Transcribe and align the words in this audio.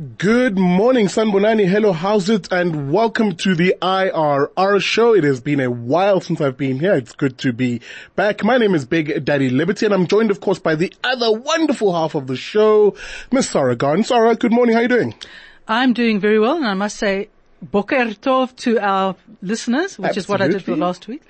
Good 0.00 0.56
morning, 0.56 1.08
Sanibonani. 1.08 1.68
Hello, 1.68 1.92
how's 1.92 2.30
it? 2.30 2.50
And 2.50 2.90
welcome 2.90 3.36
to 3.36 3.54
the 3.54 3.74
IRR 3.82 4.80
show. 4.80 5.12
It 5.12 5.24
has 5.24 5.42
been 5.42 5.60
a 5.60 5.70
while 5.70 6.22
since 6.22 6.40
I've 6.40 6.56
been 6.56 6.78
here. 6.78 6.94
It's 6.94 7.12
good 7.12 7.36
to 7.40 7.52
be 7.52 7.82
back. 8.16 8.42
My 8.42 8.56
name 8.56 8.74
is 8.74 8.86
Big 8.86 9.26
Daddy 9.26 9.50
Liberty 9.50 9.84
and 9.84 9.94
I'm 9.94 10.06
joined, 10.06 10.30
of 10.30 10.40
course, 10.40 10.58
by 10.58 10.74
the 10.74 10.90
other 11.04 11.30
wonderful 11.30 11.92
half 11.92 12.14
of 12.14 12.28
the 12.28 12.36
show, 12.36 12.96
Miss 13.30 13.50
Sarah 13.50 13.76
Gon. 13.76 14.02
Sarah, 14.02 14.34
good 14.36 14.52
morning. 14.52 14.72
How 14.72 14.78
are 14.78 14.82
you 14.84 14.88
doing? 14.88 15.14
I'm 15.68 15.92
doing 15.92 16.18
very 16.18 16.38
well 16.38 16.56
and 16.56 16.66
I 16.66 16.72
must 16.72 16.96
say, 16.96 17.28
Boker 17.60 18.06
Tov 18.14 18.56
to 18.56 18.78
our 18.78 19.16
listeners, 19.42 19.98
which 19.98 20.16
Absolutely. 20.16 20.18
is 20.18 20.28
what 20.28 20.40
I 20.40 20.48
did 20.48 20.64
for 20.64 20.76
last 20.76 21.08
week. 21.08 21.22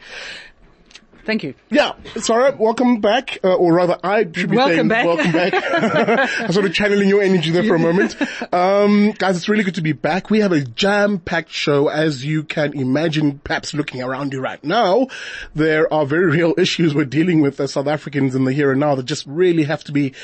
Thank 1.31 1.45
you. 1.45 1.55
Yeah, 1.71 1.93
Sarah, 2.17 2.57
welcome 2.59 3.01
back, 3.01 3.39
uh, 3.45 3.55
or 3.55 3.73
rather, 3.73 3.97
I 4.03 4.25
should 4.25 4.51
be 4.51 4.57
welcome 4.57 4.77
saying 4.77 4.89
back. 4.89 5.07
welcome 5.07 5.31
back. 5.31 5.53
I'm 6.41 6.51
sort 6.51 6.67
of 6.67 6.75
channeling 6.75 7.09
your 7.09 7.23
energy 7.23 7.53
there 7.53 7.63
for 7.63 7.77
a 7.77 7.79
moment. 7.89 8.17
Um, 8.53 9.13
guys, 9.13 9.37
it's 9.37 9.49
really 9.49 9.63
good 9.63 9.77
to 9.77 9.81
be 9.81 9.93
back. 9.93 10.29
We 10.29 10.41
have 10.41 10.51
a 10.51 10.61
jam-packed 10.61 11.53
show, 11.53 11.87
as 11.87 12.25
you 12.25 12.43
can 12.43 12.77
imagine, 12.77 13.39
perhaps 13.39 13.75
looking 13.75 14.03
around 14.03 14.33
you 14.33 14.41
right 14.41 14.65
now. 14.65 15.07
There 15.55 15.93
are 15.95 16.05
very 16.05 16.27
real 16.33 16.53
issues 16.59 16.97
we're 16.97 17.05
dealing 17.05 17.43
with 17.43 17.61
as 17.61 17.75
South 17.75 17.87
Africans 17.87 18.35
in 18.35 18.43
the 18.43 18.53
here 18.53 18.73
and 18.73 18.81
now 18.81 18.97
that 18.97 19.05
just 19.05 19.25
really 19.25 19.63
have 19.63 19.85
to 19.85 19.93
be 19.93 20.15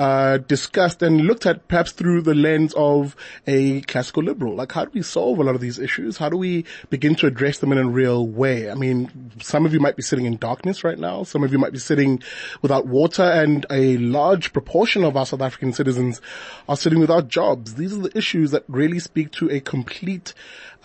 uh, 0.00 0.38
discussed 0.38 1.02
and 1.02 1.20
looked 1.20 1.44
at 1.44 1.68
perhaps 1.68 1.92
through 1.92 2.22
the 2.22 2.34
lens 2.34 2.72
of 2.74 3.14
a 3.46 3.82
classical 3.82 4.22
liberal. 4.22 4.54
Like, 4.54 4.72
how 4.72 4.86
do 4.86 4.90
we 4.94 5.02
solve 5.02 5.38
a 5.38 5.42
lot 5.42 5.54
of 5.54 5.60
these 5.60 5.78
issues? 5.78 6.16
How 6.16 6.30
do 6.30 6.38
we 6.38 6.64
begin 6.88 7.14
to 7.16 7.26
address 7.26 7.58
them 7.58 7.70
in 7.70 7.76
a 7.76 7.86
real 7.86 8.26
way? 8.26 8.70
I 8.70 8.74
mean, 8.74 9.30
some 9.42 9.66
of 9.66 9.74
you 9.74 9.78
might 9.78 9.96
be 9.96 10.02
sitting 10.02 10.24
in 10.24 10.36
darkness 10.50 10.82
right 10.82 10.98
now. 10.98 11.22
Some 11.22 11.44
of 11.44 11.52
you 11.52 11.58
might 11.60 11.70
be 11.70 11.78
sitting 11.78 12.20
without 12.60 12.84
water 12.84 13.22
and 13.22 13.64
a 13.70 13.98
large 13.98 14.52
proportion 14.52 15.04
of 15.04 15.16
our 15.16 15.24
South 15.24 15.42
African 15.42 15.72
citizens 15.72 16.20
are 16.68 16.76
sitting 16.76 16.98
without 16.98 17.28
jobs. 17.28 17.76
These 17.76 17.92
are 17.92 18.02
the 18.08 18.18
issues 18.18 18.50
that 18.50 18.64
really 18.66 18.98
speak 18.98 19.30
to 19.38 19.48
a 19.48 19.60
complete 19.60 20.34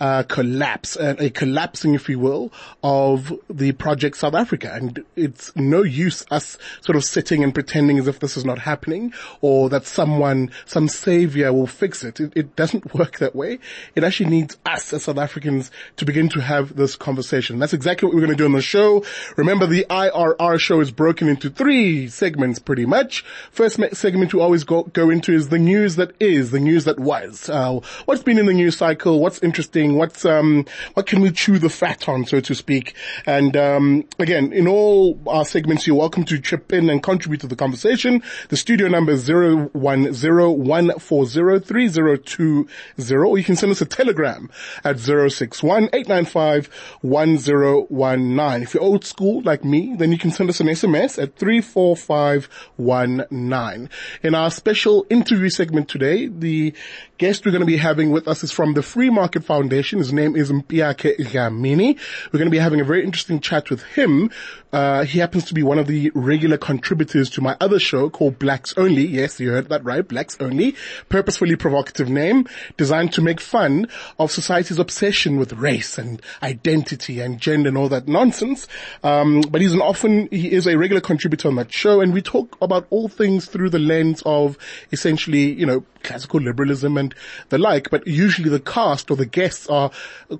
uh, 0.00 0.22
collapse, 0.24 0.96
uh, 0.96 1.14
a 1.18 1.30
collapsing, 1.30 1.94
if 1.94 2.08
you 2.08 2.18
will, 2.18 2.52
of 2.82 3.32
the 3.48 3.72
project 3.72 4.16
South 4.16 4.34
Africa. 4.34 4.70
And 4.72 5.04
it's 5.14 5.54
no 5.56 5.82
use 5.82 6.24
us 6.30 6.58
sort 6.80 6.96
of 6.96 7.04
sitting 7.04 7.42
and 7.42 7.54
pretending 7.54 7.98
as 7.98 8.08
if 8.08 8.20
this 8.20 8.36
is 8.36 8.44
not 8.44 8.58
happening 8.58 9.12
or 9.40 9.68
that 9.70 9.86
someone, 9.86 10.50
some 10.66 10.88
savior 10.88 11.52
will 11.52 11.66
fix 11.66 12.04
it. 12.04 12.20
It, 12.20 12.32
it 12.36 12.56
doesn't 12.56 12.94
work 12.94 13.18
that 13.18 13.34
way. 13.34 13.58
It 13.94 14.04
actually 14.04 14.30
needs 14.30 14.56
us 14.66 14.92
as 14.92 15.04
South 15.04 15.18
Africans 15.18 15.70
to 15.96 16.04
begin 16.04 16.28
to 16.30 16.40
have 16.40 16.76
this 16.76 16.96
conversation. 16.96 17.58
That's 17.58 17.72
exactly 17.72 18.06
what 18.06 18.14
we're 18.14 18.22
going 18.22 18.36
to 18.36 18.36
do 18.36 18.44
on 18.44 18.52
the 18.52 18.62
show. 18.62 19.04
Remember 19.36 19.66
the 19.66 19.86
IRR 19.88 20.58
show 20.58 20.80
is 20.80 20.90
broken 20.90 21.28
into 21.28 21.50
three 21.50 22.08
segments 22.08 22.58
pretty 22.58 22.86
much. 22.86 23.24
First 23.50 23.80
segment 23.94 24.34
we 24.34 24.40
always 24.40 24.64
go, 24.64 24.84
go 24.84 25.10
into 25.10 25.32
is 25.32 25.48
the 25.48 25.58
news 25.58 25.96
that 25.96 26.12
is, 26.20 26.50
the 26.50 26.60
news 26.60 26.84
that 26.84 26.98
was. 26.98 27.48
Uh, 27.48 27.80
what's 28.04 28.22
been 28.22 28.38
in 28.38 28.46
the 28.46 28.54
news 28.54 28.76
cycle? 28.76 29.20
What's 29.20 29.42
interesting? 29.42 29.85
What's 29.94 30.24
um, 30.24 30.66
what 30.94 31.06
can 31.06 31.20
we 31.20 31.30
chew 31.30 31.58
the 31.58 31.68
fat 31.68 32.08
on, 32.08 32.26
so 32.26 32.40
to 32.40 32.54
speak? 32.54 32.94
And 33.24 33.56
um, 33.56 34.04
again, 34.18 34.52
in 34.52 34.66
all 34.66 35.20
our 35.26 35.44
segments, 35.44 35.86
you're 35.86 35.96
welcome 35.96 36.24
to 36.24 36.40
chip 36.40 36.72
in 36.72 36.90
and 36.90 37.02
contribute 37.02 37.40
to 37.42 37.46
the 37.46 37.56
conversation. 37.56 38.22
The 38.48 38.56
studio 38.56 38.88
number 38.88 39.12
is 39.12 39.20
zero 39.20 39.66
one 39.72 40.12
zero 40.12 40.50
one 40.50 40.98
four 40.98 41.26
zero 41.26 41.60
three 41.60 41.88
zero 41.88 42.16
two 42.16 42.66
zero, 43.00 43.28
or 43.28 43.38
you 43.38 43.44
can 43.44 43.56
send 43.56 43.70
us 43.70 43.80
a 43.80 43.86
telegram 43.86 44.50
at 44.82 44.98
zero 44.98 45.28
six 45.28 45.62
one 45.62 45.88
eight 45.92 46.08
nine 46.08 46.24
five 46.24 46.66
one 47.02 47.38
zero 47.38 47.82
one 47.84 48.34
nine. 48.34 48.62
If 48.62 48.74
you're 48.74 48.82
old 48.82 49.04
school 49.04 49.42
like 49.42 49.64
me, 49.64 49.94
then 49.96 50.10
you 50.10 50.18
can 50.18 50.30
send 50.30 50.50
us 50.50 50.60
an 50.60 50.66
SMS 50.66 51.22
at 51.22 51.36
three 51.36 51.60
four 51.60 51.96
five 51.96 52.48
one 52.76 53.24
nine. 53.30 53.88
In 54.22 54.34
our 54.34 54.50
special 54.50 55.06
interview 55.10 55.50
segment 55.50 55.88
today, 55.88 56.26
the 56.26 56.74
guest 57.18 57.44
we're 57.44 57.52
going 57.52 57.60
to 57.60 57.66
be 57.66 57.76
having 57.76 58.10
with 58.10 58.28
us 58.28 58.42
is 58.42 58.52
from 58.52 58.74
the 58.74 58.82
Free 58.82 59.10
Market 59.10 59.44
Foundation. 59.44 59.75
His 59.82 60.12
name 60.12 60.36
is 60.36 60.50
Mpiyake 60.50 61.18
Dlamini. 61.18 61.98
We're 62.32 62.38
going 62.38 62.46
to 62.46 62.50
be 62.50 62.58
having 62.58 62.80
a 62.80 62.84
very 62.84 63.04
interesting 63.04 63.40
chat 63.40 63.68
with 63.70 63.82
him. 63.82 64.30
Uh, 64.76 65.04
he 65.04 65.20
happens 65.20 65.42
to 65.46 65.54
be 65.54 65.62
one 65.62 65.78
of 65.78 65.86
the 65.86 66.12
regular 66.14 66.58
contributors 66.58 67.30
to 67.30 67.40
my 67.40 67.56
other 67.62 67.78
show 67.78 68.10
called 68.10 68.38
Blacks 68.38 68.74
Only. 68.76 69.06
Yes, 69.06 69.40
you 69.40 69.50
heard 69.52 69.70
that 69.70 69.82
right. 69.82 70.06
Blacks 70.06 70.36
Only. 70.38 70.76
Purposefully 71.08 71.56
provocative 71.56 72.10
name 72.10 72.46
designed 72.76 73.10
to 73.14 73.22
make 73.22 73.40
fun 73.40 73.88
of 74.18 74.30
society's 74.30 74.78
obsession 74.78 75.38
with 75.38 75.54
race 75.54 75.96
and 75.96 76.20
identity 76.42 77.20
and 77.20 77.40
gender 77.40 77.70
and 77.70 77.78
all 77.78 77.88
that 77.88 78.06
nonsense. 78.06 78.68
Um, 79.02 79.40
but 79.40 79.62
he's 79.62 79.72
an 79.72 79.80
often, 79.80 80.28
he 80.30 80.52
is 80.52 80.66
a 80.66 80.76
regular 80.76 81.00
contributor 81.00 81.48
on 81.48 81.56
that 81.56 81.72
show 81.72 82.02
and 82.02 82.12
we 82.12 82.20
talk 82.20 82.58
about 82.60 82.86
all 82.90 83.08
things 83.08 83.46
through 83.46 83.70
the 83.70 83.78
lens 83.78 84.22
of 84.26 84.58
essentially, 84.92 85.54
you 85.54 85.64
know, 85.64 85.84
classical 86.02 86.40
liberalism 86.40 86.96
and 86.96 87.14
the 87.48 87.58
like, 87.58 87.90
but 87.90 88.06
usually 88.06 88.48
the 88.48 88.60
cast 88.60 89.10
or 89.10 89.16
the 89.16 89.26
guests 89.26 89.66
are 89.68 89.90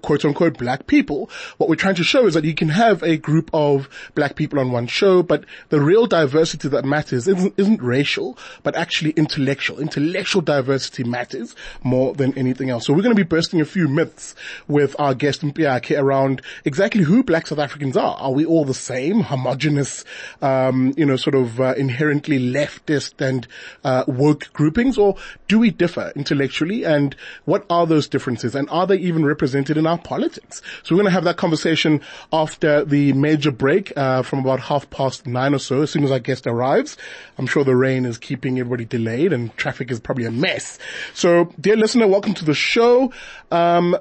quote 0.03 0.25
unquote 0.25 0.57
black 0.57 0.87
people. 0.87 1.29
What 1.57 1.69
we're 1.69 1.77
trying 1.77 1.97
to 1.97 2.05
show 2.05 2.27
is 2.27 2.35
that 2.35 2.45
you 2.45 2.55
can 2.55 2.69
have 2.69 3.03
a 3.03 3.17
group 3.17 3.51
of 3.53 3.89
black 4.15 4.26
people 4.35 4.59
on 4.59 4.73
one 4.73 4.87
show, 4.87 5.23
but 5.23 5.45
the 5.69 5.81
real 5.81 6.07
diversity 6.07 6.69
that 6.69 6.85
matters 6.85 7.29
isn't, 7.29 7.55
isn't 7.57 7.83
racial, 7.83 8.39
but 8.63 8.77
actually 8.77 9.11
intellectual. 9.11 9.81
Intellectual 9.81 10.43
diversity 10.43 11.05
matters 11.05 11.55
more 11.83 12.15
than 12.15 12.37
anything 12.39 12.71
else. 12.71 12.87
So 12.87 12.93
we're 12.93 13.03
going 13.03 13.15
to 13.15 13.23
be 13.23 13.29
bursting 13.29 13.61
a 13.61 13.65
few 13.65 13.89
myths 13.89 14.35
with 14.69 14.97
our 14.99 15.15
guest 15.15 15.43
Mpiyake 15.43 15.99
around 15.99 16.43
exactly 16.65 17.03
who 17.03 17.23
black 17.23 17.47
South 17.47 17.59
Africans 17.59 17.97
are. 17.97 18.17
Are 18.17 18.33
we 18.33 18.45
all 18.45 18.65
the 18.65 18.75
same, 18.75 19.21
homogenous, 19.21 20.05
um, 20.43 20.95
you 20.97 21.05
know, 21.05 21.17
sort 21.17 21.35
of 21.35 21.61
uh, 21.61 21.75
inherently 21.77 22.39
leftist 22.39 23.21
and 23.21 23.47
uh, 23.85 24.05
woke 24.07 24.53
groupings, 24.53 24.97
or 24.97 25.17
do 25.49 25.57
do 25.57 25.61
we 25.61 25.71
differ 25.71 26.13
intellectually 26.15 26.85
and 26.85 27.17
what 27.47 27.65
are 27.71 27.87
those 27.87 28.07
differences 28.07 28.55
and 28.55 28.69
are 28.69 28.87
they 28.87 28.99
even 28.99 29.25
represented 29.25 29.79
in 29.79 29.87
our 29.87 29.97
politics? 29.97 30.61
So 30.83 30.95
we're 30.95 31.01
going 31.01 31.07
to 31.07 31.13
have 31.13 31.25
that 31.25 31.39
conversation 31.39 32.03
after 32.31 32.85
the 32.85 33.15
major 33.15 33.51
break 33.51 33.91
uh, 33.97 34.01
from 34.23 34.41
about 34.41 34.61
half 34.61 34.89
past 34.91 35.27
nine 35.27 35.55
or 35.55 35.59
so 35.59 35.83
as 35.83 35.91
soon 35.91 36.05
as 36.05 36.11
our 36.11 36.19
guest 36.19 36.47
arrives. 36.47 36.97
I'm 37.39 37.47
sure 37.47 37.65
the 37.65 37.77
rain 37.77 38.05
is 38.05 38.19
keeping 38.19 38.59
everybody 38.59 38.85
delayed 38.85 39.33
and 39.33 39.57
traffic 39.57 39.91
is 39.91 40.01
probably 40.01 40.25
a 40.25 40.31
mess. 40.31 40.79
So 41.15 41.53
dear 41.61 41.77
listener, 41.77 42.07
welcome 42.07 42.35
to 42.35 42.45
the 42.45 42.55
show. 42.55 43.13
Um, 43.51 43.97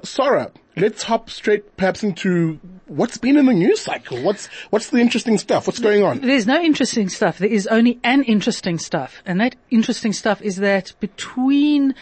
let's 0.76 1.02
hop 1.02 1.30
straight 1.30 1.76
perhaps 1.76 2.02
into 2.02 2.60
what's 2.86 3.18
been 3.18 3.36
in 3.36 3.46
the 3.46 3.54
news 3.54 3.80
cycle. 3.80 4.22
What's 4.22 4.46
what's 4.70 4.90
the 4.90 4.98
interesting 4.98 5.38
stuff? 5.38 5.66
What's 5.66 5.78
going 5.78 6.02
on? 6.02 6.20
There's 6.20 6.46
no 6.46 6.60
interesting 6.60 7.08
stuff. 7.08 7.38
There 7.38 7.48
is 7.48 7.66
only 7.66 7.98
an 8.04 8.22
interesting 8.24 8.78
stuff, 8.78 9.22
and 9.26 9.40
that 9.40 9.56
interesting 9.70 10.12
stuff 10.12 10.40
is 10.42 10.56
that 10.56 10.92
between 11.00 11.94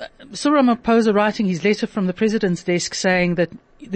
uh, 0.00 0.06
Cyril 0.32 0.62
Ramaphosa 0.62 1.14
writing 1.14 1.46
his 1.46 1.64
letter 1.64 1.86
from 1.86 2.06
the 2.06 2.12
president's 2.12 2.62
desk 2.62 2.94
saying 2.94 3.36
that 3.36 3.50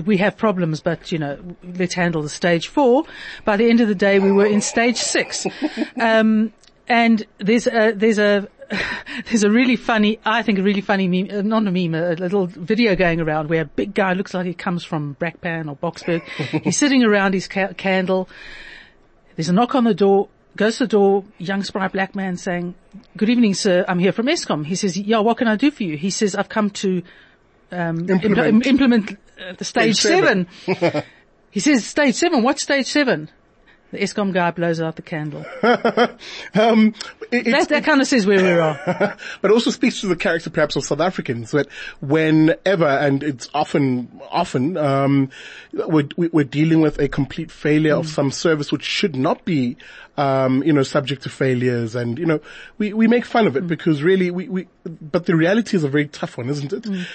we 0.05 0.17
have 0.19 0.37
problems, 0.37 0.81
but 0.81 1.13
you 1.13 1.19
know, 1.19 1.39
let's 1.63 1.95
handle 1.95 2.23
the 2.23 2.29
stage 2.29 2.69
four. 2.69 3.05
By 3.45 3.57
the 3.57 3.69
end 3.69 3.81
of 3.81 3.89
the 3.89 3.95
day, 3.95 4.19
we 4.19 4.33
were 4.33 4.47
in 4.47 4.61
stage 4.61 4.97
six, 4.97 5.47
um, 6.01 6.53
and 6.89 7.27
there's 7.39 7.67
a, 7.67 7.93
there's 7.93 8.19
a 8.19 8.49
there's 9.27 9.43
a 9.43 9.51
really 9.51 9.77
funny, 9.77 10.19
I 10.25 10.43
think 10.43 10.59
a 10.59 10.63
really 10.63 10.81
funny 10.81 11.09
meme, 11.09 11.29
uh, 11.31 11.43
not 11.43 11.67
a 11.67 11.71
meme, 11.71 11.95
a 11.95 12.15
little 12.15 12.47
video 12.47 12.95
going 12.95 13.21
around 13.21 13.49
where 13.49 13.63
a 13.63 13.67
big 13.67 13.95
guy 13.95 14.13
looks 14.13 14.35
like 14.35 14.47
he 14.47 14.55
comes 14.55 14.85
from 14.85 15.17
Brakpan 15.21 15.69
or 15.69 15.77
Boksburg. 15.77 16.23
He's 16.65 16.77
sitting 16.77 17.03
around 17.03 17.35
his 17.35 17.49
ca- 17.49 17.73
candle. 17.73 18.29
There's 19.37 19.49
a 19.49 19.53
knock 19.53 19.75
on 19.75 19.85
the 19.85 19.95
door. 19.95 20.29
Goes 20.57 20.79
to 20.79 20.85
the 20.85 20.89
door, 20.89 21.25
young 21.39 21.63
spry 21.63 21.89
black 21.89 22.15
man 22.15 22.37
saying, 22.37 22.75
good 23.17 23.31
evening, 23.31 23.55
sir. 23.55 23.85
I'm 23.89 23.99
here 23.99 24.13
from 24.13 24.27
Eskom. 24.27 24.67
He 24.67 24.75
says, 24.75 24.97
yeah, 24.97 25.21
what 25.21 25.39
can 25.39 25.49
I 25.49 25.57
do 25.57 25.71
for 25.71 25.85
you? 25.85 25.97
He 25.97 26.11
says, 26.11 26.35
I've 26.35 26.49
come 26.49 26.71
to, 26.71 27.03
um, 27.73 28.09
implement, 28.11 28.65
impl- 28.65 28.67
implement 28.67 29.11
uh, 29.41 29.53
the 29.57 29.65
stage, 29.65 29.97
stage 29.97 30.13
seven. 30.13 30.47
seven. 30.65 31.03
he 31.51 31.61
says, 31.61 31.87
stage 31.87 32.15
seven? 32.15 32.43
What 32.43 32.59
stage 32.59 32.87
seven? 32.87 33.31
The 33.91 33.99
Eskom 33.99 34.33
guy 34.33 34.53
blows 34.53 34.81
out 34.81 34.95
the 34.95 35.03
candle. 35.03 35.45
um, 36.55 36.95
it, 37.33 37.45
that, 37.47 37.69
that 37.71 37.85
kind 37.85 38.01
of 38.01 38.07
says 38.07 38.25
where 38.25 38.41
we 38.41 38.51
are. 38.51 39.17
but 39.43 39.51
also 39.51 39.71
speaks 39.71 40.01
to 40.03 40.07
the 40.07 40.15
character 40.15 40.49
perhaps 40.49 40.77
of 40.77 40.85
South 40.85 41.01
Africans 41.01 41.51
that 41.51 41.67
whenever, 42.01 42.87
and 42.87 43.25
it's 43.25 43.51
often, 43.53 44.21
often, 44.31 44.77
um, 44.77 45.31
we're, 45.73 46.09
we're, 46.17 46.45
dealing 46.45 46.81
with 46.81 47.01
a 47.01 47.09
complete 47.09 47.51
failure 47.51 47.95
mm. 47.95 47.99
of 47.99 48.07
some 48.07 48.31
service 48.31 48.71
which 48.71 48.85
should 48.85 49.17
not 49.17 49.45
be, 49.45 49.77
um, 50.17 50.63
you 50.63 50.73
know, 50.73 50.85
subject 50.85 51.25
to 51.25 51.29
failures 51.29 51.97
and, 51.97 52.17
you 52.17 52.27
know, 52.27 52.41
we, 52.79 52.93
we 52.93 53.09
make 53.09 53.25
fun 53.25 53.49
of 53.49 53.57
it 53.57 53.65
mm. 53.65 53.69
because 53.69 54.05
really 54.05 54.31
we, 54.31 54.49
we, 54.49 54.69
but 54.85 55.27
the 55.27 55.35
reality 55.35 55.77
is 55.77 55.83
a 55.83 55.89
very 55.89 56.07
tough 56.07 56.39
one, 56.39 56.49
isn't 56.49 56.73
it? 56.73 56.85
Mm 56.85 57.07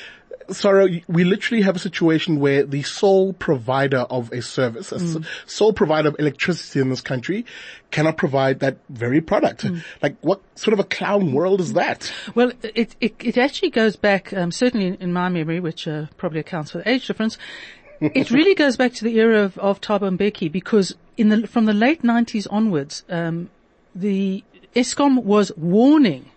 Sarah, 0.52 0.88
we 1.08 1.24
literally 1.24 1.64
have 1.64 1.76
a 1.76 1.80
situation 1.80 2.40
where 2.40 2.64
the 2.64 2.84
sole 2.84 3.34
provider 3.34 4.00
of 4.00 4.32
a 4.32 4.42
service, 4.42 4.92
a 4.92 4.96
s- 4.96 5.18
sole 5.46 5.74
provider 5.74 6.10
of 6.10 6.16
electricity 6.20 6.80
in 6.80 6.90
this 6.90 7.02
country 7.02 7.46
cannot 7.92 8.18
provide 8.18 8.60
that 8.60 8.78
very 8.90 9.22
product. 9.22 9.66
Like 10.02 10.18
what 10.22 10.42
sort 10.56 10.74
of 10.74 10.80
a 10.80 10.84
clown 10.84 11.34
world 11.34 11.62
is 11.62 11.74
that? 11.74 12.12
Well, 12.36 12.52
it, 12.64 12.96
it, 13.00 13.16
it 13.20 13.38
actually 13.38 13.70
goes 13.70 13.96
back, 13.96 14.34
um, 14.34 14.52
certainly 14.52 14.88
in, 14.88 14.96
in 14.96 15.14
my 15.14 15.30
memory, 15.30 15.60
which 15.60 15.88
uh, 15.88 16.06
probably 16.18 16.40
accounts 16.40 16.72
for 16.72 16.80
the 16.80 16.90
age 16.90 17.08
difference. 17.08 17.38
it 18.02 18.32
really 18.32 18.56
goes 18.56 18.76
back 18.78 18.94
to 18.94 19.04
the 19.04 19.18
era 19.18 19.44
of, 19.44 19.58
of 19.58 19.82
Thabo 19.82 20.18
Mbeki 20.18 20.52
because 20.52 20.96
in 21.18 21.30
the, 21.30 21.48
from 21.48 21.66
the 21.66 21.74
late 21.74 22.04
90s 22.04 22.48
onwards, 22.50 23.04
um, 23.10 23.50
the 23.94 24.44
Eskom 24.76 25.24
was 25.24 25.52
warning 25.56 26.30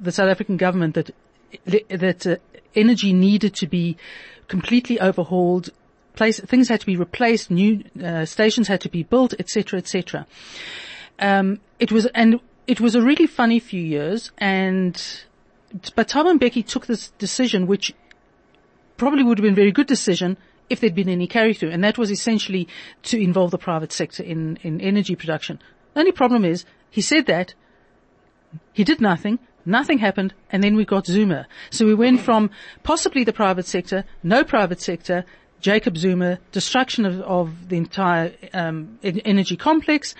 the 0.00 0.12
South 0.12 0.28
African 0.28 0.56
government 0.56 0.94
that 0.94 1.10
that 1.64 2.26
uh, 2.26 2.36
energy 2.74 3.12
needed 3.12 3.54
to 3.56 3.66
be 3.66 3.96
completely 4.48 5.00
overhauled. 5.00 5.70
Place, 6.14 6.40
things 6.40 6.68
had 6.68 6.80
to 6.80 6.86
be 6.86 6.96
replaced, 6.96 7.50
new 7.50 7.84
uh, 8.02 8.24
stations 8.24 8.66
had 8.66 8.80
to 8.80 8.88
be 8.88 9.04
built, 9.04 9.34
etc., 9.38 9.78
etc. 9.78 10.26
Um, 11.20 11.60
it 11.78 11.92
was 11.92 12.06
and 12.06 12.40
it 12.66 12.80
was 12.80 12.94
a 12.94 13.02
really 13.02 13.26
funny 13.26 13.60
few 13.60 13.80
years, 13.80 14.32
and 14.38 14.94
but 15.94 16.08
Thabo 16.08 16.38
Mbeki 16.38 16.66
took 16.66 16.86
this 16.86 17.10
decision, 17.18 17.66
which 17.66 17.94
probably 18.96 19.22
would 19.22 19.38
have 19.38 19.44
been 19.44 19.52
a 19.52 19.56
very 19.56 19.72
good 19.72 19.86
decision 19.86 20.36
if 20.68 20.80
there'd 20.80 20.94
been 20.94 21.08
any 21.08 21.26
carry 21.26 21.54
through, 21.54 21.70
and 21.70 21.82
that 21.84 21.98
was 21.98 22.10
essentially 22.10 22.68
to 23.04 23.18
involve 23.18 23.52
the 23.52 23.58
private 23.58 23.92
sector 23.92 24.22
in 24.22 24.58
in 24.62 24.80
energy 24.80 25.14
production. 25.14 25.60
The 25.94 26.00
only 26.00 26.12
problem 26.12 26.44
is 26.44 26.64
he 26.90 27.00
said 27.00 27.26
that 27.26 27.54
he 28.72 28.84
did 28.84 29.00
nothing. 29.00 29.38
Nothing 29.64 29.98
happened, 29.98 30.34
and 30.50 30.62
then 30.62 30.76
we 30.76 30.84
got 30.84 31.06
Zuma. 31.06 31.46
So 31.70 31.84
we 31.84 31.94
went 31.94 32.20
from 32.20 32.50
possibly 32.82 33.24
the 33.24 33.32
private 33.32 33.66
sector, 33.66 34.04
no 34.22 34.44
private 34.44 34.80
sector, 34.80 35.24
Jacob 35.60 35.96
Zuma, 35.96 36.38
destruction 36.52 37.04
of, 37.04 37.20
of 37.22 37.68
the 37.68 37.76
entire 37.76 38.32
um, 38.54 38.98
energy 39.02 39.56
complex. 39.56 40.14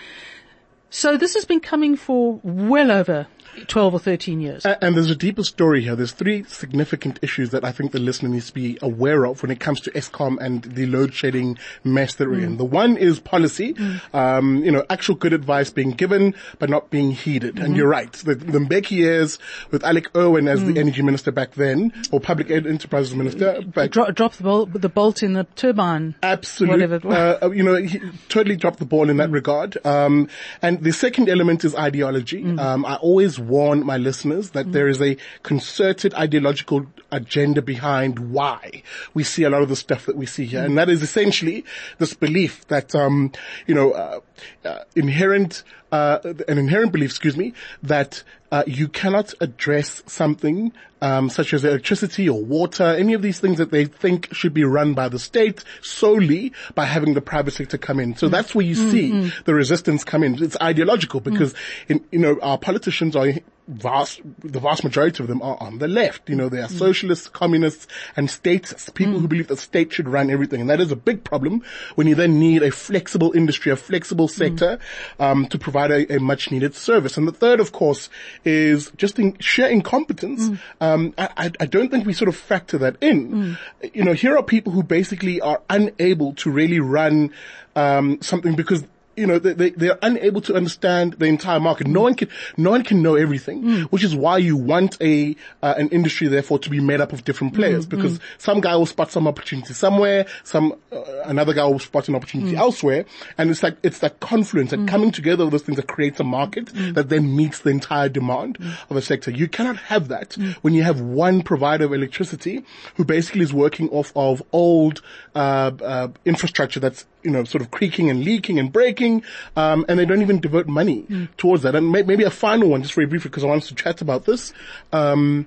So 0.90 1.16
this 1.16 1.34
has 1.34 1.44
been 1.44 1.60
coming 1.60 1.96
for 1.96 2.40
well 2.42 2.90
over 2.90 3.26
12 3.66 3.94
or 3.94 3.98
13 3.98 4.40
years. 4.40 4.64
And 4.64 4.96
there's 4.96 5.10
a 5.10 5.16
deeper 5.16 5.42
story 5.42 5.82
here. 5.82 5.96
There's 5.96 6.12
three 6.12 6.44
significant 6.44 7.18
issues 7.22 7.50
that 7.50 7.64
I 7.64 7.72
think 7.72 7.92
the 7.92 7.98
listener 7.98 8.28
needs 8.28 8.46
to 8.48 8.54
be 8.54 8.78
aware 8.82 9.26
of 9.26 9.42
when 9.42 9.50
it 9.50 9.60
comes 9.60 9.80
to 9.82 9.90
Eskom 9.92 10.38
and 10.40 10.62
the 10.62 10.86
load 10.86 11.14
shedding 11.14 11.58
mess 11.84 12.14
that 12.16 12.28
we're 12.28 12.40
in. 12.40 12.56
The 12.56 12.64
one 12.64 12.96
is 12.96 13.18
policy, 13.20 13.74
um, 14.12 14.62
you 14.64 14.70
know, 14.70 14.84
actual 14.90 15.14
good 15.14 15.32
advice 15.32 15.70
being 15.70 15.90
given, 15.90 16.34
but 16.58 16.70
not 16.70 16.90
being 16.90 17.10
heeded. 17.12 17.58
And 17.58 17.76
you're 17.76 17.88
right. 17.88 18.12
The, 18.12 18.34
the 18.34 18.58
Mbeki 18.58 18.92
years 18.92 19.38
with 19.70 19.84
Alec 19.84 20.14
Erwin 20.16 20.48
as 20.48 20.64
the 20.64 20.78
energy 20.78 21.02
minister 21.02 21.30
back 21.32 21.54
then, 21.54 21.92
or 22.12 22.20
public 22.20 22.50
enterprises 22.50 23.14
minister 23.14 23.62
back 23.62 23.90
Dro- 23.90 24.10
drop 24.10 24.34
the, 24.34 24.42
bol- 24.42 24.66
the 24.66 24.88
bolt 24.88 25.22
in 25.22 25.32
the 25.32 25.44
turbine. 25.56 26.14
Absolutely. 26.22 26.86
Whatever. 26.86 27.38
Uh, 27.42 27.50
you 27.50 27.62
know, 27.62 27.76
he 27.76 28.00
totally 28.28 28.56
dropped 28.56 28.78
the 28.78 28.84
ball 28.84 29.08
in 29.10 29.16
that 29.18 29.30
regard. 29.30 29.76
Um, 29.86 30.28
and 30.62 30.82
the 30.82 30.92
second 30.92 31.28
element 31.28 31.64
is 31.64 31.74
ideology. 31.74 32.44
Um, 32.58 32.84
I 32.84 32.96
always 32.96 33.38
warn 33.48 33.84
my 33.84 33.96
listeners 33.96 34.50
that 34.50 34.72
there 34.72 34.88
is 34.88 35.00
a 35.00 35.16
concerted 35.42 36.14
ideological 36.14 36.86
agenda 37.10 37.62
behind 37.62 38.18
why 38.18 38.82
we 39.14 39.24
see 39.24 39.42
a 39.42 39.50
lot 39.50 39.62
of 39.62 39.68
the 39.68 39.76
stuff 39.76 40.06
that 40.06 40.16
we 40.16 40.26
see 40.26 40.44
here. 40.44 40.64
And 40.64 40.76
that 40.76 40.88
is 40.88 41.02
essentially 41.02 41.64
this 41.98 42.14
belief 42.14 42.66
that, 42.68 42.94
um, 42.94 43.32
you 43.66 43.74
know, 43.74 43.92
uh, 43.92 44.20
uh, 44.64 44.80
inherent, 44.94 45.62
uh, 45.92 46.18
an 46.46 46.58
inherent 46.58 46.92
belief, 46.92 47.10
excuse 47.10 47.36
me, 47.36 47.54
that 47.82 48.22
uh, 48.50 48.62
you 48.66 48.88
cannot 48.88 49.34
address 49.40 50.02
something 50.06 50.72
um, 51.00 51.30
such 51.30 51.54
as 51.54 51.64
electricity 51.64 52.28
or 52.28 52.42
water, 52.42 52.84
any 52.84 53.14
of 53.14 53.22
these 53.22 53.40
things 53.40 53.58
that 53.58 53.70
they 53.70 53.84
think 53.84 54.32
should 54.34 54.54
be 54.54 54.64
run 54.64 54.94
by 54.94 55.08
the 55.08 55.18
state 55.18 55.62
solely 55.80 56.52
by 56.74 56.84
having 56.84 57.14
the 57.14 57.20
private 57.20 57.52
sector 57.52 57.78
come 57.78 58.00
in. 58.00 58.16
So 58.16 58.28
that's 58.28 58.54
where 58.54 58.64
you 58.64 58.74
see 58.74 59.32
the 59.44 59.54
resistance 59.54 60.04
come 60.04 60.22
in. 60.22 60.42
It's 60.42 60.56
ideological 60.60 61.20
because, 61.20 61.54
in, 61.88 62.04
you 62.10 62.18
know, 62.18 62.38
our 62.42 62.58
politicians 62.58 63.14
are 63.14 63.32
vast, 63.68 64.20
the 64.40 64.58
vast 64.60 64.82
majority 64.82 65.22
of 65.22 65.28
them 65.28 65.42
are 65.42 65.56
on 65.60 65.78
the 65.78 65.86
left. 65.86 66.28
You 66.28 66.36
know, 66.36 66.48
they 66.48 66.60
are 66.60 66.68
socialists, 66.68 67.28
communists, 67.28 67.86
and 68.16 68.30
statists, 68.30 68.88
people 68.90 69.18
who 69.20 69.28
believe 69.28 69.46
the 69.48 69.56
state 69.56 69.92
should 69.92 70.08
run 70.08 70.30
everything. 70.30 70.60
And 70.62 70.70
that 70.70 70.80
is 70.80 70.90
a 70.90 70.96
big 70.96 71.22
problem 71.22 71.62
when 71.94 72.06
you 72.06 72.14
then 72.14 72.40
need 72.40 72.62
a 72.62 72.70
flexible 72.70 73.32
industry, 73.32 73.70
a 73.70 73.76
flexible 73.76 74.26
sector, 74.26 74.78
um, 75.20 75.46
to 75.48 75.58
provide 75.58 75.90
a, 75.90 76.16
a 76.16 76.18
much 76.18 76.50
needed 76.50 76.74
service. 76.74 77.16
And 77.18 77.28
the 77.28 77.32
third, 77.32 77.60
of 77.60 77.72
course, 77.72 78.08
is 78.44 78.90
just 78.96 79.18
in 79.18 79.36
sheer 79.38 79.68
incompetence. 79.68 80.48
Um, 80.80 81.14
I, 81.18 81.28
I- 81.36 81.52
I 81.60 81.66
don't 81.66 81.90
think 81.90 82.06
we 82.06 82.12
sort 82.14 82.28
of 82.28 82.36
factor 82.36 82.78
that 82.78 82.96
in. 83.00 83.58
You 83.92 84.04
know, 84.04 84.12
here 84.14 84.36
are 84.36 84.42
people 84.42 84.72
who 84.72 84.82
basically 84.82 85.40
are 85.40 85.60
unable 85.68 86.32
to 86.34 86.50
really 86.50 86.80
run, 86.80 87.32
um, 87.76 88.18
something 88.22 88.54
because 88.56 88.84
you 89.18 89.26
know, 89.26 89.38
they, 89.38 89.52
they, 89.52 89.70
they're 89.70 89.98
unable 90.02 90.40
to 90.42 90.54
understand 90.54 91.14
the 91.14 91.26
entire 91.26 91.60
market. 91.60 91.86
No 91.86 92.02
one 92.02 92.14
can, 92.14 92.28
no 92.56 92.70
one 92.70 92.84
can 92.84 93.02
know 93.02 93.16
everything, 93.16 93.82
which 93.90 94.04
is 94.04 94.14
why 94.14 94.38
you 94.38 94.56
want 94.56 94.96
a, 95.00 95.34
uh, 95.62 95.74
an 95.76 95.88
industry 95.88 96.28
therefore 96.28 96.58
to 96.60 96.70
be 96.70 96.80
made 96.80 97.00
up 97.00 97.12
of 97.12 97.24
different 97.24 97.54
players. 97.54 97.84
Because 97.86 98.20
some 98.38 98.60
guy 98.60 98.76
will 98.76 98.86
spot 98.86 99.10
some 99.10 99.26
opportunity 99.26 99.74
somewhere, 99.74 100.26
some, 100.44 100.74
uh, 100.92 101.02
another 101.24 101.52
guy 101.52 101.64
will 101.64 101.78
spot 101.78 102.08
an 102.08 102.14
opportunity 102.14 102.56
elsewhere. 102.56 103.04
And 103.36 103.50
it's 103.50 103.62
like, 103.62 103.76
it's 103.82 103.98
that 103.98 104.20
confluence 104.20 104.72
and 104.72 104.88
coming 104.88 105.10
together 105.10 105.44
of 105.44 105.50
those 105.50 105.62
things 105.62 105.76
that 105.76 105.88
creates 105.88 106.20
a 106.20 106.24
market 106.24 106.70
that 106.94 107.08
then 107.08 107.34
meets 107.36 107.60
the 107.60 107.70
entire 107.70 108.08
demand 108.08 108.58
of 108.88 108.96
a 108.96 109.02
sector. 109.02 109.30
You 109.30 109.48
cannot 109.48 109.76
have 109.76 110.08
that 110.08 110.34
when 110.62 110.74
you 110.74 110.82
have 110.84 111.00
one 111.00 111.42
provider 111.42 111.84
of 111.84 111.92
electricity 111.92 112.64
who 112.96 113.04
basically 113.04 113.42
is 113.42 113.52
working 113.52 113.88
off 113.90 114.12
of 114.14 114.42
old, 114.52 115.02
uh, 115.34 115.72
uh, 115.82 116.08
infrastructure 116.24 116.80
that's, 116.80 117.04
you 117.28 117.34
know, 117.34 117.44
sort 117.44 117.60
of 117.60 117.70
creaking 117.70 118.08
and 118.08 118.24
leaking 118.24 118.58
and 118.58 118.72
breaking, 118.72 119.22
um, 119.54 119.84
and 119.88 119.98
they 119.98 120.06
don't 120.06 120.22
even 120.22 120.40
devote 120.40 120.66
money 120.66 121.04
towards 121.36 121.62
that. 121.62 121.74
And 121.74 121.92
may- 121.92 122.02
maybe 122.02 122.24
a 122.24 122.30
final 122.30 122.70
one, 122.70 122.82
just 122.82 122.94
very 122.94 123.06
briefly, 123.06 123.28
because 123.28 123.44
I 123.44 123.48
want 123.48 123.62
us 123.62 123.68
to 123.68 123.74
chat 123.74 124.00
about 124.00 124.24
this. 124.24 124.54
Um, 124.92 125.46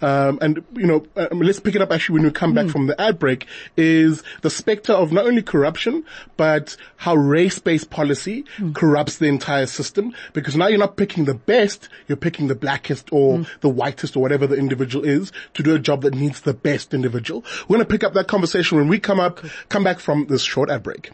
um, 0.00 0.38
and 0.40 0.64
you 0.74 0.86
know, 0.86 1.06
uh, 1.16 1.28
let's 1.32 1.60
pick 1.60 1.74
it 1.74 1.82
up 1.82 1.92
actually 1.92 2.14
when 2.14 2.24
we 2.24 2.30
come 2.30 2.54
back 2.54 2.68
from 2.68 2.86
the 2.86 3.00
ad 3.00 3.18
break. 3.18 3.46
Is 3.76 4.22
the 4.42 4.50
specter 4.50 4.92
of 4.92 5.12
not 5.12 5.26
only 5.26 5.42
corruption 5.42 6.04
but 6.36 6.76
how 6.96 7.14
race-based 7.14 7.90
policy 7.90 8.44
corrupts 8.74 9.18
the 9.18 9.26
entire 9.26 9.66
system? 9.66 10.14
Because 10.32 10.56
now 10.56 10.66
you're 10.66 10.78
not 10.78 10.96
picking 10.96 11.24
the 11.24 11.34
best, 11.34 11.88
you're 12.08 12.16
picking 12.16 12.48
the 12.48 12.54
blackest 12.54 13.12
or 13.12 13.46
the 13.60 13.68
whitest 13.68 14.16
or 14.16 14.20
whatever 14.20 14.46
the 14.46 14.56
individual 14.56 15.04
is 15.04 15.32
to 15.54 15.62
do 15.62 15.74
a 15.74 15.78
job 15.78 16.02
that 16.02 16.14
needs 16.14 16.40
the 16.42 16.54
best 16.54 16.94
individual. 16.94 17.44
We're 17.68 17.76
going 17.76 17.86
to 17.86 17.92
pick 17.92 18.04
up 18.04 18.14
that 18.14 18.28
conversation 18.28 18.78
when 18.78 18.88
we 18.88 18.98
come 18.98 19.20
up, 19.20 19.40
come 19.68 19.84
back 19.84 20.00
from 20.00 20.26
this 20.26 20.42
short 20.42 20.70
ad 20.70 20.82
break. 20.82 21.10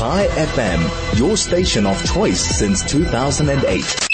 Chai 0.00 0.26
FM, 0.28 1.18
your 1.18 1.36
station 1.36 1.86
of 1.86 2.02
choice 2.12 2.40
since 2.40 2.82
2008. 2.90 4.09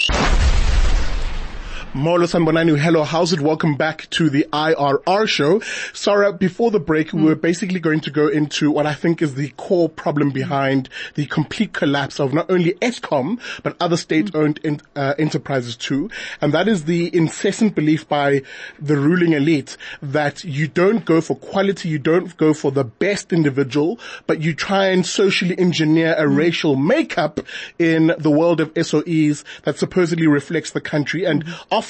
Molo 1.96 2.26
Sanibonani, 2.26 2.78
hello, 2.78 3.04
how's 3.04 3.32
it? 3.32 3.40
Welcome 3.40 3.74
back 3.74 4.10
to 4.10 4.28
the 4.28 4.46
IRR 4.52 5.26
show. 5.26 5.60
Sarah, 5.94 6.30
before 6.30 6.70
the 6.70 6.78
break, 6.78 7.14
we 7.14 7.22
were 7.22 7.34
basically 7.34 7.80
going 7.80 8.00
to 8.00 8.10
go 8.10 8.28
into 8.28 8.70
what 8.70 8.84
I 8.84 8.92
think 8.92 9.22
is 9.22 9.34
the 9.34 9.48
core 9.56 9.88
problem 9.88 10.30
behind 10.30 10.90
the 11.14 11.24
complete 11.24 11.72
collapse 11.72 12.20
of 12.20 12.34
not 12.34 12.50
only 12.50 12.74
Eskom, 12.82 13.40
but 13.62 13.78
other 13.80 13.96
state-owned 13.96 14.60
mm. 14.60 14.72
en- 14.72 14.80
uh, 14.94 15.14
enterprises 15.18 15.74
too. 15.74 16.10
And 16.42 16.52
that 16.52 16.68
is 16.68 16.84
the 16.84 17.16
incessant 17.16 17.74
belief 17.74 18.06
by 18.06 18.42
the 18.78 18.98
ruling 18.98 19.32
elite 19.32 19.78
that 20.02 20.44
you 20.44 20.68
don't 20.68 21.02
go 21.02 21.22
for 21.22 21.34
quality, 21.36 21.88
you 21.88 21.98
don't 21.98 22.36
go 22.36 22.52
for 22.52 22.70
the 22.72 22.84
best 22.84 23.32
individual, 23.32 23.98
but 24.26 24.42
you 24.42 24.52
try 24.52 24.88
and 24.88 25.06
socially 25.06 25.58
engineer 25.58 26.12
a 26.12 26.26
mm. 26.26 26.36
racial 26.36 26.76
makeup 26.76 27.40
in 27.78 28.14
the 28.18 28.30
world 28.30 28.60
of 28.60 28.74
SOEs 28.74 29.44
that 29.62 29.78
supposedly 29.78 30.26
reflects 30.26 30.72
the 30.72 30.80
country 30.82 31.24
and 31.24 31.42
mm-hmm. 31.42 31.54
often 31.70 31.85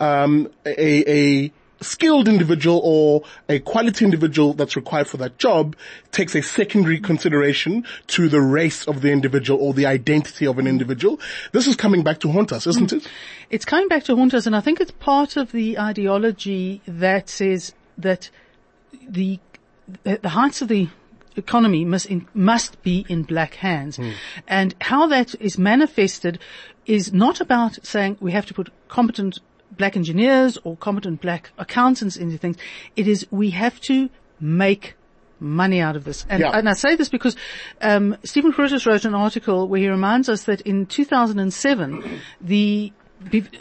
um, 0.00 0.50
a, 0.66 1.44
a 1.46 1.52
skilled 1.80 2.28
individual 2.28 2.80
or 2.82 3.22
a 3.48 3.58
quality 3.60 4.04
individual 4.04 4.52
that's 4.52 4.76
required 4.76 5.06
for 5.06 5.16
that 5.18 5.38
job 5.38 5.76
takes 6.10 6.34
a 6.34 6.42
secondary 6.42 6.98
consideration 6.98 7.84
to 8.08 8.28
the 8.28 8.40
race 8.40 8.86
of 8.86 9.00
the 9.00 9.10
individual 9.10 9.60
or 9.60 9.72
the 9.72 9.86
identity 9.86 10.46
of 10.46 10.58
an 10.58 10.66
individual. 10.66 11.20
This 11.52 11.66
is 11.66 11.76
coming 11.76 12.02
back 12.02 12.20
to 12.20 12.32
haunt 12.32 12.52
us, 12.52 12.66
isn't 12.66 12.92
it? 12.92 13.06
It's 13.50 13.64
coming 13.64 13.88
back 13.88 14.04
to 14.04 14.16
haunt 14.16 14.34
us, 14.34 14.46
and 14.46 14.56
I 14.56 14.60
think 14.60 14.80
it's 14.80 14.90
part 14.90 15.36
of 15.36 15.52
the 15.52 15.78
ideology 15.78 16.82
that 16.86 17.28
says 17.28 17.74
that 17.96 18.30
the 19.08 19.38
the 20.04 20.28
heights 20.28 20.60
of 20.60 20.68
the 20.68 20.88
economy 21.38 21.84
must 21.84 22.06
in, 22.06 22.26
must 22.34 22.82
be 22.82 23.06
in 23.08 23.22
black 23.22 23.54
hands, 23.54 23.98
and 24.46 24.74
how 24.80 25.06
that 25.06 25.34
is 25.40 25.56
manifested 25.58 26.38
is 26.86 27.12
not 27.12 27.40
about 27.40 27.78
saying 27.84 28.16
we 28.20 28.32
have 28.32 28.46
to 28.46 28.54
put 28.54 28.70
competent 28.88 29.38
black 29.76 29.96
engineers 29.96 30.58
or 30.64 30.76
competent 30.76 31.20
black 31.20 31.50
accountants 31.58 32.16
into 32.16 32.36
things. 32.38 32.56
It 32.96 33.06
is 33.06 33.26
we 33.30 33.50
have 33.50 33.80
to 33.82 34.08
make 34.40 34.94
money 35.40 35.80
out 35.80 35.94
of 35.94 36.04
this. 36.04 36.26
And, 36.28 36.40
Yeah. 36.40 36.50
and 36.58 36.68
I 36.68 36.72
say 36.72 36.96
this 36.96 37.08
because 37.08 37.36
um, 37.80 38.16
Stephen 38.24 38.52
Curtis 38.52 38.86
wrote 38.86 39.04
an 39.04 39.14
article 39.14 39.68
where 39.68 39.80
he 39.80 39.88
reminds 39.88 40.28
us 40.28 40.44
that 40.44 40.60
in 40.62 40.86
2007, 40.86 42.20
the 42.40 42.92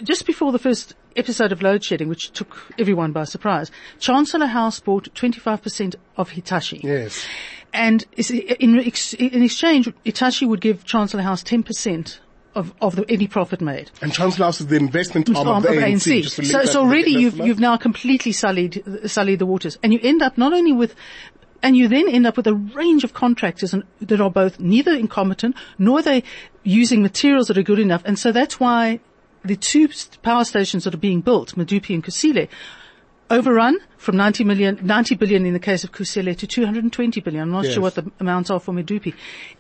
just 0.03 0.25
before 0.25 0.51
the 0.51 0.59
first 0.59 0.93
episode 1.15 1.51
of 1.51 1.61
load 1.63 1.83
shedding, 1.83 2.07
which 2.07 2.31
took 2.31 2.71
everyone 2.77 3.11
by 3.11 3.23
surprise, 3.23 3.71
Chancellor 3.99 4.45
House 4.45 4.79
bought 4.79 5.13
25% 5.15 5.95
of 6.15 6.29
Hitachi. 6.29 6.79
Yes. 6.83 7.25
And 7.77 8.03
in, 8.17 8.79
ex- 8.79 9.13
in 9.13 9.43
exchange, 9.43 9.93
Hitachi 10.03 10.45
would 10.45 10.61
give 10.61 10.83
Chancellor 10.83 11.21
House 11.21 11.43
10% 11.43 12.19
of, 12.55 12.73
of 12.81 12.95
the, 12.95 13.05
any 13.07 13.27
profit 13.27 13.61
made. 13.61 13.91
And 14.01 14.11
Chancellor 14.11 14.45
House 14.45 14.59
is 14.59 14.67
the 14.67 14.77
investment 14.77 15.29
arm 15.29 15.47
Arm 15.47 15.57
of 15.57 15.63
the 15.63 15.77
ANC. 15.77 16.23
just 16.23 16.37
to 16.37 16.41
link 16.41 16.51
So, 16.51 16.65
so 16.65 16.81
already 16.81 17.11
you've, 17.11 17.37
you've 17.37 17.59
now 17.59 17.77
completely 17.77 18.31
sullied, 18.31 18.83
sullied 19.05 19.39
the 19.39 19.45
waters. 19.45 19.77
And 19.83 19.93
you 19.93 19.99
end 20.01 20.23
up 20.23 20.39
not 20.39 20.53
only 20.53 20.73
with, 20.73 20.95
and 21.61 21.77
you 21.77 21.87
then 21.87 22.09
end 22.09 22.25
up 22.25 22.35
with 22.35 22.47
a 22.47 22.55
range 22.55 23.03
of 23.03 23.13
contractors 23.13 23.73
and, 23.73 23.83
that 24.01 24.19
are 24.19 24.31
both 24.31 24.59
neither 24.59 24.93
incompetent 24.93 25.55
nor 25.77 25.99
are 25.99 26.01
they 26.03 26.23
using 26.63 27.03
materials 27.03 27.47
that 27.47 27.59
are 27.59 27.63
good 27.63 27.79
enough. 27.79 28.01
And 28.05 28.17
so 28.17 28.31
that's 28.31 28.59
why 28.59 28.99
the 29.45 29.55
two 29.55 29.87
power 30.23 30.43
stations 30.43 30.83
that 30.85 30.95
are 30.95 30.97
being 30.97 31.21
built, 31.21 31.55
Medupi 31.55 31.93
and 31.93 32.03
Kusile, 32.03 32.49
overrun 33.29 33.77
from 33.97 34.15
90 34.17 34.43
million, 34.43 34.79
90 34.81 35.15
billion 35.15 35.45
in 35.45 35.53
the 35.53 35.59
case 35.59 35.83
of 35.83 35.91
Kusile 35.91 36.37
to 36.37 36.47
220 36.47 37.19
billion. 37.21 37.43
I'm 37.43 37.51
not 37.51 37.65
Yes. 37.65 37.73
sure 37.73 37.81
what 37.83 37.95
the 37.95 38.09
amounts 38.19 38.49
are 38.49 38.59
for 38.59 38.73
Medupi. 38.73 39.13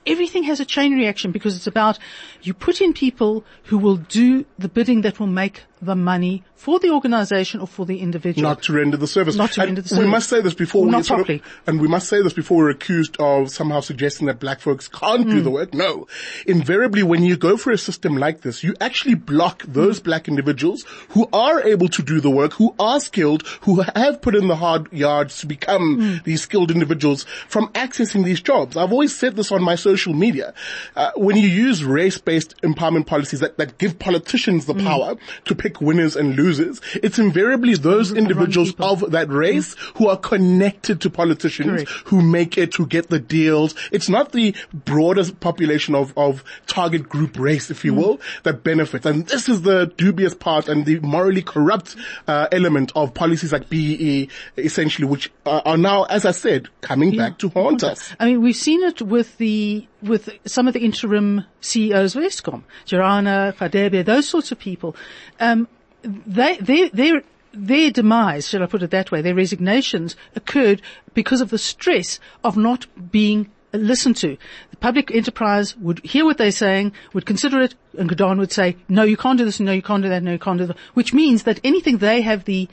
Everything 0.05 0.43
has 0.43 0.59
a 0.59 0.65
chain 0.65 0.93
reaction 0.95 1.31
because 1.31 1.55
it's 1.55 1.67
about 1.67 1.97
you 2.43 2.53
put 2.53 2.79
in 2.81 2.93
people 2.93 3.43
who 3.63 3.77
will 3.77 3.97
do 3.97 4.45
the 4.59 4.69
bidding 4.69 5.01
that 5.01 5.19
will 5.19 5.27
make 5.27 5.63
the 5.79 5.95
money 5.95 6.43
for 6.55 6.79
the 6.79 6.89
organization 6.89 7.59
or 7.59 7.67
for 7.67 7.85
the 7.85 7.99
individual. 7.99 8.41
not 8.49 8.63
to 8.63 8.73
render 8.73 8.97
the 8.97 9.05
service. 9.05 9.35
Not 9.35 9.51
to 9.51 9.61
And 9.61 9.67
render 9.69 9.81
the 9.81 9.89
service. 9.89 10.05
We 10.05 10.09
must 10.09 10.27
say 10.29 10.41
this 10.41 10.55
before 10.55 10.85
we 10.85 10.89
Not 10.91 11.05
sort 11.05 11.19
of- 11.19 11.25
properly. 11.27 11.43
and 11.67 11.79
we 11.79 11.87
must 11.87 12.07
say 12.09 12.21
this 12.23 12.33
before 12.33 12.57
we're 12.57 12.69
accused 12.71 13.15
of 13.19 13.51
somehow 13.51 13.81
suggesting 13.81 14.25
that 14.27 14.39
black 14.39 14.59
folks 14.59 14.87
can't 14.87 15.25
Hmm. 15.25 15.29
do 15.29 15.41
the 15.41 15.51
work. 15.51 15.75
No. 15.75 16.07
Invariably, 16.47 17.03
when 17.03 17.23
you 17.23 17.37
go 17.37 17.57
for 17.57 17.71
a 17.71 17.77
system 17.77 18.17
like 18.17 18.41
this, 18.41 18.63
you 18.63 18.73
actually 18.81 19.13
block 19.13 19.63
those 19.67 19.99
black 19.99 20.27
individuals 20.27 20.83
who 21.09 21.27
are 21.31 21.61
able 21.61 21.89
to 21.89 22.01
do 22.01 22.19
the 22.21 22.29
work, 22.31 22.53
who 22.53 22.73
are 22.79 22.99
skilled, 22.99 23.43
who 23.61 23.83
have 23.95 24.19
put 24.27 24.35
in 24.35 24.47
the 24.49 24.55
hard 24.57 24.91
yards 24.91 25.37
to 25.39 25.45
become 25.47 25.85
Hmm. 26.01 26.15
these 26.25 26.41
skilled 26.41 26.69
individuals 26.69 27.25
from 27.47 27.67
accessing 27.83 28.25
these 28.25 28.41
jobs. 28.41 28.75
I've 28.75 28.91
always 28.91 29.15
said 29.15 29.35
this 29.37 29.51
on 29.53 29.61
my 29.63 29.75
social 29.75 30.13
media. 30.13 30.53
Uh, 30.97 31.11
when 31.15 31.37
you 31.37 31.47
use 31.47 31.83
race-based 31.85 32.55
empowerment 32.61 33.05
policies 33.05 33.39
that, 33.39 33.57
that 33.57 33.77
give 33.77 33.97
politicians 33.99 34.65
Hmm. 34.65 34.71
the 34.77 34.83
power 34.83 35.15
to 35.45 35.55
pick 35.55 35.79
winners 35.79 36.15
and 36.17 36.35
losers, 36.35 36.81
it's 37.05 37.19
invariably 37.27 37.75
those 37.75 38.11
individuals 38.11 38.73
of 38.79 39.11
that 39.11 39.29
race 39.29 39.75
who 39.95 40.07
are 40.09 40.17
connected 40.17 40.99
to 41.01 41.09
politicians, 41.09 41.83
Correct. 41.83 42.07
who 42.09 42.21
make 42.21 42.57
it, 42.57 42.75
who 42.75 42.85
get 42.85 43.09
the 43.09 43.19
deals. 43.19 43.75
It's 43.93 44.09
not 44.09 44.31
the 44.33 44.53
broader 44.73 45.23
population 45.47 45.95
of, 45.95 46.13
of 46.17 46.43
target 46.67 47.07
group 47.15 47.39
race, 47.39 47.69
if 47.71 47.85
you 47.85 47.93
Mm. 47.93 47.97
will, 48.01 48.15
that 48.43 48.63
benefits. 48.63 49.05
And 49.05 49.25
this 49.27 49.47
is 49.47 49.61
the 49.61 49.79
dubious 50.03 50.33
part 50.47 50.67
and 50.67 50.85
the 50.85 50.99
morally 51.15 51.43
corrupt 51.53 51.95
uh, 52.27 52.47
element 52.51 52.91
of 52.95 53.13
policies 53.13 53.51
like 53.53 53.69
BEE, 53.69 54.16
essentially, 54.57 55.07
which 55.07 55.31
are, 55.45 55.77
now, 55.77 56.03
as 56.03 56.25
I 56.25 56.31
said, 56.31 56.69
coming 56.81 57.15
back 57.15 57.37
to 57.39 57.49
haunt 57.49 57.83
us. 57.83 58.15
I 58.19 58.25
mean, 58.25 58.41
we've 58.41 58.55
seen 58.55 58.83
it 58.83 59.01
with 59.01 59.37
the, 59.37 59.87
with 60.01 60.29
some 60.45 60.67
of 60.67 60.73
the 60.73 60.81
interim 60.81 61.45
CEOs 61.61 62.15
of 62.15 62.23
Eskom, 62.23 62.63
Girana, 62.85 63.53
Hadebe, 63.55 64.05
those 64.05 64.27
sorts 64.27 64.51
of 64.51 64.59
people. 64.59 64.95
Um, 65.39 65.67
they, 66.03 66.57
they, 66.57 66.89
their, 66.89 67.21
their 67.53 67.91
demise, 67.91 68.47
shall 68.47 68.63
I 68.63 68.67
put 68.67 68.83
it 68.83 68.91
that 68.91 69.11
way, 69.11 69.21
their 69.21 69.35
resignations 69.35 70.15
occurred 70.35 70.81
because 71.13 71.41
of 71.41 71.49
the 71.49 71.57
stress 71.57 72.19
of 72.43 72.57
not 72.57 72.87
being 73.11 73.49
listened 73.73 74.17
to. 74.17 74.37
The 74.71 74.77
public 74.77 75.11
enterprise 75.11 75.75
would 75.77 75.99
hear 75.99 76.25
what 76.25 76.37
they're 76.37 76.51
saying, 76.51 76.93
would 77.13 77.25
consider 77.25 77.61
it, 77.61 77.75
and 77.97 78.09
Gordhan 78.09 78.39
would 78.39 78.51
say, 78.51 78.77
no, 78.87 79.03
you 79.03 79.17
can't 79.17 79.37
do 79.37 79.45
this, 79.45 79.59
no, 79.59 79.71
you 79.71 79.81
can't 79.81 80.03
do 80.03 80.09
that, 80.09 80.23
no, 80.23 80.31
you 80.31 80.39
can't 80.39 80.59
do 80.59 80.67
that, 80.67 80.77
which 80.93 81.13
means 81.13 81.43
that 81.43 81.59
anything 81.63 81.97
they 81.97 82.21
have 82.21 82.45
the 82.45 82.67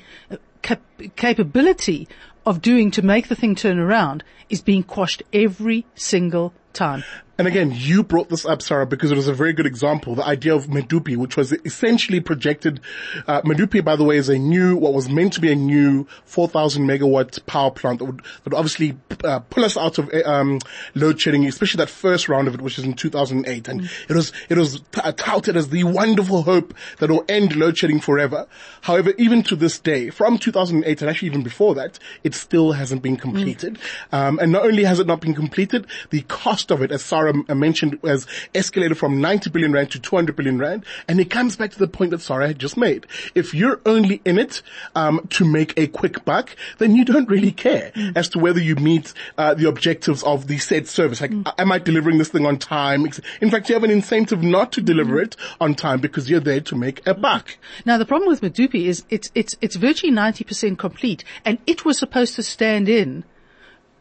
cap- 0.64 0.80
capability 1.14 2.08
of 2.44 2.60
doing 2.60 2.90
to 2.90 3.02
make 3.02 3.28
the 3.28 3.36
thing 3.36 3.54
turn 3.54 3.78
around 3.78 4.24
is 4.48 4.60
being 4.62 4.82
quashed 4.82 5.22
every 5.32 5.86
single 5.94 6.52
time. 6.72 7.04
And 7.36 7.48
again, 7.48 7.72
you 7.74 8.04
brought 8.04 8.28
this 8.28 8.46
up, 8.46 8.62
Sarah, 8.62 8.86
because 8.86 9.10
it 9.10 9.16
was 9.16 9.26
a 9.26 9.32
very 9.32 9.52
good 9.52 9.66
example. 9.66 10.14
The 10.14 10.24
idea 10.24 10.54
of 10.54 10.66
Medupi, 10.66 11.16
which 11.16 11.36
was 11.36 11.52
essentially 11.64 12.20
projected. 12.20 12.80
Uh, 13.26 13.42
Medupi, 13.42 13.84
by 13.84 13.96
the 13.96 14.04
way, 14.04 14.16
is 14.18 14.28
a 14.28 14.38
new, 14.38 14.76
what 14.76 14.92
was 14.92 15.08
meant 15.08 15.32
to 15.32 15.40
be 15.40 15.50
a 15.50 15.56
new 15.56 16.06
4,000 16.26 16.86
megawatt 16.86 17.44
power 17.46 17.72
plant 17.72 17.98
that 17.98 18.04
would, 18.04 18.18
that 18.18 18.44
would 18.44 18.54
obviously 18.54 18.96
uh, 19.24 19.40
pull 19.40 19.64
us 19.64 19.76
out 19.76 19.98
of 19.98 20.12
um, 20.24 20.60
load 20.94 21.20
shedding, 21.20 21.44
especially 21.46 21.78
that 21.78 21.88
first 21.88 22.28
round 22.28 22.46
of 22.46 22.54
it, 22.54 22.60
which 22.60 22.78
is 22.78 22.84
in 22.84 22.94
2008. 22.94 23.66
And 23.66 23.90
it 24.08 24.14
was 24.14 24.32
it 24.48 24.56
was 24.56 24.80
t- 24.92 25.00
uh, 25.02 25.12
touted 25.12 25.56
as 25.56 25.70
the 25.70 25.82
wonderful 25.82 26.42
hope 26.42 26.72
that 26.98 27.10
will 27.10 27.24
end 27.28 27.56
load 27.56 27.76
shedding 27.76 28.00
forever. 28.00 28.46
However, 28.82 29.12
even 29.18 29.42
to 29.44 29.56
this 29.56 29.80
day, 29.80 30.10
from 30.10 30.38
2008 30.38 31.00
and 31.00 31.10
actually 31.10 31.28
even 31.28 31.42
before 31.42 31.74
that, 31.74 31.98
it 32.22 32.34
still 32.34 32.72
hasn't 32.72 33.02
been 33.02 33.16
completed. 33.16 33.78
Um, 34.12 34.38
and 34.38 34.52
not 34.52 34.64
only 34.64 34.84
has 34.84 35.00
it 35.00 35.06
not 35.06 35.20
been 35.20 35.34
completed, 35.34 35.86
the 36.10 36.22
cost 36.22 36.70
of 36.70 36.80
it, 36.82 36.92
as 36.92 37.02
Sarah 37.02 37.23
m- 37.28 37.44
uh, 37.48 37.54
mentioned, 37.54 37.98
has 38.04 38.26
escalated 38.54 38.96
from 38.96 39.20
90 39.20 39.50
billion 39.50 39.72
rand 39.72 39.90
to 39.92 40.00
200 40.00 40.36
billion 40.36 40.58
rand. 40.58 40.84
And 41.08 41.20
it 41.20 41.30
comes 41.30 41.56
back 41.56 41.70
to 41.72 41.78
the 41.78 41.88
point 41.88 42.10
that 42.10 42.20
Sarah 42.20 42.48
had 42.48 42.58
just 42.58 42.76
made. 42.76 43.06
If 43.34 43.54
you're 43.54 43.80
only 43.86 44.20
in 44.24 44.38
it 44.38 44.62
um, 44.94 45.26
to 45.30 45.44
make 45.44 45.78
a 45.78 45.86
quick 45.86 46.24
buck, 46.24 46.54
then 46.78 46.94
you 46.94 47.04
don't 47.04 47.28
really 47.28 47.52
care 47.52 47.92
mm. 47.94 48.16
as 48.16 48.28
to 48.30 48.38
whether 48.38 48.60
you 48.60 48.76
meet 48.76 49.12
uh, 49.38 49.54
the 49.54 49.68
objectives 49.68 50.22
of 50.22 50.46
the 50.46 50.58
said 50.58 50.88
service. 50.88 51.20
Like, 51.20 51.30
mm. 51.30 51.52
am 51.58 51.72
I 51.72 51.78
delivering 51.78 52.18
this 52.18 52.28
thing 52.28 52.46
on 52.46 52.58
time? 52.58 53.06
In 53.40 53.50
fact, 53.50 53.68
you 53.68 53.74
have 53.74 53.84
an 53.84 53.90
incentive 53.90 54.42
not 54.42 54.72
to 54.72 54.80
deliver 54.80 55.14
mm-hmm. 55.14 55.24
it 55.24 55.36
on 55.60 55.74
time 55.74 56.00
because 56.00 56.28
you're 56.28 56.40
there 56.40 56.60
to 56.60 56.76
make 56.76 57.00
a 57.00 57.12
mm-hmm. 57.12 57.22
buck. 57.22 57.56
Now 57.84 57.98
the 57.98 58.06
problem 58.06 58.28
with 58.28 58.40
Medupi 58.40 58.86
is 58.86 59.04
it's, 59.10 59.30
it's, 59.34 59.56
it's 59.60 59.76
virtually 59.76 60.12
90% 60.12 60.78
complete 60.78 61.24
and 61.44 61.58
it 61.66 61.84
was 61.84 61.98
supposed 61.98 62.34
to 62.36 62.42
stand 62.42 62.88
in 62.88 63.24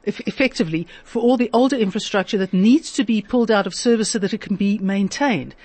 effectively 0.05 0.88
for 1.03 1.22
all 1.22 1.38
the 1.38 1.50
older 1.53 1.77
infrastructure 1.77 2.38
that 2.38 2.53
needs 2.53 2.91
to 2.93 3.03
be 3.03 3.22
pulled 3.22 3.51
out 3.51 3.67
of 3.67 3.74
service 3.74 4.12
so 4.12 4.19
that 4.19 4.33
it 4.33 4.41
can 4.41 4.55
be 4.55 4.77
maintained. 4.79 5.55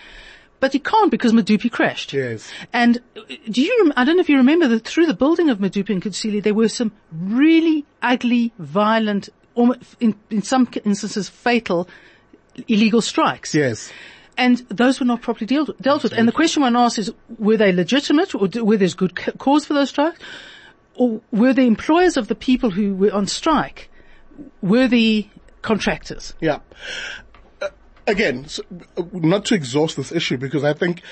But 0.61 0.75
it 0.75 0.85
can't 0.85 1.11
because 1.11 1.33
Medupi 1.33 1.71
crashed. 1.71 2.13
Yes. 2.13 2.51
And 2.73 2.99
uh, 3.17 3.21
do 3.49 3.63
you, 3.63 3.93
I 3.97 4.05
don't 4.05 4.17
know 4.17 4.21
if 4.21 4.29
you 4.29 4.37
remember 4.39 4.67
that 4.69 4.85
through 4.85 5.07
the 5.07 5.15
building 5.15 5.51
of 5.51 5.59
Medupi 5.59 5.91
and 5.91 6.03
Kusile, 6.03 6.43
there 6.43 6.55
were 6.55 6.69
some 6.69 6.93
really 7.13 7.85
ugly, 8.03 8.53
violent, 8.59 9.29
in, 10.01 10.15
in 10.31 10.43
some 10.43 10.69
instances 10.85 11.29
fatal 11.29 11.89
illegal 12.67 13.01
strikes. 13.01 13.55
Yes. 13.55 13.93
And 14.37 14.59
those 14.69 15.01
were 15.01 15.07
not 15.07 15.23
properly 15.23 15.47
dealt, 15.47 15.81
dealt 15.81 16.03
with. 16.03 16.13
And 16.13 16.27
the 16.27 16.33
question 16.33 16.63
one 16.63 16.77
asks 16.77 16.99
is, 16.99 17.13
were 17.39 17.57
they 17.57 17.73
legitimate 17.73 18.35
or 18.35 18.49
were 18.65 18.77
there 18.77 18.89
good 18.89 19.17
cause 19.39 19.65
for 19.65 19.75
those 19.75 19.91
strikes? 19.91 20.19
Or 20.95 21.21
were 21.31 21.53
the 21.53 21.67
employers 21.67 22.17
of 22.17 22.29
the 22.29 22.35
people 22.35 22.71
who 22.71 22.95
were 22.95 23.13
on 23.13 23.27
strike, 23.27 23.91
were 24.63 24.89
the 24.89 25.29
contractors? 25.63 26.35
Yeah. 26.41 26.61
Again, 28.09 28.47
not 29.13 29.45
to 29.47 29.55
exhaust 29.55 29.99
this 29.99 30.13
issue 30.13 30.39
because 30.39 30.65
I 30.65 30.73
think 30.73 31.03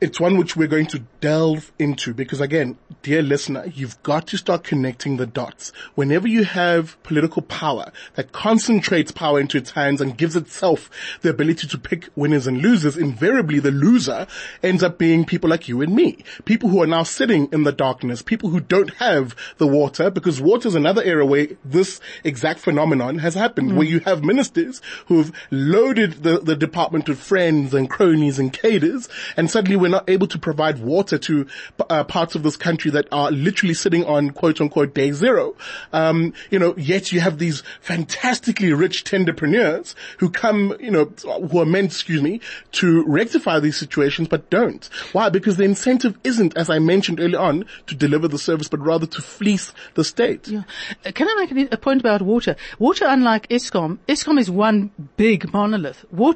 it's 0.00 0.20
one 0.20 0.36
which 0.36 0.54
we're 0.54 0.68
going 0.68 0.86
to 0.86 1.00
delve 1.20 1.72
into 1.80 2.14
because 2.14 2.40
again, 2.40 2.78
dear 3.02 3.22
listener, 3.22 3.66
you've 3.74 4.00
got 4.04 4.28
to 4.28 4.36
start 4.36 4.62
connecting 4.62 5.16
the 5.16 5.26
dots. 5.26 5.72
Whenever 5.96 6.28
you 6.28 6.44
have 6.44 7.02
political 7.02 7.42
power 7.42 7.90
that 8.14 8.30
concentrates 8.30 9.10
power 9.10 9.40
into 9.40 9.58
its 9.58 9.72
hands 9.72 10.00
and 10.00 10.16
gives 10.16 10.36
itself 10.36 10.88
the 11.22 11.30
ability 11.30 11.66
to 11.66 11.76
pick 11.76 12.08
winners 12.14 12.46
and 12.46 12.62
losers, 12.62 12.96
invariably 12.96 13.58
the 13.58 13.72
loser 13.72 14.28
ends 14.62 14.84
up 14.84 14.96
being 14.96 15.24
people 15.24 15.50
like 15.50 15.68
you 15.68 15.82
and 15.82 15.92
me. 15.92 16.22
People 16.44 16.68
who 16.68 16.80
are 16.80 16.86
now 16.86 17.02
sitting 17.02 17.48
in 17.52 17.64
the 17.64 17.72
darkness, 17.72 18.22
people 18.22 18.50
who 18.50 18.60
don't 18.60 18.94
have 18.94 19.34
the 19.58 19.66
water 19.66 20.08
because 20.08 20.40
water 20.40 20.68
is 20.68 20.76
another 20.76 21.02
area 21.02 21.26
where 21.26 21.48
this 21.64 22.00
exact 22.22 22.60
phenomenon 22.60 23.18
has 23.18 23.34
happened 23.34 23.76
where 23.76 23.86
mm. 23.86 23.90
you 23.90 23.98
have 24.00 24.22
ministers 24.22 24.80
who've 25.06 25.32
loaded 25.50 26.22
the, 26.22 26.43
the 26.44 26.56
department 26.56 27.08
with 27.08 27.18
friends 27.18 27.74
and 27.74 27.88
cronies 27.90 28.38
and 28.38 28.52
cadres 28.52 29.08
and 29.36 29.50
suddenly 29.50 29.76
we're 29.76 29.88
not 29.88 30.08
able 30.08 30.26
to 30.26 30.38
provide 30.38 30.78
water 30.78 31.18
to 31.18 31.46
uh, 31.90 32.04
parts 32.04 32.34
of 32.34 32.42
this 32.42 32.56
country 32.56 32.90
that 32.90 33.06
are 33.12 33.30
literally 33.30 33.74
sitting 33.74 34.04
on 34.04 34.30
quote 34.30 34.60
unquote 34.60 34.94
day 34.94 35.12
zero. 35.12 35.54
Um, 35.92 36.32
you 36.50 36.58
know, 36.58 36.74
yet 36.76 37.12
you 37.12 37.20
have 37.20 37.38
these 37.38 37.62
fantastically 37.80 38.72
rich 38.72 39.04
tenderpreneurs 39.04 39.94
who 40.18 40.28
come, 40.30 40.74
you 40.80 40.90
know, 40.90 41.06
who 41.50 41.58
are 41.58 41.66
meant, 41.66 41.86
excuse 41.92 42.22
me, 42.22 42.40
to 42.72 43.04
rectify 43.06 43.60
these 43.60 43.76
situations 43.76 44.28
but 44.28 44.50
don't. 44.50 44.88
Why? 45.12 45.28
Because 45.30 45.56
the 45.56 45.64
incentive 45.64 46.18
isn't, 46.24 46.56
as 46.56 46.68
I 46.68 46.78
mentioned 46.78 47.20
earlier 47.20 47.38
on, 47.40 47.64
to 47.86 47.94
deliver 47.94 48.28
the 48.28 48.38
service 48.38 48.68
but 48.68 48.80
rather 48.80 49.06
to 49.06 49.22
fleece 49.22 49.72
the 49.94 50.04
state. 50.04 50.48
Yeah. 50.48 50.62
Uh, 51.06 51.12
Can 51.12 51.28
I 51.28 51.46
make 51.50 51.72
a- 51.72 51.76
point 51.76 52.00
about 52.00 52.22
water? 52.22 52.56
Water, 52.78 53.04
unlike 53.08 53.48
Eskom, 53.48 53.98
Eskom 54.08 54.38
is 54.38 54.50
one 54.50 54.90
big 55.16 55.52
monolith. 55.52 56.04
Water 56.10 56.33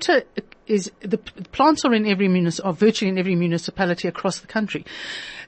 is 0.67 0.91
the 1.01 1.19
plants 1.53 1.85
are 1.85 1.95
in 1.95 2.07
every 2.07 2.29
munis- 2.29 2.61
are 2.61 2.73
virtually 2.73 3.09
in 3.09 3.19
every 3.19 3.35
municipality 3.35 4.07
across 4.07 4.41
the 4.41 4.47
country. 4.47 4.85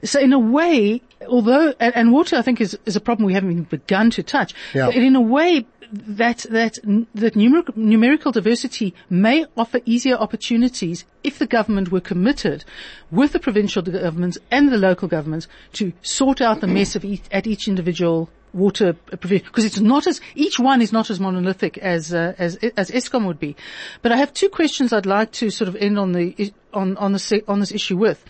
So 0.03 0.19
in 0.19 0.33
a 0.33 0.39
way, 0.39 1.01
although, 1.27 1.73
and, 1.79 1.95
and 1.95 2.11
water 2.11 2.35
I 2.37 2.41
think 2.41 2.59
is, 2.59 2.77
is 2.85 2.95
a 2.95 3.01
problem 3.01 3.27
we 3.27 3.33
haven't 3.33 3.51
even 3.51 3.63
begun 3.63 4.09
to 4.11 4.23
touch, 4.23 4.53
Yeah. 4.73 4.87
but 4.87 4.95
in 4.95 5.15
a 5.15 5.21
way, 5.21 5.65
that 5.93 6.45
that 6.49 6.79
that 7.15 7.35
numerical, 7.35 7.73
numerical 7.77 8.31
diversity 8.31 8.93
may 9.09 9.45
offer 9.57 9.81
easier 9.85 10.15
opportunities 10.15 11.03
if 11.23 11.37
the 11.37 11.45
government 11.45 11.91
were 11.91 11.99
committed 11.99 12.63
with 13.11 13.33
the 13.33 13.39
provincial 13.39 13.81
governments 13.81 14.37
and 14.49 14.71
the 14.71 14.77
local 14.77 15.07
governments 15.07 15.47
to 15.73 15.91
sort 16.01 16.39
out 16.39 16.61
the 16.61 16.67
mess 16.67 16.95
of 16.95 17.03
each, 17.03 17.21
at 17.31 17.45
each 17.45 17.67
individual 17.67 18.29
water 18.53 18.93
provision 18.93 19.45
because 19.45 19.65
it's 19.65 19.79
not 19.79 20.07
as 20.07 20.19
each 20.35 20.59
one 20.59 20.81
is 20.81 20.91
not 20.91 21.09
as 21.09 21.19
monolithic 21.19 21.77
as 21.77 22.13
uh, 22.13 22.33
as 22.37 22.55
as 22.77 22.91
Eskom 22.91 23.25
would 23.25 23.39
be. 23.39 23.55
But 24.01 24.11
I 24.11 24.17
have 24.17 24.33
two 24.33 24.49
questions 24.49 24.91
I'd 24.91 25.05
like 25.05 25.31
to 25.33 25.49
sort 25.49 25.67
of 25.67 25.75
end 25.75 25.97
on 25.97 26.11
the 26.11 26.53
on 26.73 26.97
on 26.97 27.13
the 27.13 27.43
on 27.47 27.59
this 27.59 27.71
issue 27.71 27.97
with. 27.97 28.23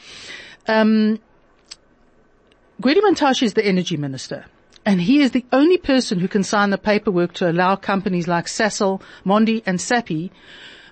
Um, 0.68 1.20
Gwede 2.82 3.02
Mantashe 3.02 3.44
is 3.44 3.54
the 3.54 3.66
energy 3.66 3.98
minister. 3.98 4.46
And 4.84 5.00
he 5.00 5.22
is 5.22 5.32
the 5.32 5.46
only 5.52 5.78
person 5.78 6.20
who 6.20 6.28
can 6.28 6.44
sign 6.44 6.72
the 6.72 6.78
paperwork 6.78 7.34
to 7.34 7.50
allow 7.52 7.76
companies 7.76 8.28
like 8.28 8.48
Sasol, 8.48 9.02
Mondi 9.24 9.62
and 9.68 9.80
Sappi 9.80 10.32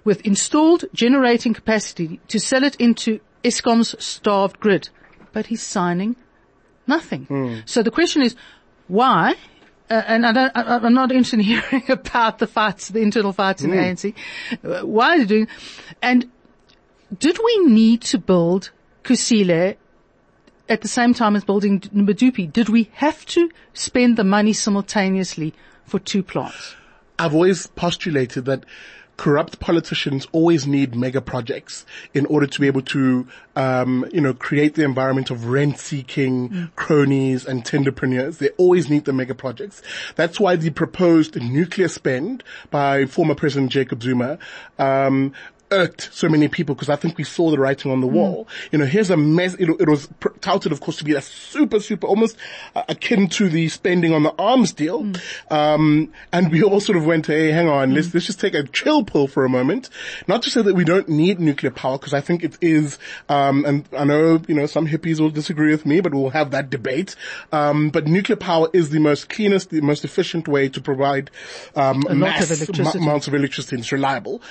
with 0.03 0.21
installed 0.21 0.86
generating 0.93 1.55
capacity 1.55 2.19
to 2.27 2.39
sell 2.39 2.63
it 2.63 2.75
into 2.75 3.19
Eskom's 3.43 3.95
starved 4.03 4.59
grid. 4.59 4.89
But 5.33 5.48
he's 5.48 5.63
signing 5.63 6.15
nothing. 6.86 7.25
So 7.65 7.81
the 7.81 7.91
question 7.91 8.21
is, 8.21 8.36
why? 8.89 9.36
Uh, 9.89 10.03
and 10.05 10.25
I 10.25 10.31
don't, 10.34 10.51
I, 10.55 10.77
I'm 10.77 10.93
not 10.93 11.12
interested 11.12 11.39
in 11.39 11.46
hearing 11.46 11.84
about 11.89 12.39
the 12.39 12.48
fights, 12.48 12.89
the 12.89 13.00
internal 13.00 13.34
fights 13.34 13.63
in 13.63 13.72
the 13.72 13.77
ANC. 13.77 14.13
Uh, 14.63 14.86
Why 14.86 15.15
are 15.15 15.19
they 15.19 15.25
doing? 15.25 15.48
And 16.01 16.29
did 17.17 17.39
we 17.43 17.65
need 17.65 18.01
to 18.01 18.17
build 18.19 18.72
Kusile 19.03 19.77
at 20.67 20.81
the 20.81 20.88
same 20.88 21.13
time 21.13 21.36
as 21.36 21.43
building 21.43 21.79
Medupi? 21.79 22.51
Did 22.51 22.69
we 22.69 22.89
have 22.93 23.25
to 23.27 23.50
spend 23.74 24.17
the 24.17 24.24
money 24.24 24.53
simultaneously 24.53 25.53
for 25.86 26.00
two 26.00 26.22
plants? 26.22 26.75
I've 27.17 27.34
always 27.34 27.67
postulated 27.67 28.46
that 28.46 28.65
corrupt 29.19 29.59
politicians 29.59 30.29
always 30.31 30.65
need 30.65 30.95
mega 30.95 31.19
projects 31.19 31.85
in 32.13 32.25
order 32.27 32.47
to 32.47 32.61
be 32.61 32.67
able 32.67 32.81
to, 32.81 33.27
um, 33.57 34.05
you 34.13 34.21
know, 34.21 34.33
create 34.33 34.75
the 34.75 34.85
environment 34.85 35.29
of 35.29 35.47
rent-seeking 35.47 36.71
cronies 36.77 37.45
and 37.45 37.65
tenderpreneurs. 37.65 38.38
They 38.38 38.47
always 38.51 38.89
need 38.89 39.03
the 39.03 39.11
mega 39.11 39.35
projects. 39.35 39.81
That's 40.15 40.39
why 40.39 40.55
the 40.55 40.69
proposed 40.69 41.35
nuclear 41.35 41.89
spend 41.89 42.45
by 42.71 43.07
former 43.07 43.35
President 43.35 43.73
Jacob 43.73 44.01
Zuma, 44.01 44.39
um, 44.77 45.33
irked 45.71 46.09
so 46.13 46.27
many 46.29 46.47
people 46.47 46.75
because 46.75 46.89
I 46.89 46.95
think 46.95 47.17
we 47.17 47.23
saw 47.23 47.51
the 47.51 47.59
writing 47.59 47.91
on 47.91 48.01
the 48.01 48.07
wall. 48.07 48.47
You 48.71 48.79
know, 48.79 48.85
here's 48.85 49.09
a 49.09 49.17
mess. 49.17 49.53
It, 49.55 49.69
it 49.79 49.88
was 49.88 50.07
pr- 50.19 50.29
touted, 50.41 50.71
of 50.71 50.81
course, 50.81 50.97
to 50.97 51.03
be 51.03 51.13
a 51.13 51.21
super, 51.21 51.79
super, 51.79 52.07
almost 52.07 52.38
uh, 52.75 52.83
akin 52.88 53.27
to 53.29 53.49
the 53.49 53.69
spending 53.69 54.13
on 54.13 54.23
the 54.23 54.33
arms 54.39 54.73
deal. 54.73 55.11
Um, 55.51 56.11
and 56.31 56.51
we 56.51 56.63
all 56.63 56.79
sort 56.79 56.97
of 56.97 57.05
went, 57.05 57.27
hey, 57.27 57.51
hang 57.51 57.67
on, 57.67 57.93
let's 57.93 58.13
let's 58.13 58.25
just 58.25 58.39
take 58.39 58.53
a 58.53 58.63
chill 58.63 59.03
pill 59.03 59.27
for 59.27 59.45
a 59.45 59.49
moment. 59.49 59.89
Not 60.27 60.43
to 60.43 60.49
say 60.49 60.61
that 60.61 60.75
we 60.75 60.83
don't 60.83 61.09
need 61.09 61.39
nuclear 61.39 61.71
power 61.71 61.97
because 61.97 62.13
I 62.13 62.21
think 62.21 62.43
it 62.43 62.57
is. 62.61 62.97
Um, 63.27 63.65
and 63.65 63.88
I 63.97 64.03
know 64.05 64.41
you 64.47 64.55
know 64.55 64.65
some 64.65 64.88
hippies 64.88 65.19
will 65.19 65.29
disagree 65.29 65.71
with 65.71 65.85
me, 65.85 66.01
but 66.01 66.13
we'll 66.13 66.31
have 66.31 66.51
that 66.51 66.69
debate. 66.69 67.15
Um, 67.51 67.89
but 67.89 68.07
nuclear 68.07 68.38
power 68.38 68.69
is 68.73 68.89
the 68.89 68.99
most 68.99 69.29
cleanest, 69.29 69.69
the 69.69 69.81
most 69.81 70.03
efficient 70.03 70.47
way 70.47 70.69
to 70.69 70.81
provide 70.81 71.31
um, 71.75 72.05
of 72.07 72.17
mass 72.17 72.69
ma- 72.77 72.91
amounts 72.91 73.27
of 73.27 73.33
electricity 73.33 73.75
and 73.75 73.83
it's 73.83 73.91
reliable. 73.91 74.41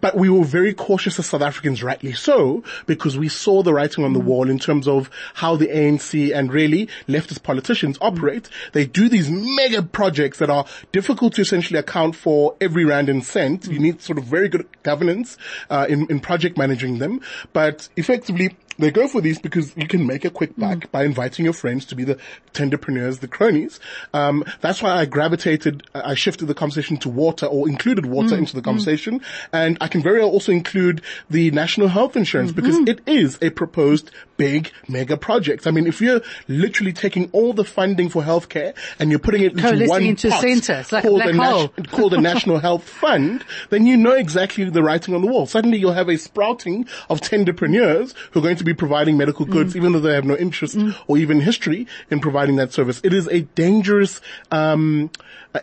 But 0.00 0.16
we 0.16 0.28
were 0.28 0.44
very 0.44 0.74
cautious 0.74 1.18
as 1.18 1.26
South 1.26 1.42
Africans, 1.42 1.82
rightly 1.82 2.12
so, 2.12 2.64
because 2.86 3.16
we 3.16 3.28
saw 3.28 3.62
the 3.62 3.72
writing 3.72 4.04
on 4.04 4.12
the 4.12 4.20
wall 4.20 4.50
in 4.50 4.58
terms 4.58 4.88
of 4.88 5.10
how 5.34 5.56
the 5.56 5.68
ANC 5.68 6.34
and 6.34 6.52
really 6.52 6.88
leftist 7.08 7.42
politicians 7.42 7.96
operate. 8.00 8.48
They 8.72 8.86
do 8.86 9.08
these 9.08 9.30
mega 9.30 9.82
projects 9.82 10.38
that 10.38 10.50
are 10.50 10.66
difficult 10.92 11.34
to 11.34 11.42
essentially 11.42 11.78
account 11.78 12.16
for 12.16 12.56
every 12.60 12.84
rand 12.84 13.08
and 13.08 13.24
cent. 13.24 13.66
You 13.66 13.78
need 13.78 14.02
sort 14.02 14.18
of 14.18 14.24
very 14.24 14.48
good 14.48 14.66
governance 14.82 15.36
uh, 15.68 15.86
in, 15.88 16.06
in 16.10 16.20
project 16.20 16.58
managing 16.58 16.98
them, 16.98 17.20
but 17.52 17.88
effectively 17.96 18.56
they 18.80 18.90
go 18.90 19.08
for 19.08 19.20
these 19.20 19.38
because 19.38 19.76
you 19.76 19.86
can 19.86 20.06
make 20.06 20.24
a 20.24 20.30
quick 20.30 20.56
buck 20.56 20.78
mm. 20.78 20.90
by 20.90 21.04
inviting 21.04 21.44
your 21.44 21.54
friends 21.54 21.84
to 21.86 21.94
be 21.94 22.04
the 22.04 22.18
tenderpreneurs, 22.52 23.20
the 23.20 23.28
cronies. 23.28 23.78
Um, 24.12 24.44
that's 24.60 24.82
why 24.82 24.92
I 24.92 25.04
gravitated, 25.04 25.84
I 25.94 26.14
shifted 26.14 26.46
the 26.46 26.54
conversation 26.54 26.96
to 26.98 27.08
water 27.08 27.46
or 27.46 27.68
included 27.68 28.06
water 28.06 28.34
mm. 28.34 28.38
into 28.38 28.54
the 28.54 28.62
mm. 28.62 28.64
conversation. 28.64 29.20
And 29.52 29.78
I 29.80 29.88
can 29.88 30.02
very 30.02 30.20
well 30.20 30.30
also 30.30 30.52
include 30.52 31.02
the 31.28 31.50
national 31.50 31.88
health 31.88 32.16
insurance 32.16 32.52
because 32.52 32.76
mm-hmm. 32.76 32.88
it 32.88 33.00
is 33.06 33.38
a 33.42 33.50
proposed 33.50 34.10
big 34.40 34.72
mega 34.88 35.18
project. 35.18 35.66
I 35.66 35.70
mean, 35.70 35.86
if 35.86 36.00
you're 36.00 36.22
literally 36.48 36.94
taking 36.94 37.28
all 37.32 37.52
the 37.52 37.64
funding 37.64 38.08
for 38.08 38.22
healthcare 38.22 38.74
and 38.98 39.10
you're 39.10 39.18
putting 39.18 39.42
it 39.42 39.52
into 39.52 39.86
one 39.86 40.02
into 40.02 40.30
pot 40.30 40.40
centre. 40.40 40.80
It's 40.80 40.92
like 40.92 41.04
a 41.04 41.08
called 41.08 41.22
the 41.22 41.34
hole. 41.34 41.68
called 41.90 42.12
the 42.12 42.20
National 42.30 42.58
Health 42.58 42.84
Fund, 42.84 43.44
then 43.68 43.86
you 43.86 43.98
know 43.98 44.12
exactly 44.12 44.64
the 44.64 44.82
writing 44.82 45.14
on 45.14 45.20
the 45.20 45.26
wall. 45.26 45.44
Suddenly 45.44 45.76
you'll 45.76 45.92
have 45.92 46.08
a 46.08 46.16
sprouting 46.16 46.88
of 47.10 47.20
tenderpreneurs 47.20 48.14
who 48.30 48.40
are 48.40 48.42
going 48.42 48.56
to 48.56 48.64
be 48.64 48.69
providing 48.74 49.16
medical 49.16 49.46
Mm. 49.46 49.50
goods, 49.50 49.76
even 49.76 49.92
though 49.92 50.00
they 50.00 50.14
have 50.14 50.24
no 50.24 50.36
interest 50.36 50.78
or 51.06 51.18
even 51.18 51.40
history 51.40 51.86
in 52.10 52.20
providing 52.20 52.56
that 52.56 52.72
service. 52.72 53.00
It 53.04 53.12
is 53.12 53.28
a 53.28 53.40
dangerous, 53.54 54.20
um, 54.50 55.10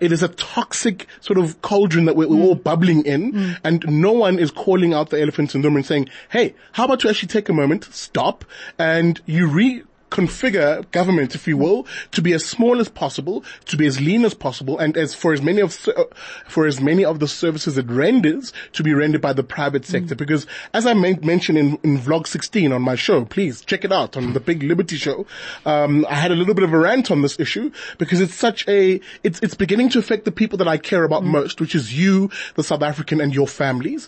it 0.01 0.11
is 0.11 0.23
a 0.23 0.27
toxic 0.29 1.07
sort 1.21 1.37
of 1.39 1.61
cauldron 1.61 2.05
that 2.05 2.15
we're, 2.15 2.27
we're 2.27 2.35
Mm. 2.37 2.43
all 2.43 2.55
bubbling 2.55 3.05
in, 3.05 3.55
and 3.63 3.85
no 3.87 4.11
one 4.11 4.39
is 4.39 4.51
calling 4.51 4.93
out 4.93 5.09
the 5.09 5.21
elephant 5.21 5.55
in 5.55 5.61
the 5.61 5.67
room 5.67 5.77
and 5.77 5.85
saying, 5.85 6.09
"Hey, 6.29 6.53
how 6.73 6.85
about 6.85 7.03
you 7.03 7.09
actually 7.09 7.29
take 7.29 7.49
a 7.49 7.53
moment, 7.53 7.87
stop, 7.91 8.43
and 8.77 9.19
you 9.25 9.47
re." 9.47 9.83
Configure 10.09 10.89
government, 10.91 11.35
if 11.35 11.47
you 11.47 11.57
will, 11.57 11.85
to 12.11 12.21
be 12.21 12.33
as 12.33 12.45
small 12.45 12.79
as 12.79 12.89
possible, 12.89 13.43
to 13.65 13.77
be 13.77 13.85
as 13.85 13.99
lean 13.99 14.25
as 14.25 14.33
possible, 14.33 14.77
and 14.79 14.95
as 14.97 15.13
for 15.13 15.33
as 15.33 15.41
many 15.41 15.61
of 15.61 15.87
uh, 15.89 16.03
for 16.47 16.65
as 16.65 16.79
many 16.79 17.03
of 17.03 17.19
the 17.19 17.27
services 17.27 17.77
it 17.77 17.89
renders 17.89 18.53
to 18.73 18.83
be 18.83 18.93
rendered 18.93 19.21
by 19.21 19.33
the 19.33 19.43
private 19.43 19.85
sector. 19.85 20.15
Because 20.15 20.47
as 20.73 20.85
I 20.85 20.93
men- 20.93 21.19
mentioned 21.23 21.57
in, 21.57 21.77
in 21.83 21.99
vlog 21.99 22.27
16 22.27 22.71
on 22.71 22.81
my 22.81 22.95
show, 22.95 23.25
please 23.25 23.61
check 23.61 23.83
it 23.83 23.91
out 23.91 24.15
on 24.15 24.33
the 24.33 24.39
Big 24.39 24.63
Liberty 24.63 24.95
Show. 24.95 25.25
Um, 25.65 26.05
I 26.09 26.15
had 26.15 26.31
a 26.31 26.35
little 26.35 26.53
bit 26.53 26.63
of 26.63 26.73
a 26.73 26.79
rant 26.79 27.11
on 27.11 27.21
this 27.21 27.39
issue 27.39 27.71
because 27.97 28.21
it's 28.21 28.35
such 28.35 28.67
a 28.67 28.99
it's 29.23 29.39
it's 29.41 29.55
beginning 29.55 29.89
to 29.89 29.99
affect 29.99 30.25
the 30.25 30.31
people 30.31 30.57
that 30.59 30.67
I 30.67 30.77
care 30.77 31.03
about 31.03 31.23
most, 31.23 31.59
which 31.59 31.75
is 31.75 31.97
you, 31.97 32.29
the 32.55 32.63
South 32.63 32.81
African, 32.81 33.19
and 33.19 33.33
your 33.33 33.47
families. 33.47 34.07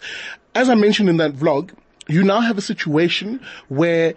As 0.56 0.70
I 0.70 0.76
mentioned 0.76 1.10
in 1.10 1.18
that 1.18 1.34
vlog, 1.34 1.72
you 2.08 2.24
now 2.24 2.42
have 2.42 2.58
a 2.58 2.62
situation 2.62 3.40
where 3.68 4.16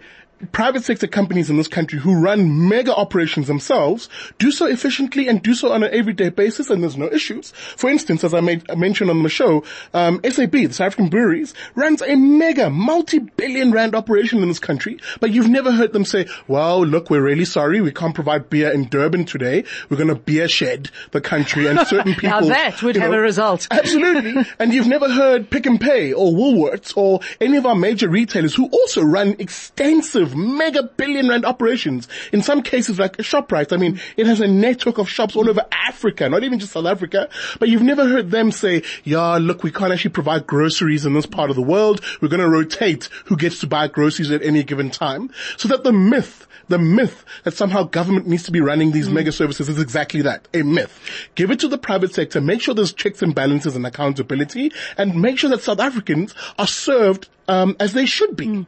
private 0.51 0.83
sector 0.83 1.07
companies 1.07 1.49
in 1.49 1.57
this 1.57 1.67
country 1.67 1.99
who 1.99 2.19
run 2.19 2.67
mega 2.67 2.95
operations 2.95 3.47
themselves 3.47 4.09
do 4.39 4.51
so 4.51 4.65
efficiently 4.65 5.27
and 5.27 5.41
do 5.41 5.53
so 5.53 5.71
on 5.71 5.83
an 5.83 5.93
everyday 5.93 6.29
basis 6.29 6.69
and 6.69 6.83
there's 6.83 6.97
no 6.97 7.11
issues. 7.11 7.51
For 7.51 7.89
instance, 7.89 8.23
as 8.23 8.33
I 8.33 8.41
made 8.41 8.69
I 8.69 8.75
mentioned 8.75 9.09
on 9.09 9.23
the 9.23 9.29
show, 9.29 9.63
um, 9.93 10.19
SAB, 10.23 10.51
the 10.51 10.73
South 10.73 10.87
African 10.87 11.09
Breweries, 11.09 11.53
runs 11.75 12.01
a 12.01 12.15
mega 12.15 12.69
multi-billion 12.69 13.71
rand 13.71 13.95
operation 13.95 14.41
in 14.41 14.47
this 14.47 14.59
country, 14.59 14.99
but 15.19 15.31
you've 15.31 15.49
never 15.49 15.71
heard 15.71 15.93
them 15.93 16.05
say, 16.05 16.27
well, 16.47 16.85
look, 16.85 17.09
we're 17.09 17.23
really 17.23 17.45
sorry, 17.45 17.81
we 17.81 17.91
can't 17.91 18.15
provide 18.15 18.49
beer 18.49 18.71
in 18.71 18.87
Durban 18.89 19.25
today. 19.25 19.63
We're 19.89 19.97
going 19.97 20.09
to 20.09 20.15
beer 20.15 20.47
shed 20.47 20.89
the 21.11 21.21
country 21.21 21.67
and 21.67 21.79
certain 21.87 22.13
people. 22.13 22.29
Now 22.29 22.41
that 22.41 22.81
would 22.83 22.95
have 22.95 23.13
a 23.13 23.19
result. 23.19 23.67
Absolutely. 23.71 24.45
and 24.59 24.73
you've 24.73 24.87
never 24.87 25.09
heard 25.09 25.49
Pick 25.49 25.67
n 25.67 25.77
Pay 25.77 26.13
or 26.13 26.31
Woolworths 26.31 26.95
or 26.95 27.19
any 27.39 27.57
of 27.57 27.65
our 27.65 27.75
major 27.75 28.09
retailers 28.09 28.55
who 28.55 28.67
also 28.69 29.01
run 29.01 29.35
extensive 29.39 30.32
mega 30.35 30.83
billion 30.83 31.29
rand 31.29 31.45
operations. 31.45 32.07
In 32.31 32.41
some 32.41 32.61
cases 32.61 32.99
like 32.99 33.17
ShopRite, 33.17 33.73
I 33.73 33.77
mean, 33.77 33.99
it 34.17 34.27
has 34.27 34.41
a 34.41 34.47
network 34.47 34.97
of 34.97 35.09
shops 35.09 35.35
all 35.35 35.49
over 35.49 35.65
Africa, 35.71 36.29
not 36.29 36.43
even 36.43 36.59
just 36.59 36.73
South 36.73 36.85
Africa, 36.85 37.29
but 37.59 37.69
you've 37.69 37.81
never 37.81 38.07
heard 38.07 38.31
them 38.31 38.51
say, 38.51 38.83
yeah, 39.03 39.37
look, 39.37 39.63
we 39.63 39.71
can't 39.71 39.93
actually 39.93 40.11
provide 40.11 40.47
groceries 40.47 41.05
in 41.05 41.13
this 41.13 41.25
part 41.25 41.49
of 41.49 41.55
the 41.55 41.61
world. 41.61 42.01
We're 42.21 42.29
going 42.29 42.41
to 42.41 42.49
rotate 42.49 43.09
who 43.25 43.37
gets 43.37 43.59
to 43.59 43.67
buy 43.67 43.87
groceries 43.87 44.31
at 44.31 44.43
any 44.43 44.63
given 44.63 44.89
time. 44.89 45.31
So 45.57 45.67
that 45.69 45.83
the 45.83 45.93
myth 45.93 46.47
the 46.69 46.79
myth 46.79 47.25
that 47.43 47.53
somehow 47.53 47.83
government 47.83 48.27
needs 48.27 48.43
to 48.43 48.51
be 48.51 48.61
running 48.61 48.91
these 48.91 49.09
mm. 49.09 49.13
mega 49.13 49.31
services 49.31 49.69
is 49.69 49.79
exactly 49.79 50.21
that, 50.21 50.47
a 50.53 50.63
myth. 50.63 50.99
Give 51.35 51.51
it 51.51 51.59
to 51.59 51.67
the 51.67 51.77
private 51.77 52.13
sector, 52.13 52.41
make 52.41 52.61
sure 52.61 52.73
there's 52.73 52.93
checks 52.93 53.21
and 53.21 53.35
balances 53.35 53.75
and 53.75 53.85
accountability, 53.85 54.71
and 54.97 55.21
make 55.21 55.37
sure 55.37 55.49
that 55.49 55.61
South 55.61 55.79
Africans 55.79 56.33
are 56.57 56.67
served 56.67 57.27
um, 57.47 57.75
as 57.79 57.93
they 57.93 58.05
should 58.05 58.35
be. 58.35 58.65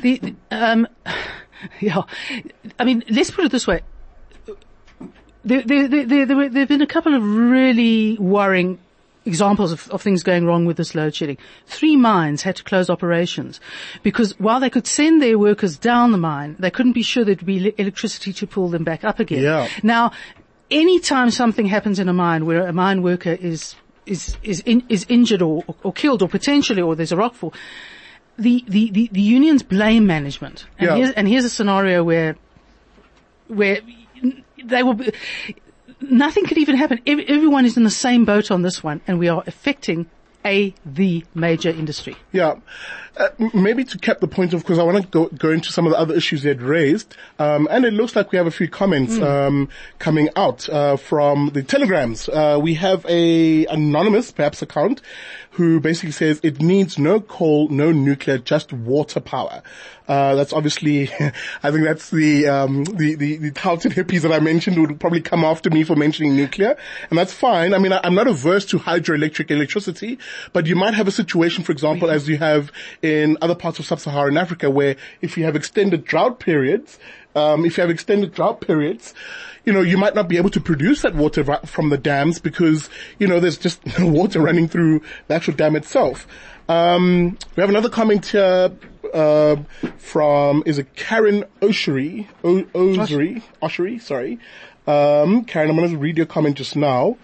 The, 0.00 0.18
the- 0.18 0.34
um, 0.50 0.88
yeah, 1.80 2.02
I 2.78 2.84
mean, 2.84 3.04
let's 3.08 3.30
put 3.30 3.44
it 3.44 3.52
this 3.52 3.66
way. 3.66 3.82
There, 5.44 5.62
there, 5.62 5.88
there, 5.88 6.06
there, 6.06 6.26
there, 6.26 6.60
have 6.60 6.68
been 6.68 6.82
a 6.82 6.86
couple 6.86 7.14
of 7.14 7.22
really 7.24 8.16
worrying 8.18 8.78
examples 9.24 9.72
of, 9.72 9.88
of 9.90 10.02
things 10.02 10.22
going 10.22 10.46
wrong 10.46 10.64
with 10.66 10.76
this 10.76 10.94
load 10.94 11.14
shedding. 11.14 11.38
Three 11.66 11.96
mines 11.96 12.42
had 12.42 12.56
to 12.56 12.64
close 12.64 12.88
operations 12.90 13.60
because 14.02 14.38
while 14.38 14.60
they 14.60 14.70
could 14.70 14.86
send 14.86 15.20
their 15.22 15.38
workers 15.38 15.76
down 15.76 16.12
the 16.12 16.18
mine, 16.18 16.56
they 16.58 16.70
couldn't 16.70 16.92
be 16.92 17.02
sure 17.02 17.24
there'd 17.24 17.44
be 17.44 17.74
electricity 17.78 18.32
to 18.34 18.46
pull 18.46 18.68
them 18.68 18.84
back 18.84 19.04
up 19.04 19.18
again. 19.20 19.42
Yeah. 19.42 19.68
Now, 19.82 20.12
anytime 20.70 21.30
something 21.30 21.66
happens 21.66 21.98
in 21.98 22.08
a 22.08 22.12
mine 22.12 22.46
where 22.46 22.66
a 22.66 22.72
mine 22.72 23.02
worker 23.02 23.32
is 23.32 23.74
is 24.06 24.36
is 24.42 24.60
in, 24.60 24.84
is 24.88 25.06
injured 25.08 25.42
or, 25.42 25.62
or 25.84 25.92
killed 25.92 26.22
or 26.22 26.28
potentially 26.28 26.82
or 26.82 26.96
there's 26.96 27.12
a 27.12 27.16
rockfall, 27.16 27.54
the 28.42 28.64
the 28.68 28.90
the, 28.90 29.08
the 29.12 29.20
unions 29.20 29.62
blame 29.62 30.06
management. 30.06 30.66
And 30.78 30.88
Yeah. 30.88 30.96
here's 30.96 31.10
and 31.12 31.28
here's 31.28 31.44
a 31.44 31.50
scenario 31.50 32.02
where 32.04 32.36
where 33.48 33.78
they 34.64 34.82
will. 34.82 34.94
Be, 34.94 35.12
nothing 36.00 36.44
could 36.46 36.58
even 36.58 36.76
happen. 36.76 37.00
Ev- 37.06 37.24
Everyone 37.28 37.64
is 37.64 37.76
in 37.76 37.84
the 37.84 37.90
same 37.90 38.24
boat 38.24 38.50
on 38.50 38.62
this 38.62 38.82
one, 38.82 39.00
and 39.06 39.18
we 39.18 39.28
are 39.28 39.42
affecting 39.46 40.06
a 40.44 40.74
the 40.84 41.24
major 41.34 41.70
industry. 41.70 42.16
Yeah. 42.32 42.56
Uh, 43.14 43.28
maybe 43.52 43.84
to 43.84 43.98
cap 43.98 44.20
the 44.20 44.26
point 44.26 44.54
of, 44.54 44.62
because 44.62 44.78
I 44.78 44.82
want 44.82 45.02
to 45.02 45.06
go, 45.06 45.26
go 45.26 45.50
into 45.50 45.70
some 45.70 45.84
of 45.86 45.92
the 45.92 45.98
other 45.98 46.14
issues 46.14 46.42
they 46.42 46.48
had 46.48 46.62
raised, 46.62 47.14
um, 47.38 47.68
and 47.70 47.84
it 47.84 47.92
looks 47.92 48.16
like 48.16 48.32
we 48.32 48.38
have 48.38 48.46
a 48.46 48.50
few 48.50 48.68
comments 48.68 49.18
um, 49.20 49.68
coming 49.98 50.30
out 50.34 50.66
uh, 50.70 50.96
from 50.96 51.50
the 51.52 51.62
telegrams. 51.62 52.28
Uh, 52.30 52.58
we 52.60 52.72
have 52.74 53.04
a 53.08 53.66
anonymous, 53.66 54.32
perhaps, 54.32 54.62
account 54.62 55.02
who 55.52 55.80
basically 55.80 56.12
says 56.12 56.40
it 56.42 56.60
needs 56.60 56.98
no 56.98 57.20
coal, 57.20 57.68
no 57.68 57.92
nuclear, 57.92 58.38
just 58.38 58.72
water 58.72 59.20
power. 59.20 59.62
Uh, 60.08 60.34
that's 60.34 60.52
obviously, 60.52 61.02
I 61.62 61.70
think 61.70 61.84
that's 61.84 62.10
the, 62.10 62.48
um, 62.48 62.84
the, 62.84 63.14
the, 63.14 63.36
the 63.36 63.50
touted 63.50 63.92
hippies 63.92 64.22
that 64.22 64.32
I 64.32 64.40
mentioned 64.40 64.78
would 64.78 64.98
probably 64.98 65.20
come 65.20 65.44
after 65.44 65.68
me 65.68 65.84
for 65.84 65.94
mentioning 65.94 66.36
nuclear. 66.36 66.76
And 67.10 67.18
that's 67.18 67.34
fine. 67.34 67.74
I 67.74 67.78
mean, 67.78 67.92
I, 67.92 68.00
I'm 68.02 68.14
not 68.14 68.28
averse 68.28 68.64
to 68.66 68.78
hydroelectric 68.78 69.50
electricity, 69.50 70.18
but 70.54 70.66
you 70.66 70.74
might 70.74 70.94
have 70.94 71.06
a 71.06 71.12
situation, 71.12 71.64
for 71.64 71.72
example, 71.72 72.10
as 72.10 72.28
you 72.28 72.38
have 72.38 72.72
in 73.02 73.36
other 73.42 73.54
parts 73.54 73.78
of 73.78 73.84
sub-Saharan 73.84 74.38
Africa 74.38 74.70
where 74.70 74.96
if 75.20 75.36
you 75.36 75.44
have 75.44 75.54
extended 75.54 76.04
drought 76.04 76.40
periods, 76.40 76.98
um, 77.34 77.64
if 77.64 77.76
you 77.76 77.82
have 77.82 77.90
extended 77.90 78.32
drought 78.32 78.60
periods, 78.62 79.14
you 79.64 79.72
know, 79.72 79.80
you 79.80 79.96
might 79.96 80.14
not 80.14 80.28
be 80.28 80.36
able 80.36 80.50
to 80.50 80.60
produce 80.60 81.02
that 81.02 81.14
water 81.14 81.44
from 81.66 81.90
the 81.90 81.98
dams 81.98 82.38
because, 82.38 82.88
you 83.18 83.26
know, 83.26 83.40
there's 83.40 83.58
just 83.58 83.84
no 83.98 84.06
water 84.06 84.40
running 84.40 84.68
through 84.68 85.00
the 85.28 85.34
actual 85.34 85.54
dam 85.54 85.76
itself. 85.76 86.26
Um, 86.68 87.38
we 87.56 87.60
have 87.60 87.70
another 87.70 87.88
comment 87.90 88.26
here, 88.26 88.72
uh, 89.12 89.56
from, 89.98 90.62
is 90.66 90.78
it 90.78 90.94
Karen 90.94 91.44
Oshery, 91.60 92.26
o- 92.44 92.62
Oshery, 92.62 93.42
Oshery, 93.62 94.00
sorry. 94.00 94.38
Um, 94.86 95.44
Karen, 95.44 95.70
I'm 95.70 95.76
going 95.76 95.90
to 95.90 95.98
read 95.98 96.16
your 96.16 96.26
comment 96.26 96.56
just 96.56 96.76
now. 96.76 97.16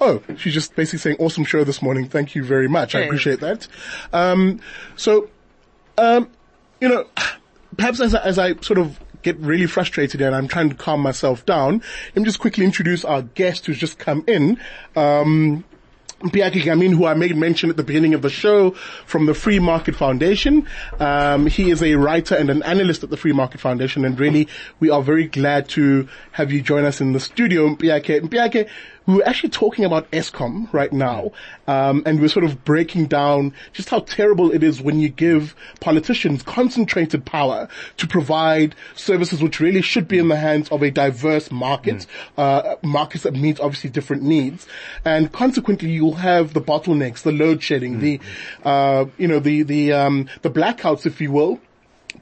Oh, 0.00 0.22
she's 0.36 0.54
just 0.54 0.74
basically 0.74 0.98
saying, 0.98 1.16
awesome 1.18 1.44
show 1.44 1.62
this 1.62 1.82
morning. 1.82 2.08
Thank 2.08 2.34
you 2.34 2.42
very 2.42 2.68
much. 2.68 2.94
I 2.94 3.00
appreciate 3.06 3.40
that. 3.40 3.68
Um, 4.12 4.60
so, 4.96 5.28
um, 5.98 6.30
you 6.80 6.88
know, 6.88 7.04
perhaps 7.76 8.00
as 8.00 8.14
I, 8.14 8.22
as 8.22 8.38
I 8.38 8.54
sort 8.60 8.78
of 8.78 8.98
get 9.22 9.36
really 9.38 9.66
frustrated 9.66 10.20
and 10.20 10.34
I'm 10.34 10.48
trying 10.48 10.70
to 10.70 10.74
calm 10.74 11.00
myself 11.00 11.44
down, 11.46 11.82
let 12.14 12.16
me 12.16 12.24
just 12.24 12.40
quickly 12.40 12.64
introduce 12.64 13.04
our 13.04 13.22
guest 13.22 13.66
who's 13.66 13.78
just 13.78 13.98
come 13.98 14.24
in. 14.26 14.58
Um, 14.96 15.64
Piaki 16.22 16.62
Gamin, 16.62 16.94
who 16.94 17.06
I 17.06 17.14
made 17.14 17.34
mention 17.34 17.70
at 17.70 17.78
the 17.78 17.82
beginning 17.82 18.12
of 18.12 18.20
the 18.20 18.28
show 18.28 18.72
from 19.06 19.24
the 19.24 19.32
Free 19.32 19.58
Market 19.58 19.96
Foundation. 19.96 20.66
Um, 20.98 21.46
he 21.46 21.70
is 21.70 21.82
a 21.82 21.94
writer 21.94 22.34
and 22.34 22.50
an 22.50 22.62
analyst 22.62 23.02
at 23.02 23.08
the 23.08 23.16
Free 23.16 23.32
Market 23.32 23.60
Foundation 23.60 24.04
and 24.04 24.20
really 24.20 24.46
we 24.80 24.90
are 24.90 25.02
very 25.02 25.26
glad 25.26 25.68
to 25.70 26.08
have 26.32 26.52
you 26.52 26.60
join 26.60 26.84
us 26.84 27.00
in 27.00 27.14
the 27.14 27.20
studio, 27.20 27.74
Piake. 27.74 28.20
Piake, 28.28 28.68
we 29.06 29.14
were 29.14 29.26
actually 29.26 29.50
talking 29.50 29.84
about 29.84 30.10
Eskom 30.10 30.72
right 30.72 30.92
now, 30.92 31.32
um, 31.66 32.02
and 32.06 32.20
we're 32.20 32.28
sort 32.28 32.44
of 32.44 32.64
breaking 32.64 33.06
down 33.06 33.54
just 33.72 33.88
how 33.88 34.00
terrible 34.00 34.52
it 34.52 34.62
is 34.62 34.80
when 34.80 35.00
you 35.00 35.08
give 35.08 35.54
politicians 35.80 36.42
concentrated 36.42 37.24
power 37.24 37.68
to 37.96 38.06
provide 38.06 38.74
services 38.94 39.42
which 39.42 39.60
really 39.60 39.82
should 39.82 40.06
be 40.06 40.18
in 40.18 40.28
the 40.28 40.36
hands 40.36 40.68
of 40.70 40.82
a 40.82 40.90
diverse 40.90 41.50
market, 41.50 42.06
uh, 42.36 42.76
markets 42.82 43.24
that 43.24 43.34
meet 43.34 43.58
obviously 43.60 43.90
different 43.90 44.22
needs, 44.22 44.66
and 45.04 45.32
consequently 45.32 45.90
you'll 45.90 46.14
have 46.14 46.52
the 46.54 46.60
bottlenecks, 46.60 47.22
the 47.22 47.32
load 47.32 47.62
shedding, 47.62 48.00
the, 48.00 48.20
uh, 48.64 49.06
you 49.18 49.26
know, 49.26 49.40
the 49.40 49.62
the 49.62 49.92
um, 49.92 50.28
the 50.42 50.50
blackouts, 50.50 51.06
if 51.06 51.20
you 51.20 51.32
will 51.32 51.60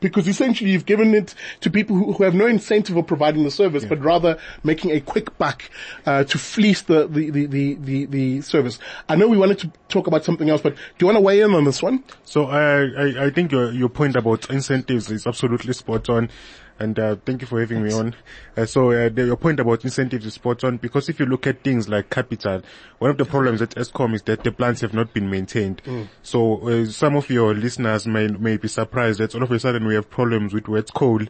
because 0.01 0.29
essentially 0.29 0.70
you've 0.70 0.87
given 0.87 1.14
it 1.14 1.35
to 1.61 1.70
people 1.70 1.96
who, 1.96 2.12
who 2.12 2.24
have 2.24 2.35
no 2.35 2.46
incentive 2.46 2.96
of 2.96 3.07
providing 3.07 3.44
the 3.44 3.51
service, 3.51 3.85
but 3.85 4.01
rather 4.01 4.38
making 4.62 4.90
a 4.90 5.01
quick 5.01 5.37
buck 5.38 5.62
uh, 6.07 6.24
to 6.24 6.38
fleece 6.38 6.83
the 6.83 7.07
the, 7.07 7.31
the, 7.31 7.46
the, 7.46 7.74
the 7.74 8.05
the 8.07 8.40
service. 8.42 8.79
I 9.09 9.16
know 9.16 9.29
we 9.29 9.38
wanted 9.38 9.59
to 9.61 9.72
talk 9.88 10.07
about 10.07 10.24
something 10.24 10.51
else, 10.51 10.61
but 10.61 10.74
do 10.74 10.81
you 11.01 11.07
want 11.07 11.16
to 11.16 11.22
weigh 11.22 11.40
in 11.40 11.55
on 11.55 11.64
this 11.64 11.83
one? 11.83 12.05
So 12.24 12.46
I, 12.46 12.85
I, 12.85 13.27
I 13.27 13.31
think 13.31 13.53
your, 13.53 13.72
your 13.72 13.88
point 13.88 14.16
about 14.16 14.51
incentives 14.51 15.11
is 15.11 15.27
absolutely 15.27 15.72
spot 15.72 16.09
on. 16.09 16.31
And 16.79 16.99
uh, 16.99 17.17
thank 17.25 17.41
you 17.41 17.47
for 17.47 17.61
having 17.61 17.83
me 17.83 17.93
on. 17.93 18.14
Uh, 18.57 18.64
so 18.64 18.93
uh, 18.93 19.09
the, 19.09 19.27
your 19.27 19.37
point 19.37 19.59
about 19.59 19.85
incentives 19.85 20.25
is 20.27 20.35
spot 20.35 20.62
on 20.62 20.77
because 20.77 21.09
if 21.09 21.19
you 21.19 21.27
look 21.27 21.47
at 21.47 21.62
things 21.64 21.88
like 21.88 22.11
capital, 22.11 22.62
one 22.99 23.11
of 23.11 23.19
the 23.19 23.25
problems 23.25 23.61
at 23.61 23.71
Eskom 23.71 24.14
is 24.14 24.23
that 24.23 24.45
the 24.45 24.53
plants 24.53 24.81
have 24.81 24.95
not 24.95 25.12
been 25.12 25.29
maintained. 25.29 25.83
So 26.23 26.69
uh, 26.69 26.87
some 26.87 27.17
of 27.17 27.29
your 27.31 27.55
listeners 27.55 28.07
may 28.07 28.29
may 28.29 28.57
be 28.57 28.69
surprised 28.69 29.19
that 29.19 29.35
all 29.35 29.43
of 29.43 29.51
a 29.51 29.59
sudden 29.59 29.87
we 29.87 29.95
have 29.95 30.09
problems 30.09 30.55
with 30.55 30.69
wet 30.69 30.93
coal, 30.95 31.23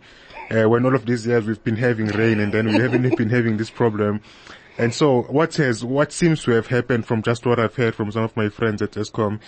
uh, 0.51 0.69
when 0.69 0.85
all 0.85 0.95
of 0.95 1.07
these 1.07 1.27
years 1.27 1.47
we've 1.47 1.63
been 1.65 1.77
having 1.77 2.07
rain 2.09 2.41
and 2.41 2.53
then 2.53 2.67
we 2.67 2.75
haven't 2.75 3.03
been 3.17 3.31
having 3.31 3.57
this 3.57 3.71
problem. 3.71 4.21
And 4.79 4.95
so 4.95 5.23
what 5.23 5.57
has, 5.57 5.85
what 5.85 6.13
seems 6.13 6.45
to 6.45 6.53
have 6.53 6.69
happened 6.69 7.05
from 7.05 7.23
just 7.23 7.45
what 7.45 7.59
I've 7.59 7.75
heard 7.75 7.97
from 7.97 8.13
some 8.13 8.23
of 8.23 8.37
my 8.37 8.49
friends 8.49 8.81
at 8.81 8.93
Eskom 8.93 9.41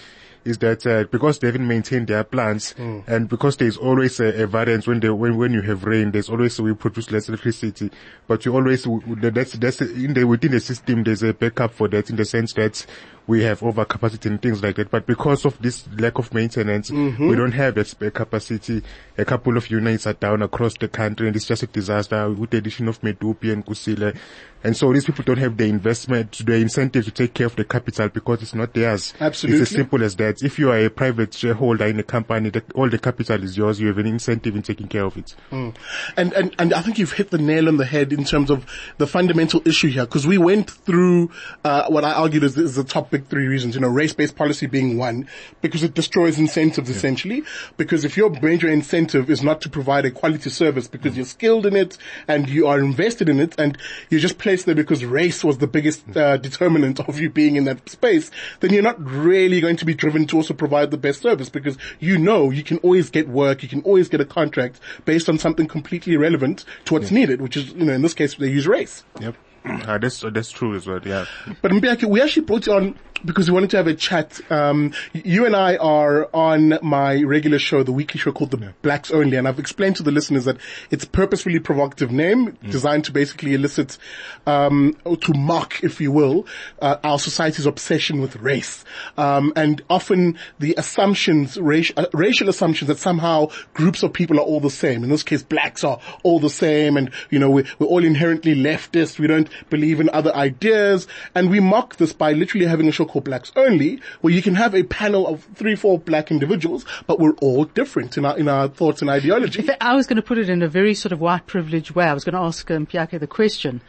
is 0.45 0.59
that 0.59 0.87
uh, 0.87 1.05
because 1.11 1.39
they 1.39 1.49
haven't 1.49 1.67
maintained 1.67 2.07
their 2.07 2.25
plants 2.25 2.73
hmm. 2.73 3.01
and 3.07 3.29
because 3.29 3.57
there's 3.59 3.77
always 3.77 4.21
a, 4.21 4.43
a 4.43 4.47
variance 4.47 4.87
when 4.87 5.01
they 5.01 5.11
when 5.11 5.37
when 5.37 5.53
you 5.53 5.61
have 5.63 5.85
rain 5.85 6.11
there's 6.11 6.31
always 6.31 6.59
we 6.61 6.73
produce 6.75 7.11
less 7.11 7.29
electricity. 7.29 7.91
But 8.27 8.45
you 8.45 8.55
always 8.55 8.87
that's 9.07 9.53
that's 9.53 9.81
in 9.81 10.15
the 10.15 10.25
within 10.25 10.53
the 10.53 10.61
system 10.61 11.05
there's 11.05 11.23
a 11.23 11.35
backup 11.35 11.73
for 11.73 11.89
that 11.89 12.11
in 12.11 12.17
the 12.17 12.25
sense 12.25 12.53
that 12.55 12.85
we 13.27 13.43
have 13.43 13.61
overcapacity 13.61 14.27
and 14.27 14.43
things 14.43 14.63
like 14.63 14.77
that. 14.77 14.91
But 14.91 15.07
because 15.07 15.45
of 15.45 15.61
this 15.61 15.87
lack 15.99 16.19
of 16.19 16.33
maintenance 16.33 16.91
mm-hmm. 16.91 17.29
we 17.29 17.37
don't 17.37 17.53
have 17.53 17.75
that 17.75 17.87
spare 17.87 18.09
uh, 18.09 18.13
capacity. 18.13 18.83
A 19.19 19.25
couple 19.25 19.57
of 19.57 19.71
units 19.71 20.07
are 20.07 20.15
down 20.15 20.41
across 20.43 20.75
the 20.75 20.89
country 20.89 21.27
and 21.27 21.37
it's 21.37 21.47
just 21.47 21.63
a 21.63 21.67
disaster 21.67 22.31
with 22.31 22.51
the 22.51 22.59
addition 22.59 22.89
of 22.89 23.01
Medupi 23.03 23.53
and 23.53 23.65
Kusile 23.65 24.17
and 24.65 24.77
so 24.77 24.93
these 24.93 25.05
people 25.05 25.25
don't 25.25 25.39
have 25.39 25.57
the 25.57 25.69
investment 25.69 26.45
the 26.45 26.55
incentive 26.55 27.05
to 27.05 27.11
take 27.11 27.35
care 27.35 27.47
of 27.47 27.57
the 27.57 27.65
capital 27.65 28.09
because 28.09 28.43
it's 28.43 28.55
not 28.55 28.73
theirs 28.75 29.15
Absolutely. 29.21 29.63
it's 29.63 29.71
as 29.71 29.77
simple 29.77 30.03
as 30.03 30.17
that. 30.17 30.43
If 30.43 30.59
you 30.59 30.71
are 30.71 30.79
a 30.79 30.91
private 30.91 31.35
shareholder 31.35 31.87
in 31.87 31.99
a 31.99 32.03
company, 32.03 32.51
the, 32.51 32.63
all 32.75 32.89
the 32.89 32.99
capital 32.99 33.43
is 33.43 33.57
yours. 33.57 33.81
You 33.81 33.89
have 33.89 33.99
an 33.99 34.07
incentive 34.07 34.57
in 34.57 34.63
taking 34.63 34.89
care 34.89 35.05
of 35.05 35.17
it. 35.17 35.35
And, 35.51 35.77
and, 36.17 36.55
and 36.59 36.75
I 36.75 36.83
think 36.83 36.99
you've 36.99 37.13
hit 37.13 37.31
the 37.31 37.39
nail 37.39 37.69
on 37.69 37.77
the 37.77 37.85
head 37.85 38.13
in 38.13 38.25
terms 38.25 38.51
of 38.51 38.67
the 38.99 39.07
fundamental 39.07 39.63
issue 39.67 39.89
here, 39.89 40.05
because 40.05 40.27
we 40.27 40.39
went 40.39 40.71
through, 40.71 41.31
uh, 41.65 41.87
what 41.89 42.05
I 42.05 42.13
argued 42.13 42.45
is, 42.45 42.57
is 42.57 42.77
the 42.77 42.85
top 42.85 43.11
big 43.11 43.27
three 43.27 43.47
reasons, 43.47 43.75
you 43.75 43.81
know, 43.81 43.89
race-based 43.89 44.37
policy 44.37 44.67
being 44.67 44.97
one, 44.97 45.29
because 45.61 45.83
it 45.83 45.95
destroys 45.95 46.39
incentives 46.39 46.91
essentially, 46.91 47.43
because 47.77 48.05
if 48.05 48.17
your 48.17 48.31
major 48.41 48.69
incentive 48.69 49.31
is 49.31 49.43
not 49.43 49.61
to 49.63 49.69
provide 49.69 50.05
a 50.05 50.11
quality 50.11 50.51
service 50.51 50.89
because 50.89 51.17
you're 51.17 51.27
skilled 51.27 51.67
in 51.67 51.77
it 51.77 51.99
and 52.29 52.49
you 52.49 52.67
are 52.67 52.81
invested 52.81 53.29
in 53.29 53.41
it 53.41 53.59
and 53.59 53.77
you're 54.09 54.21
just 54.21 54.39
placed 54.51 54.67
there 54.67 54.75
because 54.75 55.05
race 55.05 55.45
was 55.45 55.59
the 55.59 55.69
biggest, 55.69 56.17
uh, 56.17 56.37
determinant 56.37 56.99
of 57.09 57.21
you 57.21 57.31
being 57.31 57.55
in 57.55 57.67
that 57.67 57.89
space, 57.89 58.33
then 58.59 58.73
you're 58.73 58.83
not 58.83 59.01
really 59.01 59.61
going 59.61 59.77
to 59.77 59.85
be 59.85 59.95
driven 59.95 60.27
to 60.27 60.37
also 60.39 60.53
provide 60.53 60.91
the 60.91 60.99
best 60.99 61.23
service 61.23 61.49
because 61.49 61.79
you 62.01 62.19
know 62.19 62.51
you 62.51 62.65
can 62.65 62.79
always 62.79 63.11
get 63.11 63.29
work, 63.29 63.63
you 63.63 63.69
can 63.69 63.81
always 63.83 64.09
get 64.09 64.21
a 64.21 64.25
contract 64.25 64.81
based 65.05 65.29
on 65.29 65.39
something 65.39 65.69
completely 65.69 66.15
irrelevant 66.15 66.65
to 66.85 66.95
what's 66.95 67.13
needed, 67.13 67.41
which 67.41 67.57
is, 67.57 67.69
you 67.75 67.85
know, 67.85 67.93
in 67.93 68.03
this 68.03 68.13
case, 68.13 68.35
they 68.35 68.49
use 68.49 68.67
race. 68.67 69.05
Yep. 69.21 69.37
Uh, 69.91 69.99
that's 69.99 70.21
that's 70.33 70.51
true 70.51 70.75
as 70.75 70.87
well. 70.87 71.01
Yeah. 71.05 71.25
But 71.63 71.73
Mpiyake, 71.73 72.05
we 72.05 72.21
actually 72.23 72.45
brought 72.45 72.67
you 72.67 72.75
on 72.75 72.95
because 73.25 73.51
we 73.51 73.55
wanted 73.55 73.71
to 73.71 73.77
have 73.77 73.87
a 73.87 73.95
chat. 73.95 74.41
Um, 74.51 74.93
you 75.13 75.47
and 75.47 75.55
I 75.55 75.77
are 75.77 76.29
on 76.35 76.79
my 76.83 77.23
regular 77.23 77.59
show, 77.59 77.83
the 77.83 77.93
weekly 77.93 78.19
show 78.19 78.33
called 78.33 78.51
The 78.51 78.75
Blacks 78.83 79.11
Only, 79.11 79.37
and 79.37 79.47
I've 79.47 79.59
explained 79.59 79.97
to 79.97 80.03
the 80.03 80.11
listeners 80.11 80.45
that 80.47 80.57
it's 80.91 81.05
purposefully 81.05 81.59
provocative 81.59 82.11
name 82.11 82.57
designed 82.69 83.05
to 83.07 83.13
basically 83.13 83.55
elicit, 83.55 83.99
um, 84.47 84.97
or 85.05 85.17
to 85.19 85.35
mock, 85.35 85.83
if 85.83 86.01
you 86.01 86.13
will, 86.13 86.47
uh, 86.81 86.97
our 87.05 87.19
society's 87.19 87.67
obsession 87.67 88.21
with 88.21 88.37
race, 88.37 88.85
um, 89.17 89.53
and 89.57 89.83
often 89.91 90.39
the 90.59 90.75
assumptions, 90.79 91.57
raci- 91.57 91.93
uh, 91.97 92.07
racial 92.13 92.49
assumptions 92.49 92.89
that 92.89 92.99
somehow 92.99 93.49
groups 93.75 94.03
of 94.03 94.13
people 94.13 94.39
are 94.39 94.45
all 94.45 94.61
the 94.61 94.71
same. 94.71 95.05
In 95.05 95.11
this 95.11 95.23
case, 95.23 95.43
blacks 95.43 95.85
are 95.85 96.01
all 96.23 96.41
the 96.41 96.51
same, 96.51 96.97
and 96.97 97.11
you 97.31 97.39
know 97.39 97.51
we're, 97.51 97.67
we're 97.79 97.87
all 97.87 98.05
inherently 98.05 98.55
leftist. 98.55 99.19
We 99.19 99.27
don't 99.27 99.50
believe 99.69 100.01
in 100.01 100.11
other 100.13 100.35
ideas, 100.35 101.07
and 101.35 101.51
we 101.51 101.61
mock 101.61 101.97
this 101.97 102.13
by 102.13 102.33
literally 102.33 102.67
having 102.67 102.89
a 102.89 102.93
show 102.93 103.05
called 103.05 103.25
Blacks 103.25 103.53
Only, 103.57 104.01
where 104.21 104.33
you 104.33 104.43
can 104.43 104.55
have 104.55 104.75
a 104.75 104.83
panel 104.85 105.27
of 105.27 105.45
three, 105.55 105.77
four 105.77 105.99
black 105.99 106.31
individuals, 106.31 106.85
but 107.07 107.19
we're 107.19 107.35
all 107.35 107.65
different 107.65 108.17
in 108.17 108.25
our 108.25 108.39
in 108.39 108.49
our 108.49 108.69
thoughts 108.69 109.01
and 109.01 109.11
ideology. 109.11 109.69
I 109.81 109.95
was 109.95 110.07
going 110.07 110.17
to 110.17 110.23
put 110.23 110.39
it 110.39 110.49
in 110.49 110.63
a 110.63 110.69
very 110.69 110.95
sort 110.95 111.13
of 111.13 111.21
white 111.21 111.47
privileged 111.47 111.93
way. 111.93 112.07
I 112.07 112.15
was 112.15 112.25
going 112.25 112.35
to 112.35 112.41
ask 112.41 112.71
um, 112.71 112.87
Piake 112.87 113.19
the 113.19 113.27
question, 113.27 113.81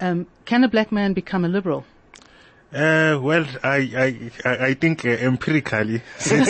um, 0.00 0.26
can 0.44 0.64
a 0.64 0.68
black 0.68 0.92
man 0.92 1.12
become 1.12 1.44
a 1.44 1.48
liberal? 1.48 1.84
Uh, 2.72 3.18
well, 3.22 3.46
I, 3.62 4.30
I, 4.44 4.50
I 4.66 4.74
think 4.74 5.04
uh, 5.04 5.10
empirically, 5.10 6.02
since, 6.18 6.48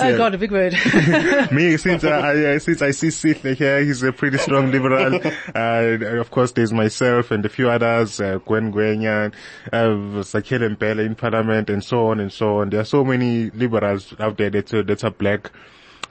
Oh 0.00 0.16
God, 0.16 0.34
a 0.34 0.38
big 0.38 0.50
word. 0.50 0.72
me, 1.52 1.76
since 1.76 2.02
I, 2.02 2.54
I, 2.54 2.58
since 2.58 2.80
I 2.80 2.92
see 2.92 3.08
Sihle 3.08 3.54
here, 3.54 3.84
he's 3.84 4.02
a 4.02 4.10
pretty 4.12 4.38
strong 4.38 4.70
liberal. 4.70 5.20
Uh, 5.54 5.98
of 6.18 6.30
course, 6.30 6.52
there's 6.52 6.72
myself 6.72 7.30
and 7.30 7.44
a 7.44 7.48
few 7.48 7.68
others, 7.68 8.20
uh, 8.20 8.38
Gwen 8.38 8.72
Ngwenya, 8.72 9.32
uh, 9.72 9.78
Sakele 10.22 10.74
Mpele 10.74 11.04
in 11.06 11.14
parliament 11.14 11.70
and 11.70 11.84
so 11.84 12.08
on 12.08 12.18
and 12.20 12.32
so 12.32 12.60
on. 12.60 12.70
There 12.70 12.80
are 12.80 12.84
so 12.84 13.04
many 13.04 13.50
liberals 13.50 14.14
out 14.18 14.38
there 14.38 14.50
that, 14.50 14.72
uh, 14.74 14.82
that 14.82 15.04
are 15.04 15.10
black. 15.10 15.50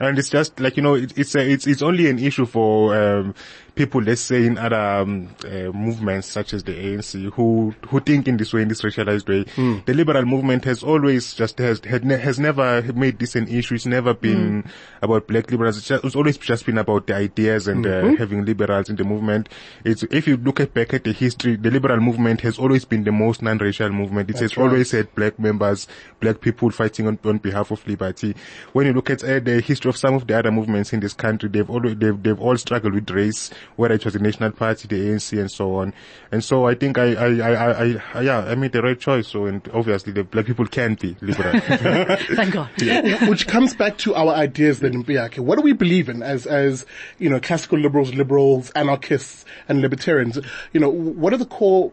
And 0.00 0.18
it's 0.18 0.30
just 0.30 0.58
like, 0.60 0.76
you 0.76 0.82
know, 0.82 0.94
it, 0.94 1.16
it's 1.16 1.34
a, 1.34 1.40
it's, 1.40 1.66
it's 1.66 1.82
only 1.82 2.08
an 2.08 2.18
issue 2.18 2.46
for, 2.46 2.96
um, 2.96 3.34
people, 3.74 4.02
let's 4.02 4.20
say 4.20 4.46
in 4.46 4.58
other, 4.58 4.76
um, 4.76 5.34
uh, 5.44 5.70
movements 5.72 6.28
such 6.28 6.52
as 6.52 6.62
the 6.64 6.72
ANC 6.72 7.32
who, 7.32 7.74
who 7.88 8.00
think 8.00 8.28
in 8.28 8.36
this 8.36 8.52
way, 8.52 8.62
in 8.62 8.68
this 8.68 8.82
racialized 8.82 9.28
way. 9.28 9.44
The 9.86 9.94
liberal 9.94 10.24
movement 10.24 10.64
has 10.64 10.82
always 10.82 11.34
just, 11.34 11.58
has, 11.58 11.80
had 11.84 12.04
ne- 12.04 12.18
has 12.18 12.38
never 12.38 12.82
made 12.92 13.18
this 13.18 13.34
an 13.36 13.48
issue. 13.48 13.74
It's 13.74 13.86
never 13.86 14.14
been 14.14 14.64
about 15.02 15.26
black 15.26 15.50
liberals. 15.50 15.78
It's, 15.78 15.88
just, 15.88 16.04
it's 16.04 16.16
always 16.16 16.36
just 16.38 16.66
been 16.66 16.78
about 16.78 17.06
the 17.06 17.14
ideas 17.14 17.68
and, 17.68 17.86
uh, 17.86 18.14
having 18.16 18.44
liberals 18.44 18.88
in 18.88 18.96
the 18.96 19.04
movement. 19.04 19.48
It's, 19.84 20.02
if 20.04 20.26
you 20.26 20.36
look 20.36 20.60
at 20.60 20.74
back 20.74 20.94
at 20.94 21.04
the 21.04 21.12
history, 21.12 21.56
the 21.56 21.70
liberal 21.70 22.00
movement 22.00 22.40
has 22.42 22.58
always 22.58 22.84
been 22.84 23.04
the 23.04 23.12
most 23.12 23.42
non-racial 23.42 23.90
movement. 23.90 24.30
It 24.30 24.38
has 24.38 24.56
right. 24.56 24.64
always 24.64 24.90
had 24.92 25.14
black 25.14 25.38
members, 25.38 25.86
black 26.20 26.40
people 26.40 26.70
fighting 26.70 27.06
on, 27.06 27.18
on 27.24 27.38
behalf 27.38 27.70
of 27.70 27.86
liberty. 27.86 28.34
When 28.72 28.86
you 28.86 28.92
look 28.92 29.10
at 29.10 29.22
uh, 29.24 29.40
the 29.40 29.60
history 29.60 29.88
of 29.88 29.96
some 29.96 30.14
of 30.14 30.26
the 30.26 30.38
other 30.38 30.50
movements 30.50 30.92
in 30.92 31.00
this 31.00 31.14
country, 31.14 31.48
they've 31.48 31.68
always, 31.68 31.96
they've, 31.96 32.22
they've 32.22 32.40
all 32.40 32.56
struggled 32.56 32.94
with 32.94 33.10
race, 33.10 33.50
whether 33.76 33.94
it 33.94 34.04
was 34.04 34.14
the 34.14 34.20
National 34.20 34.50
Party, 34.50 34.88
the 34.88 34.96
ANC 34.96 35.38
and 35.38 35.50
so 35.50 35.76
on. 35.76 35.92
And 36.32 36.42
so 36.42 36.66
I 36.66 36.74
think 36.74 36.98
I, 36.98 37.14
I, 37.14 37.26
I, 37.26 37.52
I, 37.52 38.02
I 38.14 38.20
yeah, 38.20 38.38
I 38.38 38.54
made 38.54 38.72
the 38.72 38.82
right 38.82 38.98
choice. 38.98 39.28
So, 39.28 39.46
and 39.46 39.66
obviously 39.72 40.12
the 40.12 40.24
black 40.24 40.46
people 40.46 40.66
can 40.66 40.94
be 40.94 41.16
liberal. 41.20 41.60
Thank 41.60 42.54
God. 42.54 42.70
Which 43.28 43.46
comes 43.46 43.74
back 43.74 43.98
to 43.98 44.14
our 44.14 44.34
ideas 44.34 44.80
then, 44.80 45.04
Mpiyake. 45.04 45.38
What 45.38 45.56
do 45.56 45.62
we 45.62 45.72
believe 45.72 46.08
in 46.08 46.22
as, 46.22 46.46
as, 46.46 46.86
you 47.18 47.28
know, 47.28 47.40
classical 47.40 47.78
liberals, 47.78 48.14
liberals, 48.14 48.70
anarchists, 48.70 49.44
and 49.68 49.80
libertarians? 49.80 50.38
You 50.72 50.80
know, 50.80 50.90
what 50.90 51.32
are 51.32 51.38
the 51.38 51.46
core 51.46 51.92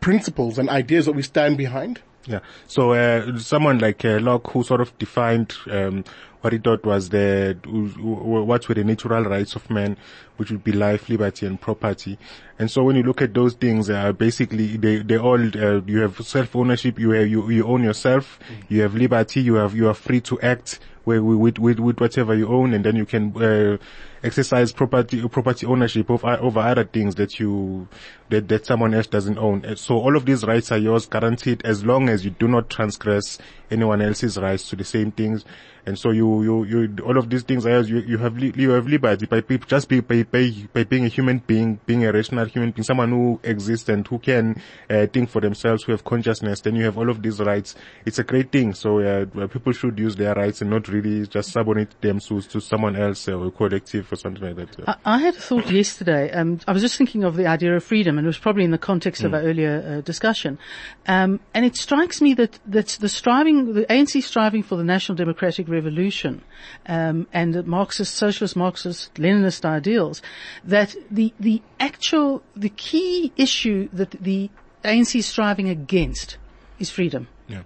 principles 0.00 0.58
and 0.58 0.68
ideas 0.68 1.06
that 1.06 1.12
we 1.12 1.22
stand 1.22 1.56
behind? 1.56 2.00
Yeah. 2.26 2.40
So 2.66 2.92
uh, 2.92 3.38
someone 3.38 3.78
like 3.78 4.04
uh, 4.04 4.18
Locke, 4.20 4.50
who 4.50 4.64
sort 4.64 4.80
of 4.80 4.96
defined 4.98 5.54
um, 5.70 6.04
what 6.46 6.52
he 6.52 6.60
thought 6.60 6.84
was 6.84 7.08
the 7.08 7.58
what 7.98 8.68
were 8.68 8.74
the 8.76 8.84
natural 8.84 9.24
rights 9.24 9.56
of 9.56 9.68
man, 9.68 9.96
which 10.36 10.52
would 10.52 10.62
be 10.62 10.70
life, 10.70 11.08
liberty, 11.08 11.44
and 11.44 11.60
property. 11.60 12.16
And 12.56 12.70
so 12.70 12.84
when 12.84 12.94
you 12.94 13.02
look 13.02 13.20
at 13.20 13.34
those 13.34 13.54
things, 13.54 13.90
uh, 13.90 14.12
basically 14.12 14.76
they 14.76 14.98
they 14.98 15.18
all 15.18 15.40
uh, 15.40 15.80
you 15.84 16.02
have 16.02 16.24
self 16.24 16.54
ownership, 16.54 17.00
you 17.00 17.10
have 17.10 17.26
you 17.26 17.50
you 17.50 17.66
own 17.66 17.82
yourself, 17.82 18.38
you 18.68 18.82
have 18.82 18.94
liberty, 18.94 19.40
you 19.40 19.54
have 19.54 19.74
you 19.74 19.88
are 19.88 19.94
free 19.94 20.20
to 20.20 20.40
act 20.40 20.78
with 21.04 21.18
with 21.20 21.58
with, 21.58 21.80
with 21.80 21.98
whatever 21.98 22.32
you 22.36 22.46
own, 22.46 22.74
and 22.74 22.84
then 22.84 22.94
you 22.94 23.06
can. 23.06 23.36
Uh, 23.36 23.78
exercise 24.26 24.72
property 24.72 25.26
property 25.28 25.66
ownership 25.66 26.10
of 26.10 26.24
over 26.24 26.60
other 26.60 26.84
things 26.84 27.14
that 27.14 27.38
you 27.38 27.88
that, 28.28 28.48
that 28.48 28.66
someone 28.66 28.92
else 28.92 29.06
doesn't 29.06 29.38
own. 29.38 29.76
So 29.76 29.96
all 29.96 30.16
of 30.16 30.26
these 30.26 30.44
rights 30.44 30.72
are 30.72 30.78
yours 30.78 31.06
guaranteed 31.06 31.64
as 31.64 31.84
long 31.84 32.08
as 32.08 32.24
you 32.24 32.30
do 32.30 32.48
not 32.48 32.68
transgress 32.68 33.38
anyone 33.70 34.02
else's 34.02 34.36
rights 34.36 34.68
to 34.70 34.76
the 34.76 34.84
same 34.84 35.12
things. 35.12 35.44
And 35.86 35.96
so 35.96 36.10
you 36.10 36.42
you, 36.42 36.64
you 36.64 36.96
all 37.04 37.16
of 37.16 37.30
these 37.30 37.44
things 37.44 37.64
are 37.64 37.70
yours. 37.70 37.88
You 37.88 37.98
you 37.98 38.18
have 38.18 38.36
you 38.40 38.70
have 38.70 38.88
liberty 38.88 39.26
by 39.26 39.40
just 39.40 39.88
be, 39.88 40.00
by, 40.00 40.24
by 40.24 40.52
by 40.72 40.82
being 40.82 41.04
a 41.04 41.08
human 41.08 41.38
being, 41.38 41.78
being 41.86 42.04
a 42.04 42.12
rational 42.12 42.46
human 42.46 42.72
being, 42.72 42.82
someone 42.82 43.10
who 43.10 43.38
exists 43.44 43.88
and 43.88 44.04
who 44.06 44.18
can 44.18 44.60
uh, 44.90 45.06
think 45.06 45.30
for 45.30 45.40
themselves, 45.40 45.84
who 45.84 45.92
have 45.92 46.02
consciousness. 46.02 46.60
Then 46.60 46.74
you 46.74 46.84
have 46.84 46.98
all 46.98 47.08
of 47.08 47.22
these 47.22 47.38
rights. 47.38 47.76
It's 48.04 48.18
a 48.18 48.24
great 48.24 48.50
thing. 48.50 48.74
So 48.74 48.98
uh, 48.98 49.46
people 49.46 49.72
should 49.72 49.96
use 49.96 50.16
their 50.16 50.34
rights 50.34 50.60
and 50.60 50.70
not 50.70 50.88
really 50.88 51.24
just 51.28 51.52
subordinate 51.52 52.00
them 52.00 52.18
to 52.18 52.42
to 52.42 52.60
someone 52.60 52.96
else 52.96 53.28
or 53.28 53.46
a 53.46 53.50
collective 53.52 54.08
or 54.16 54.20
something 54.20 54.42
like 54.42 54.56
that. 54.56 54.78
Yeah. 54.78 54.94
I, 55.04 55.16
I 55.16 55.18
had 55.18 55.34
a 55.34 55.40
thought 55.40 55.70
yesterday. 55.70 56.30
Um, 56.30 56.60
I 56.66 56.72
was 56.72 56.82
just 56.82 56.96
thinking 56.96 57.24
of 57.24 57.36
the 57.36 57.46
idea 57.46 57.76
of 57.76 57.84
freedom, 57.84 58.18
and 58.18 58.26
it 58.26 58.28
was 58.28 58.38
probably 58.38 58.64
in 58.64 58.70
the 58.70 58.78
context 58.78 59.22
of 59.22 59.34
our 59.34 59.40
earlier 59.40 59.98
uh, 59.98 60.00
discussion. 60.00 60.58
Um, 61.06 61.40
and 61.54 61.64
it 61.64 61.76
strikes 61.76 62.20
me 62.20 62.34
that 62.34 62.58
that 62.66 62.88
the 63.00 63.08
striving, 63.08 63.74
the 63.74 63.86
ANC 63.86 64.22
striving 64.22 64.62
for 64.62 64.76
the 64.76 64.84
national 64.84 65.16
democratic 65.16 65.68
revolution, 65.68 66.42
um, 66.86 67.26
and 67.32 67.54
the 67.54 67.62
Marxist, 67.62 68.14
socialist, 68.14 68.56
Marxist, 68.56 69.14
Leninist 69.14 69.64
ideals, 69.64 70.22
that 70.64 70.94
the 71.10 71.32
the 71.38 71.62
actual, 71.78 72.42
the 72.56 72.70
key 72.70 73.32
issue 73.36 73.88
that 73.92 74.10
the 74.12 74.50
ANC 74.84 75.16
is 75.16 75.26
striving 75.26 75.68
against 75.68 76.38
is 76.78 76.90
freedom. 76.90 77.28
Yeah. 77.48 77.62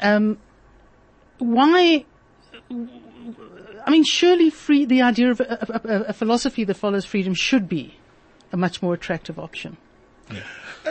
Um, 0.00 0.38
why? 1.38 2.04
I 3.86 3.90
mean, 3.90 4.04
surely 4.04 4.50
free, 4.50 4.84
the 4.84 5.02
idea 5.02 5.30
of 5.30 5.40
a, 5.40 5.80
a, 5.84 6.02
a, 6.08 6.12
philosophy 6.12 6.64
that 6.64 6.74
follows 6.74 7.04
freedom 7.04 7.34
should 7.34 7.68
be 7.68 7.96
a 8.52 8.56
much 8.56 8.82
more 8.82 8.94
attractive 8.94 9.38
option. 9.38 9.76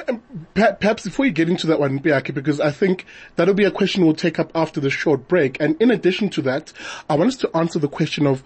Um, 0.08 0.21
per- 0.54 0.73
Perhaps 0.73 1.04
before 1.04 1.26
you 1.26 1.32
get 1.32 1.50
into 1.50 1.67
that 1.67 1.80
one, 1.80 2.00
Biaki, 2.00 2.34
because 2.34 2.60
I 2.60 2.71
think 2.71 3.06
that'll 3.36 3.54
be 3.54 3.65
a 3.65 3.71
question 3.71 4.06
we'll 4.06 4.15
take 4.15 4.39
up 4.39 4.52
after 4.56 4.80
the 4.80 4.89
short 4.89 5.28
break. 5.28 5.58
And 5.60 5.80
in 5.82 5.91
addition 5.91 6.30
to 6.32 6.41
that, 6.43 6.73
I 7.10 7.15
want 7.15 7.30
us 7.30 7.38
to 7.38 7.56
answer 7.56 7.80
the 7.80 7.88
question 7.88 8.26
of 8.26 8.43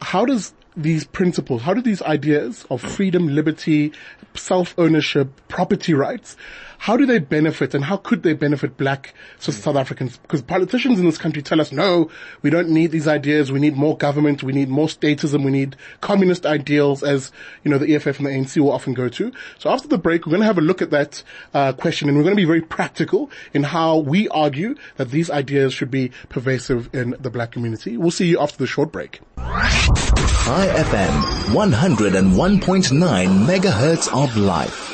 how 0.00 0.24
does 0.24 0.54
these 0.76 1.04
principles, 1.04 1.62
how 1.62 1.74
do 1.74 1.82
these 1.82 2.02
ideas 2.02 2.66
of 2.70 2.80
freedom, 2.80 3.28
liberty, 3.28 3.92
self-ownership, 4.34 5.28
property 5.48 5.94
rights, 5.94 6.36
how 6.82 6.96
do 6.96 7.06
they 7.06 7.20
benefit 7.20 7.74
and 7.74 7.84
how 7.84 7.96
could 7.96 8.24
they 8.24 8.32
benefit 8.32 8.76
black 8.76 9.14
so 9.38 9.52
South 9.52 9.76
Africans? 9.76 10.16
Because 10.16 10.42
politicians 10.42 10.98
in 10.98 11.06
this 11.06 11.16
country 11.16 11.40
tell 11.40 11.60
us, 11.60 11.70
no, 11.70 12.10
we 12.42 12.50
don't 12.50 12.68
need 12.68 12.90
these 12.90 13.06
ideas. 13.06 13.52
We 13.52 13.60
need 13.60 13.76
more 13.76 13.96
government. 13.96 14.42
We 14.42 14.52
need 14.52 14.68
more 14.68 14.88
statism. 14.88 15.44
We 15.44 15.52
need 15.52 15.76
communist 16.00 16.44
ideals 16.44 17.04
as, 17.04 17.30
you 17.62 17.70
know, 17.70 17.78
the 17.78 17.94
EFF 17.94 18.18
and 18.18 18.26
the 18.26 18.30
ANC 18.30 18.60
will 18.60 18.72
often 18.72 18.94
go 18.94 19.08
to. 19.10 19.30
So 19.60 19.70
after 19.70 19.86
the 19.86 19.96
break, 19.96 20.26
we're 20.26 20.32
going 20.32 20.40
to 20.40 20.46
have 20.46 20.58
a 20.58 20.60
look 20.60 20.82
at 20.82 20.90
that 20.90 21.22
uh, 21.54 21.72
question 21.72 22.08
and 22.08 22.18
we're 22.18 22.24
going 22.24 22.34
to 22.34 22.40
be 22.42 22.46
very 22.46 22.62
practical 22.62 23.30
in 23.54 23.62
how 23.62 23.98
we 23.98 24.26
argue 24.30 24.74
that 24.96 25.12
these 25.12 25.30
ideas 25.30 25.72
should 25.72 25.92
be 25.92 26.10
pervasive 26.30 26.92
in 26.92 27.14
the 27.20 27.30
black 27.30 27.52
community. 27.52 27.96
We'll 27.96 28.10
see 28.10 28.26
you 28.26 28.40
after 28.40 28.58
the 28.58 28.66
short 28.66 28.90
break. 28.90 29.20
Chai 29.36 30.66
FM, 30.66 31.22
101.9 31.54 33.46
megahertz 33.46 34.12
of 34.12 34.36
life. 34.36 34.91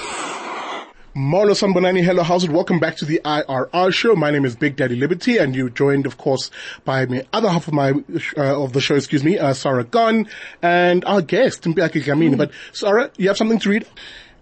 Molo 1.18 1.52
Sanibonani, 1.52 2.00
hello, 2.04 2.22
how's 2.22 2.44
it? 2.44 2.50
Welcome 2.50 2.78
back 2.78 2.94
to 2.98 3.04
the 3.04 3.20
IRR 3.24 3.92
show. 3.92 4.14
My 4.14 4.30
name 4.30 4.44
is 4.44 4.54
Big 4.54 4.76
Daddy 4.76 4.94
Liberty 4.94 5.36
and 5.36 5.52
you're 5.52 5.68
joined, 5.68 6.06
of 6.06 6.16
course, 6.16 6.48
by 6.84 7.06
my 7.06 7.26
other 7.32 7.48
half 7.48 7.66
of 7.66 7.74
my, 7.74 7.90
uh, 8.36 8.62
of 8.62 8.72
the 8.72 8.80
show, 8.80 8.94
excuse 8.94 9.24
me, 9.24 9.36
uh, 9.36 9.52
Sarah 9.52 9.82
Gon 9.82 10.28
and 10.62 11.04
our 11.06 11.20
guest, 11.20 11.64
Mpiyake 11.64 12.04
Gamini. 12.04 12.38
But 12.38 12.52
Sarah, 12.72 13.10
you 13.16 13.26
have 13.26 13.36
something 13.36 13.58
to 13.58 13.68
read? 13.68 13.84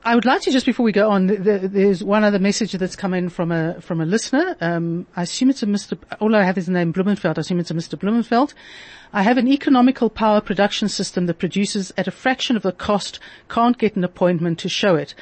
I 0.05 0.15
would 0.15 0.27
like 0.27 0.43
to 0.43 0.53
just 0.53 0.67
before 0.67 0.85
we 0.85 0.93
go 0.93 1.11
on, 1.11 1.29
th- 1.29 1.43
th- 1.43 1.63
there's 1.63 2.05
one 2.05 2.25
other 2.25 2.39
message 2.39 2.73
that's 2.73 2.95
come 2.95 3.15
in 3.15 3.31
from 3.31 3.51
a 3.51 3.81
from 3.81 4.01
a 4.01 4.05
listener. 4.05 4.55
Um, 4.61 5.07
I 5.17 5.23
assume 5.23 5.51
it's 5.51 5.65
a 5.65 5.67
Mr. 5.67 5.99
All 6.21 6.37
I 6.37 6.45
have 6.45 6.57
is 6.59 6.67
the 6.67 6.73
name 6.73 6.93
Blumenfeld. 6.93 7.39
I 7.39 7.41
assume 7.41 7.59
it's 7.59 7.73
a 7.73 7.75
Mr. 7.75 7.99
Blumenfeld. 7.99 8.55
I 9.13 9.23
have 9.23 9.37
an 9.39 9.49
economical 9.49 10.09
power 10.09 10.41
production 10.41 10.89
system 10.89 11.27
that 11.27 11.39
produces 11.39 11.93
at 11.97 12.07
a 12.07 12.13
fraction 12.13 12.55
of 12.55 12.63
the 12.63 12.71
cost. 12.71 13.19
Can't 13.49 13.77
get 13.79 13.97
an 13.97 14.05
appointment 14.05 14.61
to 14.61 14.69
show 14.69 14.95
it. 14.95 15.15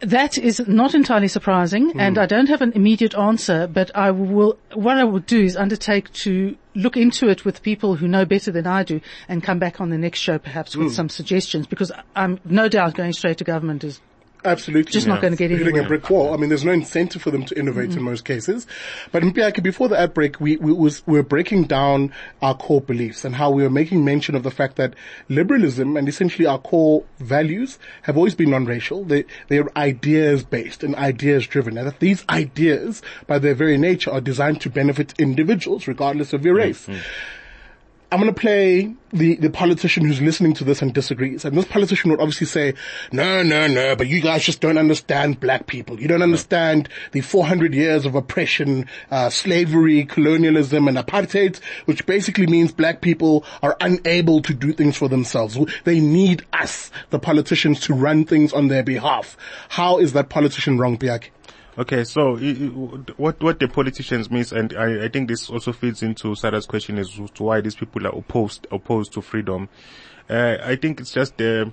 That 0.00 0.36
is 0.36 0.60
not 0.66 0.94
entirely 0.94 1.28
surprising, 1.28 1.98
and 1.98 2.16
hmm. 2.16 2.22
I 2.22 2.26
don't 2.26 2.48
have 2.48 2.60
an 2.60 2.72
immediate 2.72 3.14
answer. 3.14 3.66
But 3.66 3.90
I 3.94 4.10
will. 4.10 4.58
What 4.74 4.98
I 4.98 5.04
will 5.04 5.20
do 5.20 5.42
is 5.42 5.56
undertake 5.56 6.12
to 6.24 6.56
look 6.74 6.96
into 6.98 7.28
it 7.28 7.46
with 7.46 7.62
people 7.62 7.94
who 7.94 8.06
know 8.06 8.26
better 8.26 8.52
than 8.52 8.66
I 8.66 8.82
do, 8.82 9.00
and 9.26 9.42
come 9.42 9.58
back 9.58 9.80
on 9.80 9.88
the 9.88 9.98
next 9.98 10.20
show 10.20 10.38
perhaps 10.38 10.76
with 10.76 10.88
hmm. 10.88 10.92
some 10.92 11.08
suggestions. 11.08 11.66
Because 11.66 11.92
I'm 12.14 12.38
no 12.44 12.68
doubt 12.68 12.94
going 12.94 13.14
straight 13.14 13.38
to 13.38 13.44
government 13.44 13.84
is 13.84 14.00
Absolutely. 14.46 14.92
Just 14.92 15.06
not 15.06 15.20
gonna 15.20 15.36
get 15.36 15.50
Hitting 15.50 15.66
anywhere. 15.66 15.84
a 15.84 15.88
brick 15.88 16.08
wall. 16.08 16.32
I 16.32 16.36
mean, 16.36 16.48
there's 16.48 16.64
no 16.64 16.72
incentive 16.72 17.22
for 17.22 17.30
them 17.30 17.44
to 17.46 17.58
innovate 17.58 17.90
in 17.90 17.96
mm-hmm. 17.96 18.04
most 18.04 18.24
cases. 18.24 18.66
But 19.12 19.22
Mpiyake, 19.22 19.62
before 19.62 19.88
the 19.88 19.98
ad 19.98 20.14
break, 20.14 20.40
we, 20.40 20.56
we 20.56 20.72
was, 20.72 21.06
we 21.06 21.18
were 21.18 21.24
breaking 21.24 21.64
down 21.64 22.12
our 22.40 22.56
core 22.56 22.80
beliefs 22.80 23.24
and 23.24 23.34
how 23.34 23.50
we 23.50 23.62
were 23.62 23.70
making 23.70 24.04
mention 24.04 24.34
of 24.34 24.42
the 24.42 24.50
fact 24.50 24.76
that 24.76 24.94
liberalism 25.28 25.96
and 25.96 26.08
essentially 26.08 26.46
our 26.46 26.58
core 26.58 27.04
values 27.18 27.78
have 28.02 28.16
always 28.16 28.34
been 28.34 28.50
non-racial. 28.50 29.04
They, 29.04 29.24
they're 29.48 29.76
ideas 29.76 30.44
based 30.44 30.84
and 30.84 30.94
ideas 30.94 31.46
driven. 31.46 31.76
And 31.76 31.88
that 31.88 32.00
these 32.00 32.24
ideas, 32.28 33.02
by 33.26 33.38
their 33.38 33.54
very 33.54 33.76
nature, 33.76 34.12
are 34.12 34.20
designed 34.20 34.60
to 34.62 34.70
benefit 34.70 35.14
individuals 35.18 35.88
regardless 35.88 36.32
of 36.32 36.44
your 36.44 36.54
race. 36.54 36.86
Mm-hmm. 36.86 37.00
I'm 38.12 38.20
going 38.20 38.32
to 38.32 38.40
play 38.40 38.94
the, 39.12 39.34
the 39.34 39.50
politician 39.50 40.04
who's 40.04 40.20
listening 40.20 40.54
to 40.54 40.64
this 40.64 40.80
and 40.80 40.94
disagrees. 40.94 41.44
And 41.44 41.58
this 41.58 41.64
politician 41.64 42.08
would 42.10 42.20
obviously 42.20 42.46
say, 42.46 42.74
no, 43.10 43.42
no, 43.42 43.66
no, 43.66 43.96
but 43.96 44.06
you 44.06 44.20
guys 44.20 44.44
just 44.44 44.60
don't 44.60 44.78
understand 44.78 45.40
black 45.40 45.66
people. 45.66 46.00
You 46.00 46.06
don't 46.06 46.22
understand 46.22 46.88
the 47.10 47.20
400 47.20 47.74
years 47.74 48.06
of 48.06 48.14
oppression, 48.14 48.86
uh, 49.10 49.28
slavery, 49.30 50.04
colonialism 50.04 50.86
and 50.86 50.96
apartheid, 50.96 51.58
which 51.86 52.06
basically 52.06 52.46
means 52.46 52.70
black 52.70 53.00
people 53.00 53.44
are 53.60 53.76
unable 53.80 54.40
to 54.42 54.54
do 54.54 54.72
things 54.72 54.96
for 54.96 55.08
themselves. 55.08 55.58
They 55.82 55.98
need 55.98 56.46
us, 56.52 56.92
the 57.10 57.18
politicians, 57.18 57.80
to 57.80 57.94
run 57.94 58.24
things 58.24 58.52
on 58.52 58.68
their 58.68 58.84
behalf. 58.84 59.36
How 59.70 59.98
is 59.98 60.12
that 60.12 60.28
politician 60.28 60.78
wrong, 60.78 60.96
Piaki? 60.96 61.30
Okay, 61.78 62.04
so 62.04 62.38
what 63.18 63.42
what 63.42 63.60
the 63.60 63.68
politicians 63.68 64.30
mean, 64.30 64.46
and 64.52 64.74
I, 64.78 65.04
I 65.04 65.08
think 65.08 65.28
this 65.28 65.50
also 65.50 65.72
feeds 65.72 66.02
into 66.02 66.34
Sarah's 66.34 66.64
question 66.64 66.98
as 66.98 67.10
to 67.10 67.42
why 67.42 67.60
these 67.60 67.74
people 67.74 68.06
are 68.06 68.16
opposed 68.16 68.66
opposed 68.72 69.12
to 69.12 69.20
freedom. 69.20 69.68
Uh, 70.28 70.56
I 70.62 70.76
think 70.76 71.00
it's 71.00 71.12
just 71.12 71.36
the 71.36 71.66
uh, 71.66 71.70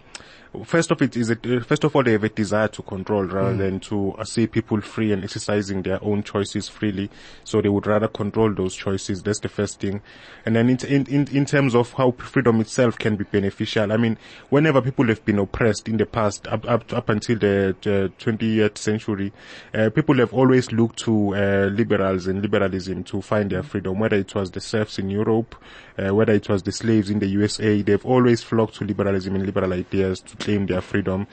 first 0.63 0.91
of 0.91 1.01
it 1.01 1.17
is 1.17 1.29
it, 1.29 1.65
first 1.65 1.83
of 1.83 1.95
all 1.95 2.03
they 2.03 2.11
have 2.11 2.23
a 2.23 2.29
desire 2.29 2.67
to 2.67 2.81
control 2.83 3.23
rather 3.23 3.55
mm. 3.55 3.57
than 3.57 3.79
to 3.79 4.13
uh, 4.13 4.23
see 4.23 4.45
people 4.47 4.79
free 4.81 5.11
and 5.11 5.23
exercising 5.23 5.81
their 5.81 6.03
own 6.03 6.23
choices 6.23 6.69
freely. 6.69 7.09
So 7.43 7.61
they 7.61 7.69
would 7.69 7.87
rather 7.87 8.07
control 8.07 8.53
those 8.53 8.75
choices. 8.75 9.23
That's 9.23 9.39
the 9.39 9.49
first 9.49 9.79
thing. 9.79 10.01
And 10.45 10.55
then 10.55 10.69
in 10.69 11.05
in 11.07 11.27
in 11.29 11.45
terms 11.45 11.75
of 11.75 11.93
how 11.93 12.11
freedom 12.11 12.61
itself 12.61 12.97
can 12.97 13.15
be 13.15 13.23
beneficial, 13.23 13.91
I 13.91 13.97
mean, 13.97 14.17
whenever 14.49 14.81
people 14.81 15.07
have 15.07 15.25
been 15.25 15.39
oppressed 15.39 15.87
in 15.87 15.97
the 15.97 16.05
past 16.05 16.47
up 16.47 16.65
up 16.69 16.93
up 16.93 17.09
until 17.09 17.37
the, 17.37 17.75
the 17.81 18.11
20th 18.19 18.77
century, 18.77 19.33
uh, 19.73 19.89
people 19.89 20.15
have 20.17 20.33
always 20.33 20.71
looked 20.71 20.99
to 20.99 21.35
uh, 21.35 21.69
liberals 21.71 22.27
and 22.27 22.41
liberalism 22.41 23.03
to 23.05 23.21
find 23.21 23.49
their 23.49 23.63
freedom. 23.63 23.99
Whether 23.99 24.17
it 24.17 24.35
was 24.35 24.51
the 24.51 24.61
serfs 24.61 24.99
in 24.99 25.09
Europe, 25.09 25.55
uh, 25.97 26.13
whether 26.13 26.33
it 26.33 26.49
was 26.49 26.63
the 26.63 26.71
slaves 26.71 27.09
in 27.09 27.19
the 27.19 27.27
USA, 27.27 27.81
they've 27.81 28.05
always 28.05 28.41
flocked 28.41 28.75
to 28.75 28.85
liberalism 28.85 29.35
and 29.35 29.45
liberal 29.45 29.73
ideas 29.73 30.19
to 30.21 30.35
claim 30.37 30.65
their 30.65 30.81
freedom. 30.81 31.27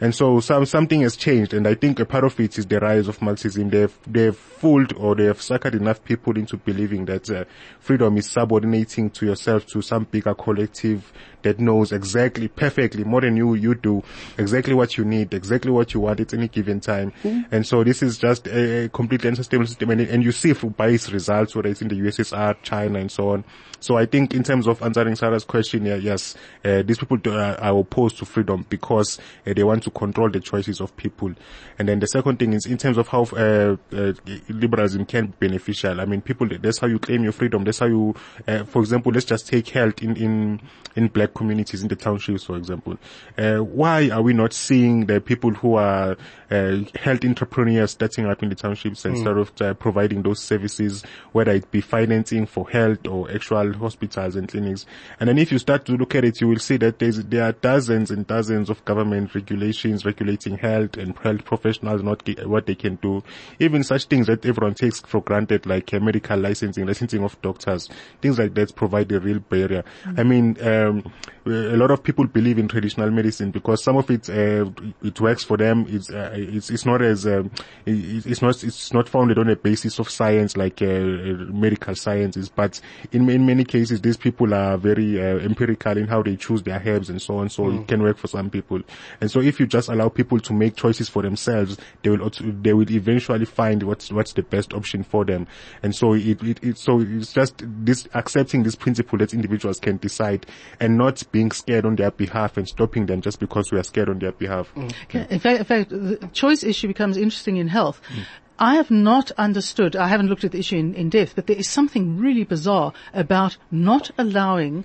And 0.00 0.14
so 0.14 0.40
some, 0.40 0.66
something 0.66 1.02
has 1.02 1.16
changed 1.16 1.54
and 1.54 1.66
I 1.66 1.74
think 1.74 2.00
a 2.00 2.04
part 2.04 2.24
of 2.24 2.38
it 2.40 2.58
is 2.58 2.66
the 2.66 2.80
rise 2.80 3.06
of 3.06 3.22
Marxism. 3.22 3.70
They've, 3.70 3.96
they've 4.06 4.36
fooled 4.36 4.92
or 4.94 5.14
they 5.14 5.26
have 5.26 5.38
suckered 5.38 5.74
enough 5.74 6.02
people 6.02 6.36
into 6.36 6.56
believing 6.56 7.04
that 7.04 7.30
uh, 7.30 7.44
freedom 7.78 8.16
is 8.16 8.28
subordinating 8.28 9.10
to 9.10 9.26
yourself 9.26 9.66
to 9.66 9.80
some 9.80 10.04
bigger 10.04 10.34
collective 10.34 11.12
that 11.42 11.60
knows 11.60 11.92
exactly, 11.92 12.48
perfectly, 12.48 13.04
more 13.04 13.20
than 13.20 13.36
you, 13.36 13.54
you 13.54 13.74
do, 13.74 14.02
exactly 14.38 14.74
what 14.74 14.96
you 14.96 15.04
need, 15.04 15.34
exactly 15.34 15.70
what 15.70 15.94
you 15.94 16.00
want 16.00 16.20
at 16.20 16.34
any 16.34 16.48
given 16.48 16.80
time. 16.80 17.12
Mm-hmm. 17.22 17.54
And 17.54 17.66
so 17.66 17.84
this 17.84 18.02
is 18.02 18.18
just 18.18 18.46
a, 18.46 18.84
a 18.84 18.88
completely 18.88 19.28
unsustainable 19.28 19.66
system 19.66 19.90
and, 19.90 20.00
and 20.00 20.24
you 20.24 20.32
see 20.32 20.52
by 20.52 20.88
its 20.88 21.10
results, 21.10 21.54
whether 21.54 21.68
it's 21.68 21.82
in 21.82 21.88
the 21.88 21.96
USSR, 21.96 22.56
China 22.62 22.98
and 22.98 23.10
so 23.10 23.30
on. 23.30 23.44
So 23.82 23.96
I 23.96 24.06
think 24.06 24.32
in 24.32 24.44
terms 24.44 24.68
of 24.68 24.80
answering 24.80 25.16
Sarah's 25.16 25.44
question, 25.44 25.84
yeah, 25.84 25.96
yes, 25.96 26.36
uh, 26.64 26.82
these 26.82 26.98
people 26.98 27.18
uh, 27.26 27.54
are 27.54 27.76
opposed 27.76 28.16
to 28.18 28.24
freedom 28.24 28.64
because 28.68 29.18
uh, 29.44 29.54
they 29.54 29.64
want 29.64 29.82
to 29.82 29.90
control 29.90 30.30
the 30.30 30.38
choices 30.38 30.80
of 30.80 30.96
people. 30.96 31.32
And 31.80 31.88
then 31.88 31.98
the 31.98 32.06
second 32.06 32.38
thing 32.38 32.52
is 32.52 32.64
in 32.64 32.78
terms 32.78 32.96
of 32.96 33.08
how 33.08 33.24
uh, 33.32 33.76
uh, 33.92 34.12
liberalism 34.48 35.04
can 35.04 35.26
be 35.26 35.48
beneficial. 35.48 36.00
I 36.00 36.04
mean, 36.04 36.20
people, 36.20 36.48
that's 36.60 36.78
how 36.78 36.86
you 36.86 37.00
claim 37.00 37.24
your 37.24 37.32
freedom. 37.32 37.64
That's 37.64 37.80
how 37.80 37.86
you, 37.86 38.14
uh, 38.46 38.62
for 38.64 38.80
example, 38.80 39.10
let's 39.10 39.26
just 39.26 39.48
take 39.48 39.68
health 39.70 40.00
in, 40.00 40.16
in, 40.16 40.60
in 40.94 41.08
black 41.08 41.31
communities, 41.34 41.82
in 41.82 41.88
the 41.88 41.96
townships, 41.96 42.44
for 42.44 42.56
example. 42.56 42.96
why 43.36 44.08
are 44.10 44.22
we 44.22 44.32
not 44.32 44.52
seeing 44.52 45.06
the 45.06 45.20
people 45.20 45.50
who 45.50 45.74
are 45.74 46.16
health 46.50 47.24
entrepreneurs 47.24 47.92
starting 47.92 48.26
up 48.26 48.42
in 48.42 48.48
the 48.48 48.54
townships 48.54 49.04
and 49.04 49.16
mm. 49.16 49.22
sort 49.22 49.38
of 49.38 49.78
providing 49.78 50.22
those 50.22 50.40
services, 50.42 51.02
whether 51.32 51.52
it 51.52 51.70
be 51.70 51.80
financing 51.80 52.46
for 52.46 52.68
health 52.68 53.06
or 53.06 53.30
actual 53.30 53.72
hospitals 53.72 54.36
and 54.36 54.48
clinics. 54.48 54.86
And 55.18 55.28
then 55.28 55.38
if 55.38 55.50
you 55.50 55.58
start 55.58 55.84
to 55.86 55.92
look 55.92 56.14
at 56.14 56.24
it, 56.24 56.40
you 56.40 56.48
will 56.48 56.58
see 56.58 56.76
that 56.78 56.98
there 56.98 57.44
are 57.44 57.52
dozens 57.52 58.10
and 58.10 58.26
dozens 58.26 58.68
of 58.70 58.84
government 58.84 59.34
regulations 59.34 60.04
regulating 60.04 60.58
health 60.58 60.96
and 60.96 61.16
health 61.18 61.44
professionals, 61.44 62.02
not 62.02 62.28
what 62.46 62.66
they 62.66 62.74
can 62.74 62.96
do. 62.96 63.22
Even 63.58 63.82
such 63.82 64.04
things 64.04 64.26
that 64.26 64.44
everyone 64.44 64.74
takes 64.74 65.00
for 65.00 65.20
granted, 65.22 65.66
like 65.66 65.92
uh, 65.94 66.00
medical 66.00 66.38
licensing, 66.38 66.86
licensing 66.86 67.22
of 67.24 67.40
doctors, 67.42 67.88
things 68.20 68.38
like 68.38 68.54
that 68.54 68.74
provide 68.74 69.10
a 69.12 69.20
real 69.20 69.38
barrier. 69.38 69.84
Mm-hmm. 70.04 70.20
I 70.20 70.22
mean, 70.22 70.66
um, 70.66 71.12
a 71.44 71.76
lot 71.76 71.90
of 71.90 72.02
people 72.02 72.26
believe 72.26 72.58
in 72.58 72.68
traditional 72.68 73.10
medicine 73.10 73.50
because 73.50 73.82
some 73.82 73.96
of 73.96 74.08
it 74.10 74.30
uh, 74.30 74.70
it 75.02 75.20
works 75.20 75.42
for 75.42 75.56
them. 75.56 75.86
It's 75.88 76.08
uh, 76.10 76.30
it's, 76.34 76.70
it's 76.70 76.86
not 76.86 77.02
as 77.02 77.26
um, 77.26 77.50
it, 77.84 78.26
it's 78.26 78.42
not 78.42 78.62
it's 78.62 78.92
not 78.92 79.08
founded 79.08 79.38
on 79.38 79.48
a 79.48 79.56
basis 79.56 79.98
of 79.98 80.08
science 80.08 80.56
like 80.56 80.80
uh, 80.82 80.86
medical 80.86 81.94
sciences, 81.94 82.48
but 82.48 82.80
in, 83.10 83.28
in 83.28 83.44
many 83.44 83.64
cases, 83.64 84.00
these 84.00 84.16
people 84.16 84.54
are 84.54 84.76
very 84.76 85.20
uh, 85.20 85.38
empirical 85.38 85.96
in 85.96 86.06
how 86.06 86.22
they 86.22 86.36
choose 86.36 86.62
their 86.62 86.80
herbs 86.84 87.10
and 87.10 87.20
so 87.20 87.38
on. 87.38 87.48
So 87.48 87.64
mm. 87.64 87.80
it 87.80 87.88
can 87.88 88.02
work 88.02 88.18
for 88.18 88.28
some 88.28 88.48
people. 88.48 88.80
And 89.20 89.30
so 89.30 89.40
if 89.40 89.58
you 89.58 89.66
just 89.66 89.88
allow 89.88 90.08
people 90.08 90.38
to 90.40 90.52
make 90.52 90.76
choices 90.76 91.08
for 91.08 91.22
themselves, 91.22 91.76
they 92.02 92.10
will 92.10 92.30
they 92.40 92.72
will 92.72 92.90
eventually 92.90 93.46
find 93.46 93.82
what's 93.82 94.12
what's 94.12 94.32
the 94.34 94.42
best 94.42 94.72
option 94.72 95.02
for 95.02 95.24
them. 95.24 95.48
And 95.82 95.94
so 95.94 96.14
it, 96.14 96.40
it, 96.42 96.62
it 96.62 96.78
so 96.78 97.00
it's 97.00 97.32
just 97.32 97.62
this 97.64 98.06
accepting 98.14 98.62
this 98.62 98.76
principle 98.76 99.18
that 99.18 99.34
individuals 99.34 99.80
can 99.80 99.96
decide 99.96 100.46
and 100.78 100.96
not 100.96 101.11
being 101.22 101.50
scared 101.50 101.84
on 101.84 101.96
their 101.96 102.10
behalf 102.10 102.56
and 102.56 102.68
stopping 102.68 103.06
them 103.06 103.20
just 103.20 103.40
because 103.40 103.70
we 103.72 103.78
are 103.78 103.82
scared 103.82 104.08
on 104.08 104.18
their 104.18 104.32
behalf. 104.32 104.72
Mm. 104.74 104.92
In 105.30 105.38
fact, 105.38 105.58
in 105.60 105.64
fact, 105.64 105.90
the 105.90 106.30
choice 106.32 106.62
issue 106.62 106.88
becomes 106.88 107.16
interesting 107.16 107.56
in 107.56 107.68
health. 107.68 108.00
Mm. 108.08 108.24
I 108.58 108.76
have 108.76 108.90
not 108.90 109.30
understood, 109.32 109.96
I 109.96 110.08
haven't 110.08 110.28
looked 110.28 110.44
at 110.44 110.52
the 110.52 110.58
issue 110.58 110.76
in, 110.76 110.94
in 110.94 111.08
depth, 111.08 111.34
but 111.34 111.46
there 111.46 111.56
is 111.56 111.68
something 111.68 112.18
really 112.18 112.44
bizarre 112.44 112.92
about 113.12 113.56
not 113.70 114.10
allowing 114.18 114.84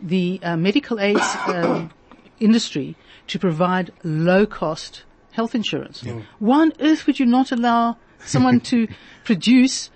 the 0.00 0.40
uh, 0.42 0.56
medical 0.56 0.98
aid 1.00 1.18
um, 1.46 1.90
industry 2.40 2.96
to 3.26 3.38
provide 3.38 3.92
low 4.02 4.46
cost 4.46 5.04
health 5.32 5.54
insurance. 5.54 6.02
Yeah. 6.02 6.22
Why 6.38 6.62
on 6.62 6.72
earth 6.80 7.06
would 7.06 7.20
you 7.20 7.26
not 7.26 7.52
allow 7.52 7.98
someone 8.18 8.60
to 8.72 8.88
produce 9.24 9.90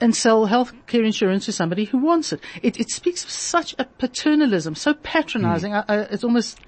and 0.00 0.14
sell 0.14 0.46
health 0.46 0.72
care 0.86 1.02
insurance 1.02 1.44
to 1.46 1.52
somebody 1.52 1.84
who 1.84 1.98
wants 1.98 2.32
it? 2.32 2.40
It, 2.62 2.78
it 2.78 2.90
speaks 2.90 3.24
of 3.24 3.30
such 3.30 3.74
a 3.78 3.84
paternalism, 3.84 4.74
so 4.74 4.94
patronizing. 4.94 5.72
Mm. 5.72 5.84
I, 5.88 5.94
I, 5.94 5.98
it's 6.02 6.24
almost 6.24 6.58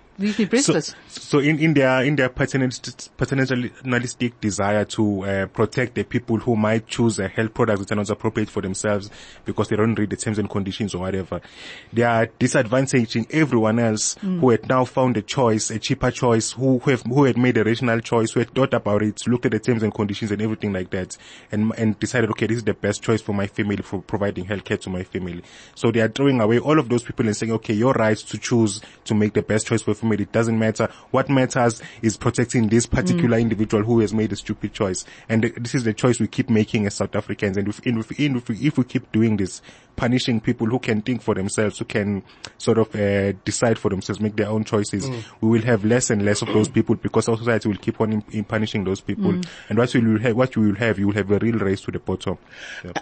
so, 0.60 0.80
so 1.08 1.38
in, 1.40 1.58
in 1.58 1.74
their 1.74 2.04
in 2.04 2.14
their 2.14 2.28
paternalistic 2.28 4.40
desire 4.40 4.84
to 4.84 5.24
uh, 5.24 5.46
protect 5.46 5.94
the 5.94 6.04
people 6.04 6.38
who 6.38 6.54
might 6.54 6.86
choose 6.86 7.18
a 7.18 7.26
health 7.26 7.52
product 7.52 7.80
that 7.80 7.92
are 7.92 7.96
not 7.96 8.10
appropriate 8.10 8.48
for 8.48 8.62
themselves 8.62 9.10
because 9.44 9.68
they 9.68 9.76
don't 9.76 9.98
read 9.98 10.10
the 10.10 10.16
terms 10.16 10.38
and 10.38 10.48
conditions 10.48 10.94
or 10.94 10.98
whatever, 10.98 11.40
they 11.92 12.02
are 12.02 12.26
disadvantaging 12.38 13.26
everyone 13.32 13.78
else 13.78 14.14
mm. 14.16 14.38
who 14.38 14.50
had 14.50 14.68
now 14.68 14.84
found 14.84 15.16
a 15.16 15.22
choice, 15.22 15.70
a 15.70 15.78
cheaper 15.78 16.10
choice, 16.10 16.52
who, 16.52 16.78
who 16.78 16.90
have 16.90 17.02
who 17.02 17.24
had 17.24 17.36
made 17.36 17.56
a 17.56 17.64
rational 17.64 18.00
choice, 18.00 18.32
who 18.32 18.40
had 18.40 18.54
thought 18.54 18.72
about 18.72 19.02
it, 19.02 19.26
looked 19.26 19.46
at 19.46 19.52
the 19.52 19.58
terms 19.58 19.82
and 19.82 19.92
conditions 19.92 20.30
and 20.30 20.40
everything 20.40 20.72
like 20.72 20.90
that, 20.90 21.16
and 21.50 21.72
and 21.76 21.98
decided, 21.98 22.30
okay, 22.30 22.46
this 22.46 22.58
is 22.58 22.64
the 22.64 22.74
best 22.74 23.02
choice 23.02 23.20
for 23.20 23.32
my 23.32 23.46
family 23.46 23.82
for 23.82 24.00
providing 24.00 24.44
health 24.44 24.64
care 24.64 24.76
to 24.76 24.90
my 24.90 25.02
family. 25.02 25.42
So 25.74 25.90
they 25.90 26.00
are 26.00 26.08
throwing 26.08 26.40
away 26.40 26.60
all 26.60 26.78
of 26.78 26.88
those 26.88 27.02
people 27.02 27.26
and 27.26 27.36
saying, 27.36 27.52
okay, 27.52 27.74
your 27.74 27.94
right 27.94 28.16
to 28.16 28.38
choose 28.38 28.80
to 29.04 29.14
make 29.14 29.32
the 29.32 29.42
best 29.42 29.66
choice 29.66 29.82
for 29.82 29.94
made, 30.04 30.20
it 30.20 30.32
doesn't 30.32 30.58
matter. 30.58 30.88
What 31.10 31.28
matters 31.28 31.82
is 32.02 32.16
protecting 32.16 32.68
this 32.68 32.86
particular 32.86 33.38
mm. 33.38 33.42
individual 33.42 33.82
who 33.82 34.00
has 34.00 34.12
made 34.14 34.32
a 34.32 34.36
stupid 34.36 34.72
choice. 34.72 35.04
And 35.28 35.44
this 35.56 35.74
is 35.74 35.84
the 35.84 35.92
choice 35.92 36.20
we 36.20 36.28
keep 36.28 36.50
making 36.50 36.86
as 36.86 36.94
South 36.94 37.14
Africans. 37.14 37.56
And 37.56 37.68
if, 37.68 37.80
if, 37.86 38.10
if, 38.18 38.50
if 38.50 38.78
we 38.78 38.84
keep 38.84 39.10
doing 39.12 39.36
this, 39.36 39.62
punishing 39.96 40.40
people 40.40 40.66
who 40.66 40.78
can 40.78 41.02
think 41.02 41.22
for 41.22 41.34
themselves, 41.34 41.78
who 41.78 41.84
can 41.84 42.22
sort 42.58 42.78
of 42.78 42.94
uh, 42.94 43.32
decide 43.44 43.78
for 43.78 43.90
themselves, 43.90 44.20
make 44.20 44.36
their 44.36 44.48
own 44.48 44.64
choices, 44.64 45.08
mm. 45.08 45.22
we 45.40 45.48
will 45.48 45.62
have 45.62 45.84
less 45.84 46.10
and 46.10 46.24
less 46.24 46.42
of 46.42 46.48
those 46.48 46.68
people 46.68 46.94
because 46.96 47.28
our 47.28 47.36
society 47.36 47.68
will 47.68 47.76
keep 47.76 48.00
on 48.00 48.12
in, 48.12 48.24
in 48.30 48.44
punishing 48.44 48.84
those 48.84 49.00
people. 49.00 49.32
Mm. 49.32 49.46
And 49.68 49.78
what 49.78 49.94
you 49.94 50.02
will 50.02 50.20
have, 50.20 50.36
what 50.36 50.56
you 50.56 50.62
will 50.62 50.74
have, 50.76 50.98
you 50.98 51.06
will 51.08 51.14
have 51.14 51.30
a 51.30 51.38
real 51.38 51.58
race 51.58 51.82
to 51.82 51.90
the 51.90 51.98
bottom. 51.98 52.38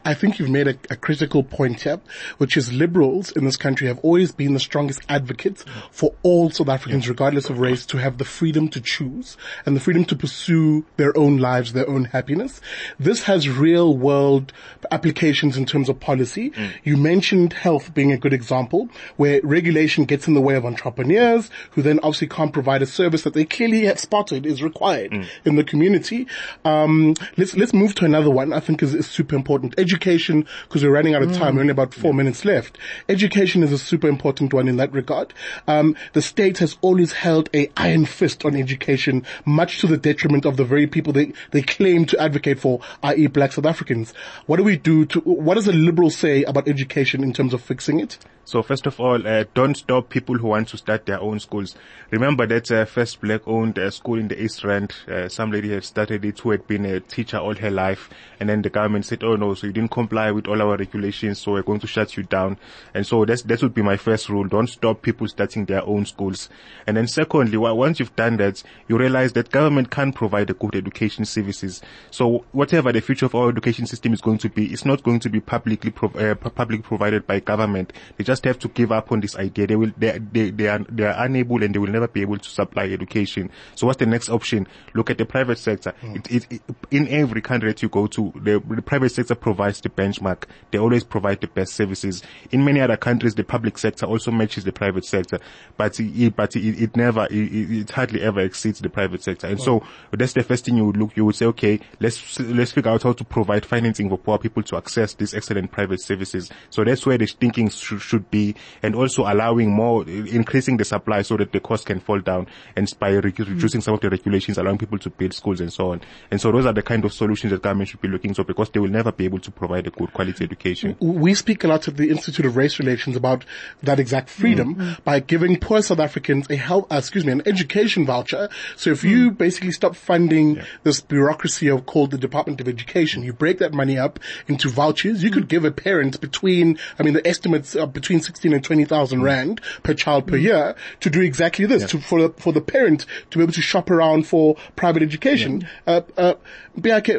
I 0.04 0.14
think 0.14 0.38
you've 0.38 0.50
made 0.50 0.68
a, 0.68 0.76
a, 0.90 0.96
critical 0.96 1.42
point 1.42 1.82
here, 1.82 2.00
which 2.38 2.56
is 2.56 2.72
liberals 2.72 3.32
in 3.32 3.44
this 3.44 3.56
country 3.56 3.88
have 3.88 3.98
always 4.00 4.32
been 4.32 4.54
the 4.54 4.60
strongest 4.60 5.02
advocates 5.08 5.64
for 5.90 6.14
all 6.22 6.50
South 6.50 6.68
Africans, 6.68 6.91
yeah. 6.92 7.08
regardless 7.08 7.50
of 7.50 7.58
race, 7.58 7.86
to 7.86 7.98
have 7.98 8.18
the 8.18 8.24
freedom 8.24 8.68
to 8.68 8.80
choose 8.80 9.36
and 9.64 9.76
the 9.76 9.80
freedom 9.80 10.04
to 10.06 10.16
pursue 10.16 10.84
their 10.96 11.16
own 11.16 11.38
lives, 11.38 11.72
their 11.72 11.88
own 11.88 12.04
happiness. 12.04 12.60
This 12.98 13.22
has 13.24 13.48
real 13.48 13.96
world 13.96 14.52
applications 14.90 15.56
in 15.56 15.66
terms 15.66 15.88
of 15.88 16.00
policy. 16.00 16.50
Mm. 16.50 16.72
You 16.84 16.96
mentioned 16.96 17.52
health 17.52 17.94
being 17.94 18.12
a 18.12 18.18
good 18.18 18.32
example 18.32 18.88
where 19.16 19.40
regulation 19.42 20.04
gets 20.04 20.28
in 20.28 20.34
the 20.34 20.40
way 20.40 20.54
of 20.54 20.64
entrepreneurs 20.64 21.50
who 21.72 21.82
then 21.82 21.98
obviously 21.98 22.28
can't 22.28 22.52
provide 22.52 22.82
a 22.82 22.86
service 22.86 23.22
that 23.22 23.34
they 23.34 23.44
clearly 23.44 23.84
have 23.84 23.98
spotted 23.98 24.46
is 24.46 24.62
required 24.62 25.12
mm. 25.12 25.26
in 25.44 25.56
the 25.56 25.64
community. 25.64 26.26
Um, 26.64 27.14
let's, 27.36 27.56
let's 27.56 27.72
move 27.72 27.94
to 27.96 28.04
another 28.04 28.30
one 28.30 28.52
I 28.52 28.60
think 28.60 28.82
is, 28.82 28.94
is 28.94 29.06
super 29.06 29.36
important. 29.36 29.74
Education, 29.78 30.46
because 30.68 30.82
we're 30.82 30.90
running 30.90 31.14
out 31.14 31.22
of 31.22 31.32
time. 31.32 31.52
Mm. 31.52 31.54
We're 31.54 31.60
only 31.62 31.72
about 31.72 31.94
four 31.94 32.10
yeah. 32.12 32.16
minutes 32.16 32.44
left. 32.44 32.78
Education 33.08 33.62
is 33.62 33.72
a 33.72 33.78
super 33.78 34.08
important 34.08 34.52
one 34.52 34.68
in 34.68 34.76
that 34.76 34.92
regard. 34.92 35.32
Um, 35.66 35.96
the 36.12 36.22
state 36.22 36.58
has 36.58 36.76
always 36.82 37.12
held 37.12 37.48
a 37.54 37.70
iron 37.76 38.04
fist 38.04 38.44
on 38.44 38.54
education, 38.54 39.24
much 39.44 39.80
to 39.80 39.86
the 39.86 39.96
detriment 39.96 40.44
of 40.44 40.56
the 40.56 40.64
very 40.64 40.86
people 40.86 41.12
they, 41.12 41.32
they 41.52 41.62
claim 41.62 42.04
to 42.06 42.20
advocate 42.20 42.60
for, 42.60 42.80
i.e. 43.04 43.26
black 43.28 43.52
South 43.52 43.66
Africans. 43.66 44.12
What 44.46 44.58
do 44.58 44.64
we 44.64 44.76
do 44.76 45.06
to, 45.06 45.20
what 45.20 45.54
does 45.54 45.68
a 45.68 45.72
liberal 45.72 46.10
say 46.10 46.44
about 46.44 46.68
education 46.68 47.22
in 47.22 47.32
terms 47.32 47.54
of 47.54 47.62
fixing 47.62 48.00
it? 48.00 48.18
So 48.44 48.62
first 48.62 48.86
of 48.86 48.98
all, 48.98 49.24
uh, 49.26 49.44
don't 49.54 49.76
stop 49.76 50.08
people 50.08 50.36
who 50.36 50.48
want 50.48 50.68
to 50.68 50.76
start 50.76 51.06
their 51.06 51.20
own 51.20 51.38
schools. 51.38 51.76
Remember 52.10 52.44
that 52.46 52.70
uh, 52.70 52.84
first 52.84 53.20
black-owned 53.20 53.78
uh, 53.78 53.90
school 53.90 54.18
in 54.18 54.28
the 54.28 54.42
East 54.42 54.64
Rand, 54.64 54.92
uh, 55.08 55.28
some 55.28 55.52
lady 55.52 55.72
had 55.72 55.84
started 55.84 56.24
it 56.24 56.40
who 56.40 56.50
had 56.50 56.66
been 56.66 56.84
a 56.84 56.98
teacher 56.98 57.38
all 57.38 57.54
her 57.54 57.70
life, 57.70 58.10
and 58.40 58.48
then 58.48 58.62
the 58.62 58.68
government 58.68 59.06
said, 59.06 59.22
"Oh 59.22 59.36
no, 59.36 59.54
so 59.54 59.68
you 59.68 59.72
didn't 59.72 59.92
comply 59.92 60.32
with 60.32 60.48
all 60.48 60.60
our 60.60 60.76
regulations, 60.76 61.38
so 61.38 61.52
we're 61.52 61.62
going 61.62 61.80
to 61.80 61.86
shut 61.86 62.16
you 62.16 62.24
down." 62.24 62.58
And 62.94 63.06
so 63.06 63.24
that's 63.24 63.42
that 63.42 63.62
would 63.62 63.74
be 63.74 63.82
my 63.82 63.96
first 63.96 64.28
rule: 64.28 64.48
don't 64.48 64.66
stop 64.66 65.02
people 65.02 65.28
starting 65.28 65.64
their 65.64 65.84
own 65.86 66.04
schools. 66.04 66.48
And 66.86 66.96
then 66.96 67.06
secondly, 67.06 67.56
once 67.56 68.00
you've 68.00 68.16
done 68.16 68.38
that, 68.38 68.62
you 68.88 68.98
realize 68.98 69.34
that 69.34 69.50
government 69.50 69.90
can 69.90 70.12
provide 70.12 70.50
a 70.50 70.54
good 70.54 70.74
education 70.74 71.24
services. 71.24 71.80
So 72.10 72.44
whatever 72.50 72.92
the 72.92 73.00
future 73.00 73.26
of 73.26 73.34
our 73.36 73.50
education 73.50 73.86
system 73.86 74.12
is 74.12 74.20
going 74.20 74.38
to 74.38 74.48
be, 74.48 74.66
it's 74.72 74.84
not 74.84 75.04
going 75.04 75.20
to 75.20 75.30
be 75.30 75.40
publicly 75.40 75.90
pro- 75.90 76.10
uh, 76.10 76.34
publicly 76.34 76.82
provided 76.82 77.26
by 77.26 77.38
government. 77.38 77.92
They 78.16 78.24
just 78.24 78.31
have 78.44 78.58
to 78.60 78.68
give 78.68 78.92
up 78.92 79.12
on 79.12 79.20
this 79.20 79.36
idea. 79.36 79.66
They 79.66 79.76
will, 79.76 79.92
they, 79.96 80.18
they, 80.18 80.50
they 80.50 80.68
are, 80.68 80.78
they 80.88 81.04
are 81.04 81.24
unable 81.24 81.62
and 81.62 81.74
they 81.74 81.78
will 81.78 81.90
never 81.90 82.08
be 82.08 82.22
able 82.22 82.38
to 82.38 82.48
supply 82.48 82.84
education. 82.84 83.50
So 83.74 83.86
what's 83.86 83.98
the 83.98 84.06
next 84.06 84.28
option? 84.28 84.66
Look 84.94 85.10
at 85.10 85.18
the 85.18 85.24
private 85.24 85.58
sector. 85.58 85.94
Mm. 86.02 86.16
It, 86.16 86.30
it, 86.30 86.52
it, 86.52 86.62
in 86.90 87.08
every 87.08 87.42
country 87.42 87.70
that 87.70 87.82
you 87.82 87.88
go 87.88 88.06
to, 88.08 88.32
the, 88.36 88.62
the 88.68 88.82
private 88.82 89.10
sector 89.10 89.34
provides 89.34 89.80
the 89.80 89.88
benchmark. 89.88 90.44
They 90.70 90.78
always 90.78 91.04
provide 91.04 91.40
the 91.40 91.48
best 91.48 91.74
services. 91.74 92.22
In 92.50 92.64
many 92.64 92.80
other 92.80 92.96
countries, 92.96 93.34
the 93.34 93.44
public 93.44 93.78
sector 93.78 94.06
also 94.06 94.30
matches 94.30 94.64
the 94.64 94.72
private 94.72 95.04
sector, 95.04 95.38
but 95.76 95.98
it, 95.98 96.36
but 96.36 96.56
it, 96.56 96.82
it 96.82 96.96
never, 96.96 97.26
it, 97.30 97.34
it 97.34 97.90
hardly 97.90 98.22
ever 98.22 98.40
exceeds 98.40 98.80
the 98.80 98.90
private 98.90 99.22
sector. 99.22 99.46
And 99.46 99.60
so 99.60 99.82
that's 100.10 100.32
the 100.32 100.42
first 100.42 100.64
thing 100.64 100.76
you 100.76 100.86
would 100.86 100.96
look, 100.96 101.16
you 101.16 101.24
would 101.24 101.36
say, 101.36 101.46
okay, 101.46 101.80
let's, 102.00 102.38
let's 102.40 102.72
figure 102.72 102.90
out 102.90 103.02
how 103.02 103.12
to 103.12 103.24
provide 103.24 103.66
financing 103.66 104.08
for 104.08 104.18
poor 104.18 104.38
people 104.38 104.62
to 104.62 104.76
access 104.76 105.14
these 105.14 105.34
excellent 105.34 105.70
private 105.70 106.00
services. 106.00 106.50
So 106.70 106.84
that's 106.84 107.04
where 107.04 107.18
the 107.18 107.26
thinking 107.26 107.68
should, 107.68 108.00
should 108.00 108.21
be 108.22 108.54
and 108.82 108.94
also 108.94 109.22
allowing 109.22 109.70
more, 109.70 110.08
increasing 110.08 110.76
the 110.76 110.84
supply 110.84 111.22
so 111.22 111.36
that 111.36 111.52
the 111.52 111.60
cost 111.60 111.86
can 111.86 112.00
fall 112.00 112.20
down 112.20 112.46
and 112.76 112.92
by 112.98 113.10
re- 113.10 113.32
reducing 113.36 113.80
some 113.80 113.94
of 113.94 114.00
the 114.00 114.10
regulations, 114.10 114.58
allowing 114.58 114.78
people 114.78 114.98
to 114.98 115.10
build 115.10 115.32
schools 115.34 115.60
and 115.60 115.72
so 115.72 115.92
on. 115.92 116.00
And 116.30 116.40
so 116.40 116.52
those 116.52 116.66
are 116.66 116.72
the 116.72 116.82
kind 116.82 117.04
of 117.04 117.12
solutions 117.12 117.52
that 117.52 117.62
government 117.62 117.88
should 117.88 118.00
be 118.00 118.08
looking 118.08 118.34
for 118.34 118.44
because 118.44 118.70
they 118.70 118.80
will 118.80 118.88
never 118.90 119.12
be 119.12 119.24
able 119.24 119.40
to 119.40 119.50
provide 119.50 119.86
a 119.86 119.90
good 119.90 120.12
quality 120.12 120.44
education. 120.44 120.96
We 121.00 121.34
speak 121.34 121.64
a 121.64 121.68
lot 121.68 121.88
at 121.88 121.96
the 121.96 122.10
Institute 122.10 122.46
of 122.46 122.56
Race 122.56 122.78
Relations 122.78 123.16
about 123.16 123.44
that 123.82 123.98
exact 123.98 124.28
freedom 124.28 124.74
mm-hmm. 124.74 125.02
by 125.04 125.20
giving 125.20 125.58
poor 125.58 125.82
South 125.82 126.00
Africans 126.00 126.48
a 126.50 126.56
help, 126.56 126.92
uh, 126.92 126.96
excuse 126.96 127.24
me, 127.24 127.32
an 127.32 127.42
education 127.46 128.06
voucher. 128.06 128.48
So 128.76 128.90
if 128.90 129.02
mm. 129.02 129.10
you 129.10 129.30
basically 129.30 129.72
stop 129.72 129.96
funding 129.96 130.56
yeah. 130.56 130.64
this 130.82 131.00
bureaucracy 131.00 131.68
of 131.68 131.86
called 131.86 132.10
the 132.10 132.18
Department 132.18 132.60
of 132.60 132.68
Education, 132.68 133.22
you 133.22 133.32
break 133.32 133.58
that 133.58 133.72
money 133.72 133.98
up 133.98 134.18
into 134.46 134.68
vouchers. 134.68 135.22
You 135.22 135.30
could 135.30 135.48
give 135.48 135.64
a 135.64 135.70
parent 135.70 136.20
between, 136.20 136.78
I 136.98 137.02
mean, 137.02 137.14
the 137.14 137.26
estimates 137.26 137.74
are 137.76 137.86
between 137.86 138.11
16 138.20 138.52
and 138.52 138.64
20,000 138.64 139.20
mm. 139.20 139.22
rand 139.22 139.60
per 139.82 139.94
child 139.94 140.26
per 140.26 140.36
mm. 140.36 140.42
year 140.42 140.76
to 141.00 141.10
do 141.10 141.20
exactly 141.20 141.66
this, 141.66 141.82
yeah. 141.82 141.88
to, 141.88 142.00
for 142.00 142.22
the, 142.22 142.28
for 142.40 142.52
the 142.52 142.60
parent 142.60 143.06
to 143.30 143.38
be 143.38 143.42
able 143.42 143.52
to 143.52 143.62
shop 143.62 143.90
around 143.90 144.26
for 144.26 144.56
private 144.76 145.02
education. 145.02 145.66
Yeah. 145.86 146.00
Uh, 146.16 146.34
uh, 146.34 146.34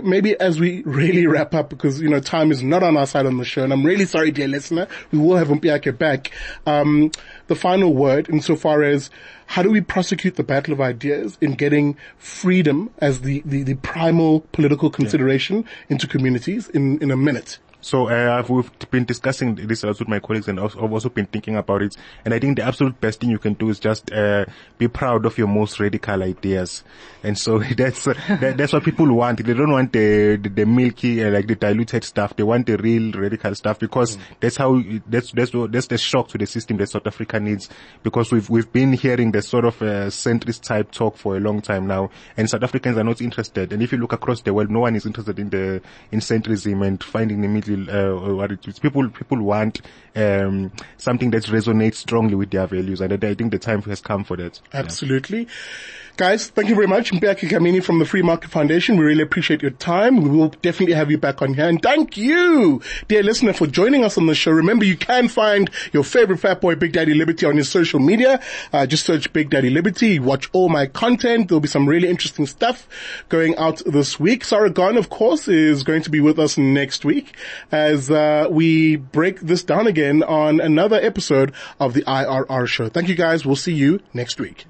maybe 0.03 0.39
as 0.39 0.59
we 0.59 0.81
really 0.85 1.27
wrap 1.27 1.53
up 1.53 1.69
because, 1.69 2.01
you 2.01 2.09
know, 2.09 2.19
time 2.19 2.51
is 2.51 2.63
not 2.63 2.83
on 2.83 2.97
our 2.97 3.07
side 3.07 3.25
on 3.25 3.37
the 3.37 3.45
show 3.45 3.63
and 3.63 3.73
I'm 3.73 3.85
really 3.85 4.05
sorry, 4.05 4.31
dear 4.31 4.47
listener. 4.47 4.87
We 5.11 5.19
will 5.19 5.37
have 5.37 5.47
Mpiyake 5.47 5.97
back. 5.97 6.31
Um, 6.65 7.11
the 7.47 7.55
final 7.55 7.93
word 7.93 8.29
insofar 8.29 8.83
as 8.83 9.09
how 9.47 9.61
do 9.61 9.69
we 9.69 9.81
prosecute 9.81 10.35
the 10.35 10.43
battle 10.43 10.73
of 10.73 10.81
ideas 10.81 11.37
in 11.41 11.53
getting 11.53 11.97
freedom 12.17 12.89
as 12.99 13.21
the, 13.21 13.43
the, 13.45 13.63
the 13.63 13.75
primal 13.75 14.41
political 14.51 14.89
consideration 14.89 15.63
yeah. 15.63 15.69
into 15.89 16.07
communities 16.07 16.69
in, 16.69 16.97
in 16.99 17.11
a 17.11 17.17
minute? 17.17 17.59
So 17.83 18.09
uh, 18.09 18.37
I've 18.39 18.49
we've 18.49 18.71
been 18.91 19.03
discussing 19.03 19.55
this 19.55 19.83
with 19.83 20.07
my 20.07 20.19
colleagues, 20.19 20.47
and 20.47 20.57
I've 20.57 20.77
also 20.77 21.09
been 21.09 21.25
thinking 21.25 21.57
about 21.57 21.81
it. 21.81 21.97
And 22.23 22.33
I 22.33 22.39
think 22.39 22.55
the 22.55 22.63
absolute 22.63 22.99
best 23.01 23.19
thing 23.19 23.29
you 23.29 23.39
can 23.39 23.55
do 23.55 23.69
is 23.69 23.77
just 23.77 24.09
uh, 24.09 24.45
be 24.77 24.87
proud 24.87 25.25
of 25.25 25.37
your 25.37 25.47
most 25.47 25.81
radical 25.81 26.23
ideas. 26.23 26.85
And 27.23 27.37
so 27.37 27.59
that's 27.77 28.07
uh, 28.07 28.13
that, 28.39 28.55
that's 28.55 28.71
what 28.71 28.85
people 28.85 29.13
want. 29.13 29.45
They 29.45 29.53
don't 29.53 29.73
want 29.73 29.91
the 29.91 30.37
the, 30.37 30.47
the 30.47 30.65
milky 30.65 31.21
uh, 31.21 31.31
like 31.31 31.47
the 31.47 31.55
diluted 31.55 32.05
stuff. 32.05 32.37
They 32.37 32.43
want 32.43 32.67
the 32.67 32.77
real 32.77 33.11
radical 33.11 33.53
stuff 33.53 33.79
because 33.79 34.15
mm. 34.15 34.21
that's 34.39 34.55
how 34.55 34.81
that's 35.07 35.33
that's 35.33 35.51
that's 35.69 35.87
the 35.87 35.97
shock 35.97 36.29
to 36.29 36.37
the 36.37 36.45
system 36.45 36.77
that 36.77 36.87
South 36.87 37.05
Africa 37.05 37.37
needs. 37.41 37.67
Because 38.01 38.31
we've 38.31 38.49
we've 38.49 38.71
been 38.71 38.93
hearing 38.93 39.33
the 39.33 39.41
sort 39.41 39.65
of 39.65 39.81
uh, 39.81 40.07
centrist 40.07 40.61
type 40.61 40.89
talk 40.91 41.17
for 41.17 41.35
a 41.35 41.41
long 41.41 41.61
time 41.61 41.87
now, 41.87 42.11
and 42.37 42.49
South 42.49 42.63
Africans 42.63 42.97
are 42.97 43.03
not 43.03 43.19
interested. 43.19 43.73
And 43.73 43.83
if 43.83 43.91
you 43.91 43.97
look 43.97 44.13
across 44.13 44.41
the 44.41 44.53
world, 44.53 44.71
no 44.71 44.79
one 44.79 44.95
is 44.95 45.05
interested 45.05 45.37
in 45.37 45.49
the 45.49 45.81
in 46.13 46.21
centrism 46.21 46.87
and 46.87 47.03
finding 47.03 47.41
the 47.41 47.49
middle 47.49 47.72
uh, 47.73 48.33
what 48.35 48.51
it 48.51 48.67
is. 48.67 48.79
People, 48.79 49.09
people 49.09 49.41
want, 49.41 49.81
um, 50.15 50.71
something 50.97 51.31
that 51.31 51.43
resonates 51.43 51.95
strongly 51.95 52.35
with 52.35 52.51
their 52.51 52.67
values. 52.67 53.01
And 53.01 53.13
I 53.13 53.33
think 53.33 53.51
the 53.51 53.59
time 53.59 53.81
has 53.83 54.01
come 54.01 54.23
for 54.23 54.37
that. 54.37 54.61
Absolutely. 54.73 55.43
Yeah. 55.43 55.49
Guys, 56.15 56.49
thank 56.49 56.69
you 56.69 56.75
very 56.75 56.85
much. 56.85 57.11
Mpiyake 57.11 57.49
Kamini 57.49 57.83
from 57.83 57.97
the 57.97 58.05
Free 58.05 58.21
Market 58.21 58.51
Foundation. 58.51 58.97
We 58.97 59.03
really 59.03 59.23
appreciate 59.23 59.63
your 59.63 59.71
time. 59.71 60.21
We 60.21 60.29
will 60.29 60.49
definitely 60.49 60.93
have 60.93 61.09
you 61.09 61.17
back 61.17 61.41
on 61.41 61.55
here. 61.55 61.67
And 61.67 61.81
thank 61.81 62.17
you, 62.17 62.83
dear 63.07 63.23
listener, 63.23 63.51
for 63.51 63.65
joining 63.65 64.03
us 64.03 64.15
on 64.15 64.27
the 64.27 64.35
show. 64.35 64.51
Remember, 64.51 64.85
you 64.85 64.95
can 64.95 65.27
find 65.27 65.71
your 65.91 66.03
favorite 66.03 66.37
fat 66.37 66.61
boy, 66.61 66.75
Big 66.75 66.91
Daddy 66.91 67.15
Liberty, 67.15 67.47
on 67.47 67.55
your 67.55 67.63
social 67.63 67.99
media. 67.99 68.39
Uh, 68.71 68.85
just 68.85 69.07
search 69.07 69.33
Big 69.33 69.49
Daddy 69.49 69.71
Liberty. 69.71 70.19
Watch 70.19 70.51
all 70.53 70.69
my 70.69 70.85
content. 70.85 71.47
There'll 71.47 71.61
be 71.61 71.67
some 71.67 71.89
really 71.89 72.09
interesting 72.09 72.45
stuff 72.45 72.87
going 73.29 73.55
out 73.57 73.81
this 73.83 74.19
week. 74.19 74.43
Sarah 74.43 74.69
Gon, 74.69 74.97
of 74.97 75.09
course, 75.09 75.47
is 75.47 75.81
going 75.81 76.03
to 76.03 76.11
be 76.11 76.19
with 76.19 76.37
us 76.37 76.59
next 76.59 77.05
week 77.05 77.35
as 77.71 78.11
uh, 78.11 78.47
we 78.51 78.97
break 78.97 79.39
this 79.39 79.63
down 79.63 79.87
again 79.87 80.21
on 80.21 80.61
another 80.61 80.97
episode 80.97 81.53
of 81.79 81.95
the 81.95 82.03
IRR 82.03 82.67
show. 82.67 82.87
Thank 82.87 83.09
you 83.09 83.15
guys. 83.15 83.47
We'll 83.47 83.55
see 83.55 83.73
you 83.73 83.99
next 84.13 84.39
week. 84.39 84.67